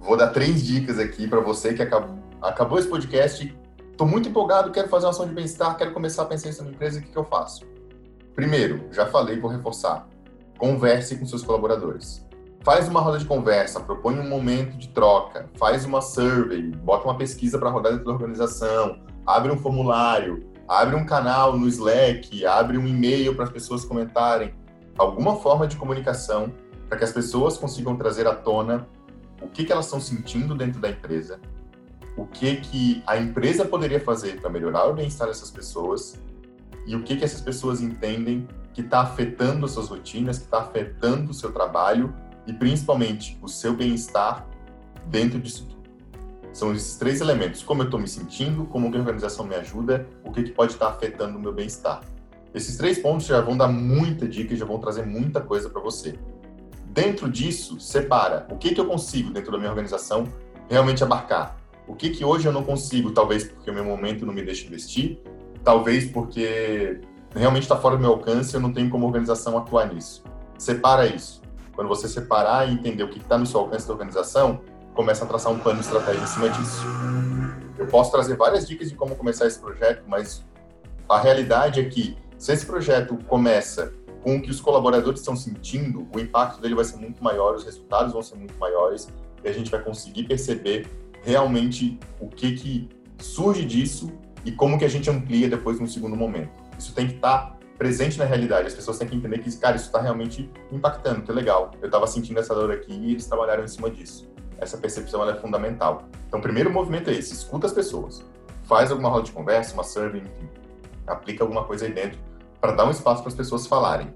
vou 0.00 0.16
dar 0.16 0.28
três 0.28 0.62
dicas 0.64 0.98
aqui 0.98 1.26
para 1.26 1.40
você 1.40 1.74
que 1.74 1.82
acabou, 1.82 2.18
acabou 2.40 2.78
esse 2.78 2.88
podcast. 2.88 3.56
Estou 3.90 4.06
muito 4.06 4.28
empolgado, 4.28 4.70
quero 4.70 4.88
fazer 4.88 5.06
uma 5.06 5.10
ação 5.10 5.26
de 5.26 5.34
bem-estar, 5.34 5.76
quero 5.76 5.92
começar 5.92 6.22
a 6.22 6.26
pensar 6.26 6.50
na 6.50 6.62
minha 6.62 6.74
empresa, 6.74 6.98
o 6.98 7.02
que, 7.02 7.10
que 7.10 7.16
eu 7.16 7.24
faço? 7.24 7.64
Primeiro, 8.34 8.86
já 8.90 9.06
falei, 9.06 9.38
vou 9.38 9.50
reforçar. 9.50 10.08
Converse 10.58 11.16
com 11.16 11.26
seus 11.26 11.42
colaboradores. 11.42 12.26
Faz 12.64 12.88
uma 12.88 13.00
roda 13.00 13.18
de 13.18 13.26
conversa, 13.26 13.80
propõe 13.80 14.18
um 14.18 14.28
momento 14.28 14.78
de 14.78 14.88
troca, 14.88 15.50
faz 15.58 15.84
uma 15.84 16.00
survey, 16.00 16.62
bota 16.62 17.04
uma 17.04 17.18
pesquisa 17.18 17.58
para 17.58 17.68
rodar 17.68 17.92
dentro 17.92 18.06
da 18.06 18.12
organização, 18.12 19.00
abre 19.26 19.52
um 19.52 19.58
formulário, 19.58 20.46
abre 20.68 20.94
um 20.94 21.04
canal 21.04 21.58
no 21.58 21.66
Slack, 21.68 22.46
abre 22.46 22.78
um 22.78 22.86
e-mail 22.86 23.34
para 23.34 23.44
as 23.44 23.50
pessoas 23.50 23.84
comentarem 23.84 24.54
alguma 24.98 25.36
forma 25.36 25.66
de 25.66 25.76
comunicação 25.76 26.52
para 26.88 26.98
que 26.98 27.04
as 27.04 27.12
pessoas 27.12 27.56
consigam 27.56 27.96
trazer 27.96 28.26
à 28.26 28.34
tona 28.34 28.86
o 29.40 29.48
que, 29.48 29.64
que 29.64 29.72
elas 29.72 29.86
estão 29.86 30.00
sentindo 30.00 30.54
dentro 30.54 30.80
da 30.80 30.90
empresa, 30.90 31.40
o 32.16 32.26
que, 32.26 32.56
que 32.56 33.02
a 33.06 33.16
empresa 33.16 33.64
poderia 33.64 33.98
fazer 33.98 34.40
para 34.40 34.50
melhorar 34.50 34.86
o 34.86 34.94
bem-estar 34.94 35.26
dessas 35.26 35.50
pessoas 35.50 36.20
e 36.86 36.94
o 36.94 37.02
que, 37.02 37.16
que 37.16 37.24
essas 37.24 37.40
pessoas 37.40 37.80
entendem 37.80 38.46
que 38.72 38.80
está 38.80 39.00
afetando 39.00 39.66
as 39.66 39.72
suas 39.72 39.88
rotinas, 39.88 40.38
que 40.38 40.44
está 40.44 40.60
afetando 40.60 41.30
o 41.30 41.34
seu 41.34 41.52
trabalho 41.52 42.14
e 42.46 42.52
principalmente 42.52 43.38
o 43.42 43.48
seu 43.48 43.74
bem-estar 43.74 44.46
dentro 45.06 45.38
disso 45.38 45.66
tudo. 45.66 45.82
São 46.52 46.74
esses 46.74 46.96
três 46.96 47.20
elementos: 47.20 47.62
como 47.62 47.82
eu 47.82 47.86
estou 47.86 47.98
me 47.98 48.08
sentindo, 48.08 48.64
como 48.66 48.86
a 48.86 48.98
organização 48.98 49.46
me 49.46 49.54
ajuda, 49.54 50.06
o 50.22 50.30
que, 50.30 50.42
que 50.42 50.50
pode 50.50 50.72
estar 50.72 50.86
tá 50.86 50.92
afetando 50.92 51.38
o 51.38 51.40
meu 51.40 51.52
bem-estar. 51.52 52.02
Esses 52.54 52.76
três 52.76 52.98
pontos 52.98 53.26
já 53.26 53.40
vão 53.40 53.56
dar 53.56 53.68
muita 53.68 54.28
dica 54.28 54.52
e 54.52 54.56
já 54.56 54.64
vão 54.64 54.78
trazer 54.78 55.06
muita 55.06 55.40
coisa 55.40 55.70
para 55.70 55.80
você. 55.80 56.18
Dentro 56.86 57.30
disso, 57.30 57.80
separa 57.80 58.46
o 58.50 58.56
que, 58.56 58.74
que 58.74 58.80
eu 58.80 58.86
consigo 58.86 59.30
dentro 59.30 59.50
da 59.50 59.58
minha 59.58 59.70
organização 59.70 60.28
realmente 60.68 61.02
abarcar. 61.02 61.56
O 61.88 61.94
que, 61.94 62.10
que 62.10 62.24
hoje 62.24 62.46
eu 62.46 62.52
não 62.52 62.62
consigo, 62.62 63.10
talvez 63.10 63.44
porque 63.44 63.70
o 63.70 63.74
meu 63.74 63.84
momento 63.84 64.26
não 64.26 64.34
me 64.34 64.42
deixa 64.42 64.66
investir, 64.66 65.18
talvez 65.64 66.10
porque 66.10 67.00
realmente 67.34 67.62
está 67.62 67.76
fora 67.76 67.96
do 67.96 68.02
meu 68.02 68.10
alcance 68.10 68.54
e 68.54 68.56
eu 68.56 68.60
não 68.60 68.72
tenho 68.72 68.90
como 68.90 69.06
organização 69.06 69.56
atuar 69.56 69.92
nisso. 69.92 70.22
Separa 70.58 71.06
isso. 71.06 71.40
Quando 71.74 71.88
você 71.88 72.06
separar 72.06 72.68
e 72.68 72.74
entender 72.74 73.02
o 73.02 73.08
que 73.08 73.18
está 73.18 73.38
no 73.38 73.46
seu 73.46 73.60
alcance 73.60 73.86
da 73.86 73.94
organização, 73.94 74.60
começa 74.94 75.24
a 75.24 75.26
traçar 75.26 75.50
um 75.50 75.58
plano 75.58 75.80
de 75.80 75.86
estratégia 75.86 76.22
em 76.22 76.26
cima 76.26 76.50
disso. 76.50 76.84
Eu 77.78 77.86
posso 77.86 78.12
trazer 78.12 78.36
várias 78.36 78.68
dicas 78.68 78.90
de 78.90 78.94
como 78.94 79.16
começar 79.16 79.46
esse 79.46 79.58
projeto, 79.58 80.04
mas 80.06 80.44
a 81.08 81.18
realidade 81.18 81.80
é 81.80 81.84
que 81.84 82.16
se 82.42 82.50
esse 82.50 82.66
projeto 82.66 83.16
começa 83.28 83.94
com 84.20 84.34
o 84.34 84.42
que 84.42 84.50
os 84.50 84.60
colaboradores 84.60 85.20
estão 85.20 85.36
sentindo, 85.36 86.08
o 86.12 86.18
impacto 86.18 86.60
dele 86.60 86.74
vai 86.74 86.84
ser 86.84 86.96
muito 86.96 87.22
maior, 87.22 87.54
os 87.54 87.62
resultados 87.62 88.12
vão 88.12 88.20
ser 88.20 88.34
muito 88.34 88.58
maiores 88.58 89.08
e 89.44 89.48
a 89.48 89.52
gente 89.52 89.70
vai 89.70 89.80
conseguir 89.80 90.24
perceber 90.24 90.88
realmente 91.22 92.00
o 92.18 92.26
que 92.26 92.50
que 92.56 92.88
surge 93.16 93.64
disso 93.64 94.10
e 94.44 94.50
como 94.50 94.76
que 94.76 94.84
a 94.84 94.88
gente 94.88 95.08
amplia 95.08 95.48
depois 95.48 95.78
no 95.78 95.86
segundo 95.86 96.16
momento. 96.16 96.50
Isso 96.76 96.92
tem 96.92 97.06
que 97.06 97.14
estar 97.14 97.56
presente 97.78 98.18
na 98.18 98.24
realidade. 98.24 98.66
As 98.66 98.74
pessoas 98.74 98.98
têm 98.98 99.06
que 99.06 99.14
entender 99.14 99.38
que, 99.38 99.56
cara, 99.56 99.76
isso 99.76 99.86
está 99.86 100.00
realmente 100.00 100.50
impactando, 100.72 101.22
que 101.22 101.30
legal. 101.30 101.70
Eu 101.80 101.86
estava 101.86 102.08
sentindo 102.08 102.40
essa 102.40 102.52
dor 102.56 102.72
aqui 102.72 102.92
e 102.92 103.12
eles 103.12 103.24
trabalharam 103.24 103.62
em 103.62 103.68
cima 103.68 103.88
disso. 103.88 104.28
Essa 104.58 104.76
percepção 104.76 105.30
é 105.30 105.36
fundamental. 105.36 106.08
Então, 106.26 106.40
o 106.40 106.42
primeiro 106.42 106.72
movimento 106.72 107.08
é 107.08 107.12
esse: 107.12 107.34
escuta 107.34 107.68
as 107.68 107.72
pessoas, 107.72 108.24
faz 108.64 108.90
alguma 108.90 109.10
roda 109.10 109.26
de 109.26 109.30
conversa, 109.30 109.74
uma 109.74 109.84
survey, 109.84 110.22
enfim, 110.22 110.48
aplica 111.06 111.44
alguma 111.44 111.62
coisa 111.62 111.84
aí 111.84 111.92
dentro 111.92 112.31
para 112.62 112.72
dar 112.72 112.86
um 112.86 112.90
espaço 112.90 113.22
para 113.22 113.28
as 113.28 113.36
pessoas 113.36 113.66
falarem. 113.66 114.14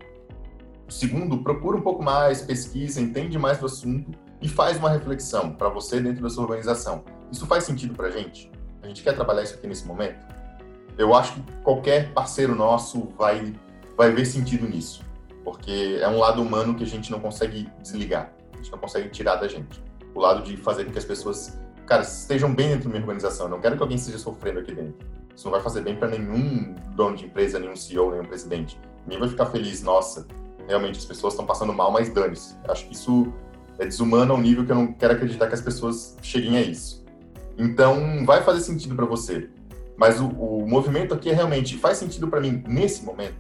Segundo, 0.89 1.43
procura 1.43 1.77
um 1.77 1.83
pouco 1.83 2.03
mais, 2.03 2.41
pesquisa, 2.41 3.01
entende 3.01 3.39
mais 3.39 3.59
do 3.59 3.67
assunto 3.67 4.13
e 4.41 4.49
faz 4.49 4.79
uma 4.79 4.89
reflexão 4.89 5.53
para 5.53 5.69
você 5.69 6.01
dentro 6.01 6.23
da 6.23 6.31
sua 6.31 6.45
organização. 6.45 7.05
Isso 7.31 7.45
faz 7.45 7.65
sentido 7.65 7.95
para 7.95 8.07
a 8.07 8.11
gente? 8.11 8.51
A 8.83 8.87
gente 8.87 9.03
quer 9.03 9.15
trabalhar 9.15 9.43
isso 9.43 9.55
aqui 9.55 9.67
nesse 9.67 9.85
momento? 9.85 10.25
eu 10.99 11.15
acho 11.15 11.35
que 11.35 11.43
qualquer 11.63 12.13
parceiro 12.13 12.55
nosso 12.55 13.09
vai, 13.19 13.55
vai 13.97 14.11
ver 14.11 14.25
sentido 14.25 14.67
nisso, 14.67 15.05
porque 15.45 15.99
é 16.01 16.09
um 16.09 16.19
lado 16.19 16.41
humano 16.41 16.75
que 16.75 16.85
a 16.85 16.87
gente 16.87 17.11
não 17.11 17.21
consegue 17.21 17.69
desligar, 17.83 18.33
a 18.53 18.57
gente 18.57 18.71
não 18.73 18.79
consegue 18.79 19.09
tirar 19.11 19.37
da 19.37 19.47
gente. 19.47 19.83
O 20.15 20.21
lado 20.21 20.43
de 20.43 20.57
fazer 20.57 20.85
com 20.85 20.93
que 20.93 20.99
as 20.99 21.05
pessoas, 21.05 21.59
cara, 21.85 22.03
estejam 22.03 22.55
bem 22.55 22.69
dentro 22.69 22.85
da 22.85 22.91
minha 22.91 23.03
organização. 23.03 23.47
Eu 23.47 23.51
não 23.51 23.61
quero 23.61 23.77
que 23.77 23.83
alguém 23.83 23.99
esteja 23.99 24.19
sofrendo 24.19 24.61
aqui 24.61 24.75
dentro. 24.75 25.07
Isso 25.37 25.45
não 25.45 25.53
vai 25.53 25.61
fazer 25.61 25.83
bem 25.83 25.95
para 25.95 26.09
nenhum 26.09 26.75
dono 26.95 27.15
de 27.15 27.27
empresa, 27.27 27.59
nenhum 27.59 27.77
CEO, 27.77 28.11
nenhum 28.11 28.25
presidente. 28.25 28.81
Ninguém 29.05 29.21
vai 29.21 29.29
ficar 29.29 29.47
feliz, 29.47 29.83
nossa, 29.83 30.27
realmente 30.67 30.99
as 30.99 31.05
pessoas 31.05 31.35
estão 31.35 31.45
passando 31.45 31.75
mal, 31.75 31.93
mas 31.93 32.09
dane-se. 32.09 32.57
Acho 32.67 32.87
que 32.87 32.95
isso 32.95 33.33
é 33.79 33.85
desumano 33.85 34.33
ao 34.33 34.41
nível 34.41 34.65
que 34.65 34.73
eu 34.73 34.77
não 34.77 34.93
quero 34.95 35.13
acreditar 35.13 35.47
que 35.47 35.55
as 35.55 35.61
pessoas 35.61 36.17
cheguem 36.23 36.57
a 36.57 36.63
isso. 36.63 37.05
Então, 37.59 38.25
vai 38.25 38.43
fazer 38.43 38.61
sentido 38.61 38.97
para 38.97 39.05
você. 39.05 39.51
Mas 39.97 40.21
o, 40.21 40.27
o, 40.27 40.69
movimento 40.69 41.15
aqui 41.15 41.31
é 41.31 41.35
realmente 41.35 41.77
faz 41.77 41.99
sentido 41.99 42.29
para 42.29 42.41
mim 42.41 42.63
nesse 42.67 43.05
momento? 43.05 43.37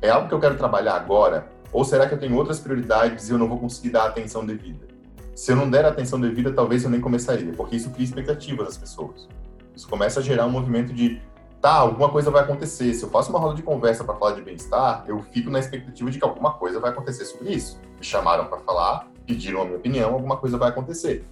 É 0.00 0.10
algo 0.10 0.28
que 0.28 0.34
eu 0.34 0.40
quero 0.40 0.56
trabalhar 0.56 0.94
agora? 0.94 1.48
Ou 1.72 1.84
será 1.84 2.08
que 2.08 2.14
eu 2.14 2.18
tenho 2.18 2.36
outras 2.36 2.60
prioridades 2.60 3.28
e 3.28 3.32
eu 3.32 3.38
não 3.38 3.48
vou 3.48 3.58
conseguir 3.58 3.90
dar 3.90 4.02
a 4.02 4.08
atenção 4.08 4.44
devida? 4.44 4.86
Se 5.34 5.52
eu 5.52 5.56
não 5.56 5.70
der 5.70 5.84
a 5.84 5.88
atenção 5.88 6.20
devida, 6.20 6.52
talvez 6.52 6.84
eu 6.84 6.90
nem 6.90 7.00
começaria, 7.00 7.52
porque 7.52 7.76
isso 7.76 7.90
cria 7.90 8.04
expectativas 8.04 8.66
das 8.66 8.76
pessoas. 8.76 9.28
Isso 9.74 9.88
começa 9.88 10.20
a 10.20 10.22
gerar 10.22 10.46
um 10.46 10.50
movimento 10.50 10.92
de, 10.92 11.22
tá, 11.62 11.74
alguma 11.74 12.08
coisa 12.08 12.28
vai 12.28 12.42
acontecer. 12.42 12.92
Se 12.92 13.04
eu 13.04 13.08
faço 13.08 13.30
uma 13.30 13.38
roda 13.38 13.54
de 13.54 13.62
conversa 13.62 14.02
para 14.02 14.16
falar 14.16 14.32
de 14.32 14.42
bem-estar, 14.42 15.04
eu 15.06 15.22
fico 15.32 15.48
na 15.48 15.60
expectativa 15.60 16.10
de 16.10 16.18
que 16.18 16.24
alguma 16.24 16.54
coisa 16.54 16.80
vai 16.80 16.90
acontecer 16.90 17.24
sobre 17.24 17.52
isso. 17.54 17.80
Me 17.96 18.04
chamaram 18.04 18.46
para 18.46 18.58
falar, 18.58 19.08
pediram 19.24 19.62
a 19.62 19.64
minha 19.64 19.76
opinião, 19.76 20.12
alguma 20.12 20.36
coisa 20.36 20.58
vai 20.58 20.70
acontecer. 20.70 21.24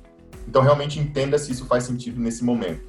Então, 0.46 0.62
realmente 0.62 1.00
entenda 1.00 1.36
se 1.36 1.50
isso 1.50 1.66
faz 1.66 1.82
sentido 1.84 2.20
nesse 2.20 2.44
momento. 2.44 2.88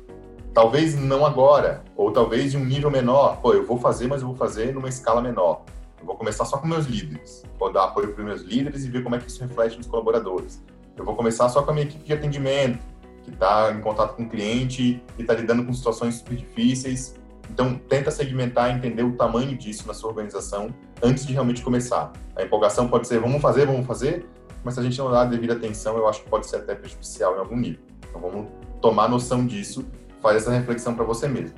Talvez 0.54 0.96
não 0.96 1.26
agora, 1.26 1.84
ou 1.96 2.12
talvez 2.12 2.52
de 2.52 2.58
um 2.58 2.64
nível 2.64 2.92
menor. 2.92 3.38
Pô, 3.42 3.54
eu 3.54 3.66
vou 3.66 3.80
fazer, 3.80 4.08
mas 4.08 4.22
eu 4.22 4.28
vou 4.28 4.38
fazer 4.38 4.74
numa 4.74 4.88
escala 4.88 5.20
menor. 5.20 5.64
Eu 6.00 6.06
vou 6.06 6.16
começar 6.16 6.46
só 6.46 6.58
com 6.58 6.68
meus 6.68 6.86
líderes. 6.86 7.44
Vou 7.58 7.72
dar 7.72 7.86
apoio 7.86 8.14
para 8.14 8.24
meus 8.24 8.42
líderes 8.42 8.86
e 8.86 8.90
ver 8.90 9.02
como 9.02 9.16
é 9.16 9.20
que 9.20 9.28
isso 9.28 9.42
reflete 9.42 9.78
nos 9.78 9.88
colaboradores. 9.88 10.62
Eu 10.96 11.04
vou 11.04 11.16
começar 11.16 11.50
só 11.50 11.64
com 11.64 11.72
a 11.72 11.74
minha 11.74 11.86
equipe 11.86 12.04
de 12.04 12.14
atendimento, 12.14 12.80
que 13.24 13.32
está 13.32 13.72
em 13.72 13.82
contato 13.82 14.16
com 14.16 14.24
o 14.24 14.30
cliente 14.30 15.02
e 15.18 15.22
está 15.22 15.34
lidando 15.34 15.66
com 15.66 15.74
situações 15.74 16.16
super 16.16 16.36
difíceis. 16.36 17.16
Então, 17.52 17.76
tenta 17.76 18.10
segmentar 18.10 18.74
entender 18.74 19.04
o 19.04 19.12
tamanho 19.12 19.58
disso 19.58 19.86
na 19.86 19.94
sua 19.94 20.10
organização 20.10 20.74
antes 21.04 21.26
de 21.26 21.34
realmente 21.34 21.62
começar. 21.62 22.14
A 22.34 22.44
empolgação 22.44 22.88
pode 22.88 23.10
ser, 23.10 23.20
vamos 23.20 23.42
fazer, 23.42 23.66
vamos 23.66 23.86
fazer, 23.86 24.26
mas 24.64 24.76
se 24.76 24.80
a 24.80 24.84
gente 24.84 24.98
não 24.98 25.12
dar 25.12 25.24
a 25.24 25.26
devida 25.26 25.54
atenção, 25.54 25.98
eu 25.98 26.08
acho 26.08 26.24
que 26.24 26.30
pode 26.30 26.48
ser 26.48 26.58
até 26.58 26.74
prejudicial 26.74 27.36
em 27.36 27.40
algum 27.40 27.58
nível. 27.58 27.82
Então, 28.10 28.22
vamos 28.22 28.48
tomar 28.82 29.10
noção 29.10 29.46
disso, 29.46 29.86
fazer 30.22 30.38
essa 30.38 30.52
reflexão 30.52 30.96
para 30.96 31.04
você 31.04 31.28
mesmo. 31.28 31.58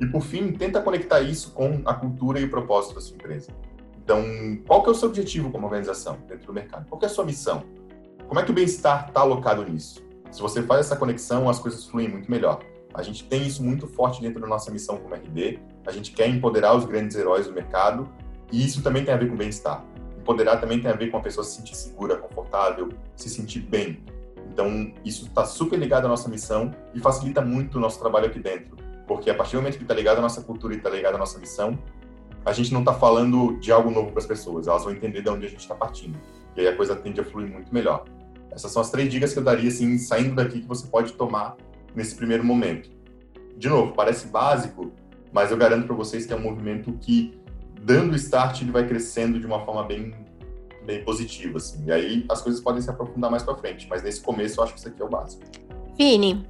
E, 0.00 0.06
por 0.06 0.20
fim, 0.20 0.52
tenta 0.52 0.82
conectar 0.82 1.22
isso 1.22 1.52
com 1.52 1.80
a 1.86 1.94
cultura 1.94 2.38
e 2.38 2.44
o 2.44 2.50
propósito 2.50 2.96
da 2.96 3.00
sua 3.00 3.14
empresa. 3.14 3.50
Então, 4.04 4.22
qual 4.66 4.82
que 4.82 4.90
é 4.90 4.92
o 4.92 4.94
seu 4.94 5.08
objetivo 5.08 5.50
como 5.50 5.64
organização 5.64 6.18
dentro 6.28 6.46
do 6.46 6.52
mercado? 6.52 6.86
Qual 6.90 7.00
é 7.00 7.06
a 7.06 7.08
sua 7.08 7.24
missão? 7.24 7.62
Como 8.28 8.38
é 8.38 8.42
que 8.42 8.50
o 8.50 8.54
bem-estar 8.54 9.06
está 9.08 9.20
alocado 9.20 9.64
nisso? 9.64 10.02
Se 10.30 10.42
você 10.42 10.62
faz 10.62 10.80
essa 10.80 10.96
conexão, 10.96 11.48
as 11.48 11.58
coisas 11.58 11.86
fluem 11.86 12.08
muito 12.08 12.30
melhor. 12.30 12.60
A 12.94 13.02
gente 13.02 13.24
tem 13.24 13.46
isso 13.46 13.62
muito 13.62 13.86
forte 13.86 14.20
dentro 14.20 14.40
da 14.40 14.46
nossa 14.46 14.70
missão 14.70 14.96
como 14.98 15.14
RD. 15.14 15.58
A 15.86 15.92
gente 15.92 16.12
quer 16.12 16.28
empoderar 16.28 16.74
os 16.76 16.84
grandes 16.84 17.16
heróis 17.16 17.46
do 17.46 17.52
mercado 17.52 18.08
e 18.50 18.64
isso 18.64 18.82
também 18.82 19.04
tem 19.04 19.14
a 19.14 19.16
ver 19.16 19.28
com 19.28 19.36
bem-estar. 19.36 19.84
Empoderar 20.18 20.58
também 20.58 20.80
tem 20.80 20.90
a 20.90 20.94
ver 20.94 21.10
com 21.10 21.16
a 21.16 21.20
pessoa 21.20 21.42
se 21.42 21.56
sentir 21.56 21.74
segura, 21.74 22.16
confortável, 22.16 22.90
se 23.16 23.28
sentir 23.28 23.60
bem. 23.60 24.04
Então, 24.52 24.92
isso 25.04 25.26
está 25.26 25.44
super 25.44 25.78
ligado 25.78 26.04
à 26.04 26.08
nossa 26.08 26.28
missão 26.28 26.70
e 26.94 27.00
facilita 27.00 27.40
muito 27.40 27.78
o 27.78 27.80
nosso 27.80 27.98
trabalho 27.98 28.26
aqui 28.26 28.38
dentro. 28.38 28.76
Porque 29.06 29.30
a 29.30 29.34
partir 29.34 29.56
do 29.56 29.62
momento 29.62 29.78
que 29.78 29.84
está 29.84 29.94
ligado 29.94 30.18
à 30.18 30.20
nossa 30.20 30.42
cultura 30.42 30.74
e 30.74 30.76
está 30.76 30.90
ligado 30.90 31.14
à 31.14 31.18
nossa 31.18 31.38
missão, 31.38 31.78
a 32.44 32.52
gente 32.52 32.72
não 32.72 32.80
está 32.80 32.92
falando 32.92 33.58
de 33.58 33.72
algo 33.72 33.90
novo 33.90 34.10
para 34.10 34.20
as 34.20 34.26
pessoas, 34.26 34.66
elas 34.66 34.84
vão 34.84 34.92
entender 34.92 35.22
de 35.22 35.30
onde 35.30 35.46
a 35.46 35.48
gente 35.48 35.60
está 35.60 35.74
partindo. 35.74 36.18
E 36.56 36.60
aí 36.60 36.68
a 36.68 36.76
coisa 36.76 36.94
tende 36.94 37.20
a 37.20 37.24
fluir 37.24 37.50
muito 37.50 37.72
melhor. 37.72 38.04
Essas 38.50 38.70
são 38.70 38.82
as 38.82 38.90
três 38.90 39.10
dicas 39.10 39.32
que 39.32 39.38
eu 39.38 39.42
daria, 39.42 39.68
assim, 39.68 39.96
saindo 39.96 40.34
daqui, 40.34 40.60
que 40.60 40.68
você 40.68 40.86
pode 40.86 41.14
tomar 41.14 41.56
nesse 41.94 42.14
primeiro 42.14 42.44
momento. 42.44 42.90
De 43.56 43.68
novo, 43.68 43.92
parece 43.92 44.26
básico, 44.26 44.92
mas 45.32 45.50
eu 45.50 45.56
garanto 45.56 45.86
para 45.86 45.96
vocês 45.96 46.26
que 46.26 46.32
é 46.32 46.36
um 46.36 46.42
movimento 46.42 46.92
que, 47.00 47.38
dando 47.80 48.16
start, 48.16 48.62
ele 48.62 48.72
vai 48.72 48.86
crescendo 48.86 49.38
de 49.38 49.46
uma 49.46 49.64
forma 49.64 49.84
bem, 49.84 50.14
bem 50.84 51.04
positiva, 51.04 51.58
assim. 51.58 51.84
E 51.86 51.92
aí 51.92 52.26
as 52.28 52.42
coisas 52.42 52.60
podem 52.60 52.82
se 52.82 52.90
aprofundar 52.90 53.30
mais 53.30 53.42
para 53.42 53.54
frente, 53.54 53.86
mas 53.88 54.02
nesse 54.02 54.20
começo 54.20 54.60
eu 54.60 54.64
acho 54.64 54.74
que 54.74 54.78
isso 54.78 54.88
aqui 54.88 55.00
é 55.00 55.04
o 55.04 55.08
básico. 55.08 55.42
Vini, 55.96 56.46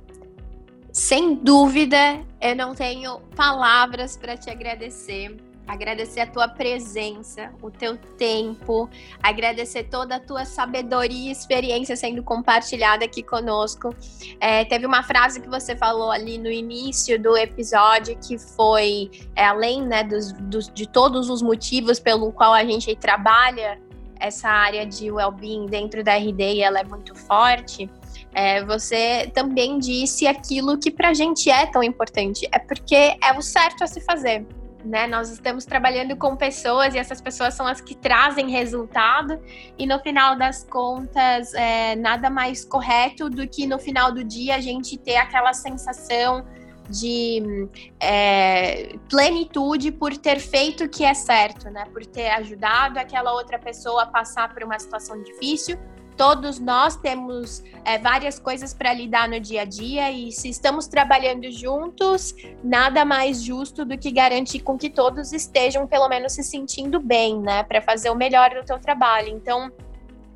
sem 0.93 1.35
dúvida, 1.35 2.21
eu 2.41 2.55
não 2.55 2.75
tenho 2.75 3.21
palavras 3.37 4.17
para 4.17 4.37
te 4.37 4.51
agradecer 4.51 5.37
agradecer 5.67 6.21
a 6.21 6.27
tua 6.27 6.49
presença, 6.49 7.53
o 7.63 7.71
teu 7.71 7.97
tempo, 7.97 8.89
agradecer 9.23 9.85
toda 9.85 10.17
a 10.17 10.21
tua 10.21 10.45
sabedoria 10.45 11.29
e 11.29 11.33
experiência 11.33 11.97
sendo 11.97 12.23
compartilhada 12.23 13.05
aqui 13.05 13.23
conosco. 13.23 13.95
É, 14.41 14.65
teve 14.65 14.87
uma 14.87 15.03
frase 15.03 15.41
que 15.41 15.49
você 15.49 15.77
falou 15.77 16.11
ali 16.11 16.39
no 16.39 16.51
início 16.51 17.21
do 17.21 17.37
episódio 17.37 18.19
que 18.19 18.39
foi, 18.39 19.11
é, 19.37 19.45
além 19.45 19.83
né, 19.83 20.05
dos, 20.05 20.33
dos, 20.33 20.69
de 20.69 20.87
todos 20.87 21.31
os 21.31 21.43
motivos 21.43 21.99
pelo 21.99 22.33
qual 22.33 22.53
a 22.53 22.65
gente 22.65 22.95
trabalha 22.97 23.81
essa 24.19 24.49
área 24.49 24.87
de 24.87 25.11
well-being 25.11 25.67
dentro 25.67 26.05
da 26.05 26.17
RD 26.17 26.55
e 26.55 26.63
ela 26.63 26.81
é 26.81 26.85
muito 26.85 27.15
forte. 27.15 27.91
É, 28.35 28.65
você 28.65 29.31
também 29.35 29.79
disse 29.79 30.27
aquilo 30.27 30.79
que 30.79 30.91
para 30.91 31.11
a 31.11 31.15
gente 31.15 31.51
é 31.51 31.67
tão 31.67 31.83
importante, 31.83 32.49
é 32.53 32.59
porque 32.59 32.95
é 32.95 33.33
o 33.37 33.43
certo 33.43 33.83
a 33.83 33.87
se 33.87 34.01
fazer 34.01 34.47
né? 34.85 35.07
Nós 35.07 35.31
estamos 35.31 35.65
trabalhando 35.65 36.17
com 36.17 36.37
pessoas 36.37 36.95
e 36.95 36.99
essas 36.99 37.21
pessoas 37.21 37.55
são 37.55 37.67
as 37.67 37.81
que 37.81 37.95
trazem 37.95 38.51
resultado 38.51 39.41
e 39.79 39.87
no 39.87 39.99
final 40.01 40.37
das 40.37 40.65
contas 40.65 41.55
é 41.55 41.97
nada 41.97 42.29
mais 42.29 42.65
correto 42.65 43.29
do 43.29 43.47
que 43.47 43.67
no 43.67 43.79
final 43.79 44.13
do 44.13 44.25
dia 44.25 44.57
a 44.57 44.61
gente 44.61 44.99
ter 44.99 45.17
aquela 45.17 45.53
sensação 45.53 46.45
de 46.89 47.69
é, 48.01 48.97
plenitude 49.09 49.93
por 49.93 50.17
ter 50.17 50.39
feito 50.41 50.85
o 50.85 50.89
que 50.89 51.05
é 51.05 51.15
certo, 51.15 51.71
né? 51.71 51.85
Por 51.93 52.05
ter 52.05 52.29
ajudado 52.31 52.99
aquela 52.99 53.33
outra 53.33 53.59
pessoa 53.59 54.03
a 54.03 54.07
passar 54.07 54.53
por 54.53 54.63
uma 54.63 54.79
situação 54.79 55.23
difícil 55.23 55.79
Todos 56.17 56.59
nós 56.59 56.97
temos 56.97 57.63
é, 57.85 57.99
várias 57.99 58.39
coisas 58.39 58.75
para 58.75 58.93
lidar 58.93 59.29
no 59.29 59.41
dia 59.41 59.63
a 59.63 59.65
dia 59.65 60.11
e 60.11 60.31
se 60.31 60.49
estamos 60.49 60.87
trabalhando 60.87 61.51
juntos, 61.51 62.35
nada 62.63 63.05
mais 63.05 63.43
justo 63.43 63.85
do 63.85 63.97
que 63.97 64.11
garantir 64.11 64.61
com 64.61 64.77
que 64.77 64.91
todos 64.91 65.33
estejam 65.33 65.87
pelo 65.87 66.09
menos 66.09 66.33
se 66.33 66.43
sentindo 66.43 67.01
bem, 67.01 67.41
né, 67.41 67.63
para 67.63 67.81
fazer 67.81 68.11
o 68.11 68.15
melhor 68.15 68.51
do 68.51 68.65
teu 68.65 68.79
trabalho. 68.79 69.29
Então, 69.29 69.73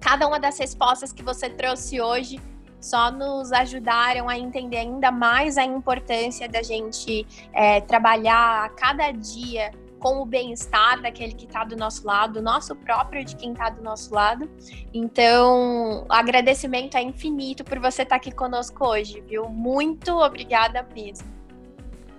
cada 0.00 0.26
uma 0.26 0.40
das 0.40 0.58
respostas 0.58 1.12
que 1.12 1.22
você 1.22 1.50
trouxe 1.50 2.00
hoje 2.00 2.40
só 2.80 3.10
nos 3.10 3.52
ajudaram 3.52 4.28
a 4.28 4.38
entender 4.38 4.78
ainda 4.78 5.10
mais 5.10 5.58
a 5.58 5.64
importância 5.64 6.48
da 6.48 6.62
gente 6.62 7.26
é, 7.52 7.80
trabalhar 7.80 8.64
a 8.64 8.68
cada 8.68 9.10
dia 9.10 9.72
com 10.06 10.22
o 10.22 10.24
bem-estar 10.24 11.02
daquele 11.02 11.32
que 11.32 11.46
está 11.46 11.64
do 11.64 11.74
nosso 11.74 12.06
lado, 12.06 12.40
nosso 12.40 12.76
próprio 12.76 13.24
de 13.24 13.34
quem 13.34 13.50
está 13.50 13.70
do 13.70 13.82
nosso 13.82 14.14
lado. 14.14 14.48
Então, 14.94 16.06
o 16.08 16.12
agradecimento 16.12 16.96
é 16.96 17.02
infinito 17.02 17.64
por 17.64 17.80
você 17.80 18.02
estar 18.02 18.10
tá 18.10 18.16
aqui 18.16 18.30
conosco 18.30 18.86
hoje, 18.86 19.20
viu? 19.26 19.48
Muito 19.48 20.12
obrigada 20.12 20.86
mesmo. 20.94 21.26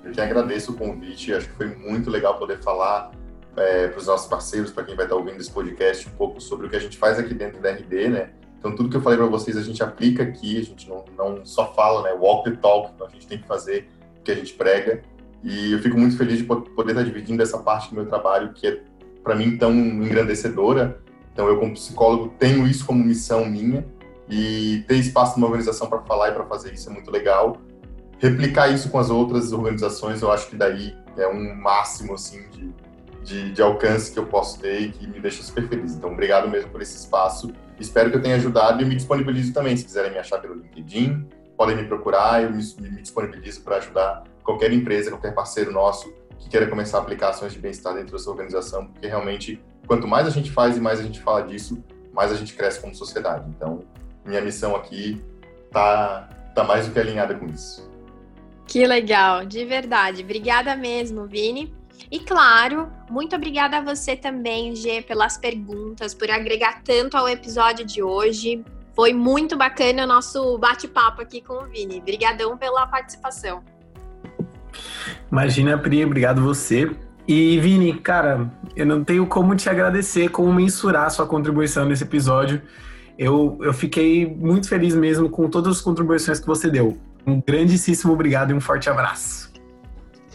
Eu 0.04 0.12
que 0.12 0.20
agradeço 0.20 0.74
o 0.74 0.76
convite, 0.76 1.34
acho 1.34 1.48
que 1.48 1.56
foi 1.56 1.68
muito 1.68 2.10
legal 2.10 2.38
poder 2.38 2.62
falar 2.62 3.12
é, 3.56 3.88
para 3.88 3.98
os 3.98 4.08
nossos 4.08 4.28
parceiros, 4.28 4.70
para 4.70 4.84
quem 4.84 4.94
vai 4.94 5.06
estar 5.06 5.16
tá 5.16 5.22
ouvindo 5.22 5.40
esse 5.40 5.50
podcast, 5.50 6.10
um 6.10 6.12
pouco 6.12 6.42
sobre 6.42 6.68
o 6.68 6.70
que 6.70 6.76
a 6.76 6.82
gente 6.82 6.98
faz 6.98 7.18
aqui 7.18 7.34
dentro 7.34 7.62
da 7.62 7.72
RD, 7.72 8.10
né? 8.10 8.32
Então, 8.60 8.76
tudo 8.76 8.90
que 8.90 8.98
eu 8.98 9.02
falei 9.02 9.18
para 9.18 9.28
vocês, 9.28 9.56
a 9.56 9.62
gente 9.62 9.82
aplica 9.82 10.24
aqui, 10.24 10.60
a 10.60 10.64
gente 10.64 10.90
não, 10.90 11.06
não 11.18 11.46
só 11.46 11.74
fala, 11.74 12.02
né? 12.02 12.12
Walk 12.12 12.52
the 12.52 12.58
talk, 12.58 12.92
então 12.94 13.08
a 13.08 13.10
gente 13.10 13.28
tem 13.28 13.38
que 13.38 13.48
fazer 13.48 13.88
o 14.20 14.24
que 14.24 14.32
a 14.32 14.36
gente 14.36 14.54
prega. 14.56 15.04
E 15.44 15.72
eu 15.72 15.80
fico 15.80 15.98
muito 15.98 16.18
feliz 16.18 16.38
de 16.38 16.44
poder 16.44 16.92
estar 16.92 17.04
dividindo 17.04 17.42
essa 17.42 17.58
parte 17.58 17.90
do 17.90 17.96
meu 17.96 18.06
trabalho, 18.06 18.54
que 18.54 18.68
é, 18.68 18.82
para 19.24 19.36
mim, 19.36 19.58
tão 19.58 19.72
engrandecedora. 19.74 21.00
Então, 21.32 21.48
eu, 21.48 21.58
como 21.60 21.74
psicólogo, 21.74 22.34
tenho 22.40 22.68
isso 22.68 22.86
como 22.86 23.04
missão 23.04 23.46
minha. 23.46 23.86
E 24.30 24.84
ter 24.88 24.96
espaço 24.96 25.40
numa 25.40 25.48
organização 25.48 25.88
para 25.88 26.00
falar 26.02 26.30
e 26.30 26.32
para 26.34 26.44
fazer 26.46 26.74
isso 26.74 26.90
é 26.90 26.94
muito 26.94 27.10
legal. 27.10 27.58
Replicar 28.20 28.74
isso 28.74 28.90
com 28.90 29.00
as 29.00 29.10
outras 29.10 29.54
organizações, 29.54 30.22
eu 30.22 30.32
acho 30.32 30.50
que 30.50 30.56
daí 30.56 30.96
é 31.16 31.28
um 31.28 31.56
máximo, 31.56 32.16
assim, 32.16 32.44
de, 32.50 32.74
de, 33.24 33.52
de 33.52 33.62
alcance 33.62 34.12
que 34.12 34.20
eu 34.20 34.26
posso 34.26 34.60
ter 34.60 34.82
e 34.82 34.92
que 34.92 35.08
me 35.08 35.20
deixa 35.20 35.44
super 35.44 35.68
feliz. 35.68 35.96
Então, 35.96 36.12
obrigado 36.12 36.50
mesmo 36.50 36.70
por 36.72 36.82
esse 36.82 36.98
espaço. 36.98 37.54
Espero 37.80 38.10
que 38.10 38.18
eu 38.18 38.22
tenha 38.22 38.36
ajudado 38.36 38.82
e 38.82 38.86
me 38.86 38.96
disponibilizo 38.96 39.54
também. 39.54 39.78
Se 39.78 39.86
quiserem 39.86 40.12
me 40.12 40.18
achar 40.18 40.40
pelo 40.40 40.56
LinkedIn, 40.56 41.28
podem 41.56 41.76
me 41.76 41.84
procurar, 41.84 42.44
eu 42.44 42.52
me, 42.52 42.64
me 42.80 43.02
disponibilizo 43.02 43.62
para 43.62 43.78
ajudar 43.78 44.24
qualquer 44.48 44.72
empresa, 44.72 45.12
qualquer 45.12 45.36
parceiro 45.36 45.74
nosso 45.74 46.14
que 46.40 46.48
queira 46.48 46.68
começar 46.68 47.00
a 47.00 47.02
aplicar 47.02 47.32
ações 47.32 47.52
de 47.52 47.60
bem-estar 47.60 47.94
dentro 47.94 48.14
da 48.14 48.20
sua 48.20 48.32
organização, 48.32 48.88
porque 48.88 49.06
realmente, 49.06 49.62
quanto 49.86 50.08
mais 50.08 50.26
a 50.26 50.30
gente 50.30 50.50
faz 50.50 50.78
e 50.78 50.80
mais 50.80 51.02
a 51.02 51.04
gente 51.04 51.20
fala 51.20 51.42
disso, 51.42 51.84
mais 52.14 52.32
a 52.32 52.36
gente 52.36 52.54
cresce 52.54 52.80
como 52.80 52.96
sociedade. 52.96 53.46
Então, 53.50 53.84
minha 54.26 54.40
missão 54.40 54.74
aqui 54.74 55.22
tá, 55.70 56.30
tá 56.56 56.64
mais 56.64 56.88
do 56.88 56.94
que 56.94 57.00
alinhada 57.00 57.36
com 57.36 57.48
isso. 57.48 57.92
Que 58.66 58.88
legal, 58.88 59.46
de 59.46 59.66
verdade. 59.66 60.24
Obrigada 60.24 60.76
mesmo, 60.78 61.28
Vini. 61.28 61.76
E 62.10 62.20
claro, 62.20 62.90
muito 63.10 63.36
obrigada 63.36 63.78
a 63.78 63.82
você 63.82 64.16
também, 64.16 64.74
Gê, 64.76 65.02
pelas 65.02 65.38
perguntas, 65.38 66.14
por 66.14 66.32
agregar 66.32 66.84
tanto 66.84 67.18
ao 67.18 67.28
episódio 67.28 67.86
de 67.86 68.02
hoje. 68.02 68.64
Foi 68.96 69.12
muito 69.12 69.58
bacana 69.58 70.06
o 70.06 70.08
nosso 70.08 70.58
bate-papo 70.58 71.22
aqui 71.22 71.42
com 71.42 71.54
o 71.54 71.66
Vini. 71.66 72.00
Obrigadão 72.00 72.58
pela 72.58 72.88
participação. 72.88 73.62
Imagina, 75.32 75.78
Pri, 75.78 76.04
obrigado 76.06 76.42
você. 76.42 76.90
E 77.28 77.60
Vini, 77.60 77.94
cara, 77.94 78.50
eu 78.76 78.86
não 78.86 79.04
tenho 79.04 79.28
como 79.28 79.56
te 79.56 79.70
agradecer, 79.70 80.30
como 80.30 80.54
mensurar 80.54 81.12
sua 81.12 81.26
contribuição 81.26 81.86
nesse 81.86 82.04
episódio. 82.04 82.62
Eu, 83.18 83.58
eu 83.62 83.74
fiquei 83.74 84.26
muito 84.26 84.70
feliz 84.70 84.96
mesmo 84.96 85.30
com 85.30 85.50
todas 85.50 85.78
as 85.78 85.82
contribuições 85.82 86.40
que 86.40 86.48
você 86.48 86.70
deu. 86.70 86.98
Um 87.26 87.42
grandíssimo 87.42 88.14
obrigado 88.14 88.52
e 88.52 88.54
um 88.54 88.62
forte 88.62 88.90
abraço. 88.90 89.52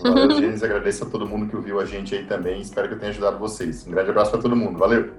Valeu, 0.02 0.30
Gênesis. 0.32 0.62
Agradeço 0.62 1.04
a 1.04 1.06
todo 1.06 1.26
mundo 1.26 1.46
que 1.46 1.56
ouviu 1.56 1.80
a 1.80 1.84
gente 1.86 2.14
aí 2.14 2.24
também. 2.24 2.60
Espero 2.60 2.88
que 2.88 2.94
eu 2.94 2.98
tenha 2.98 3.10
ajudado 3.10 3.38
vocês. 3.38 3.86
Um 3.86 3.92
grande 3.92 4.10
abraço 4.10 4.30
para 4.32 4.40
todo 4.40 4.54
mundo. 4.54 4.78
Valeu! 4.78 5.10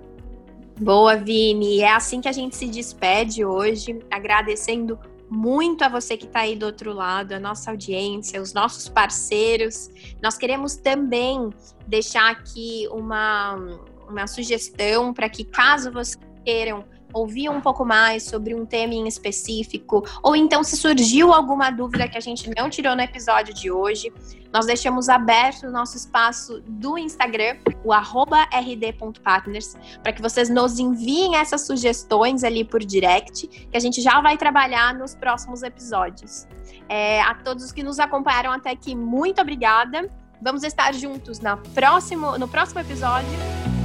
Boa, 0.79 1.15
Vini. 1.15 1.79
É 1.79 1.93
assim 1.93 2.19
que 2.21 2.27
a 2.27 2.31
gente 2.31 2.55
se 2.55 2.67
despede 2.67 3.45
hoje, 3.45 3.99
agradecendo 4.11 4.99
muito 5.33 5.83
a 5.83 5.89
você 5.89 6.15
que 6.15 6.25
está 6.25 6.41
aí 6.41 6.55
do 6.55 6.67
outro 6.67 6.93
lado, 6.93 7.33
a 7.33 7.39
nossa 7.39 7.71
audiência, 7.71 8.39
os 8.39 8.53
nossos 8.53 8.87
parceiros. 8.87 9.89
Nós 10.21 10.37
queremos 10.37 10.75
também 10.75 11.49
deixar 11.87 12.29
aqui 12.29 12.87
uma, 12.91 13.55
uma 14.07 14.27
sugestão 14.27 15.11
para 15.11 15.27
que, 15.27 15.43
caso 15.43 15.91
vocês 15.91 16.19
queiram 16.45 16.85
ouvir 17.13 17.49
um 17.49 17.61
pouco 17.61 17.85
mais 17.85 18.23
sobre 18.23 18.55
um 18.55 18.65
tema 18.65 18.93
em 18.93 19.07
específico, 19.07 20.03
ou 20.21 20.35
então 20.35 20.63
se 20.63 20.75
surgiu 20.75 21.31
alguma 21.31 21.69
dúvida 21.69 22.07
que 22.07 22.17
a 22.17 22.21
gente 22.21 22.49
não 22.57 22.69
tirou 22.69 22.95
no 22.95 23.01
episódio 23.01 23.53
de 23.53 23.71
hoje, 23.71 24.11
nós 24.53 24.67
deixamos 24.67 25.09
aberto 25.09 25.63
o 25.63 25.71
nosso 25.71 25.97
espaço 25.97 26.61
do 26.67 26.95
Instagram, 26.97 27.57
o 27.83 27.91
rd.partners, 27.91 29.75
para 30.03 30.13
que 30.13 30.21
vocês 30.21 30.47
nos 30.47 30.77
enviem 30.77 31.35
essas 31.35 31.65
sugestões 31.65 32.43
ali 32.43 32.63
por 32.63 32.79
direct, 32.79 33.47
que 33.47 33.75
a 33.75 33.79
gente 33.79 33.99
já 33.99 34.21
vai 34.21 34.37
trabalhar 34.37 34.93
nos 34.93 35.15
próximos 35.15 35.63
episódios. 35.63 36.47
É, 36.87 37.21
a 37.21 37.33
todos 37.33 37.63
os 37.63 37.71
que 37.71 37.81
nos 37.81 37.99
acompanharam 37.99 38.51
até 38.51 38.69
aqui, 38.69 38.93
muito 38.93 39.41
obrigada. 39.41 40.07
Vamos 40.39 40.63
estar 40.63 40.93
juntos 40.93 41.39
na 41.39 41.57
próximo, 41.57 42.37
no 42.37 42.47
próximo 42.47 42.81
episódio. 42.81 43.82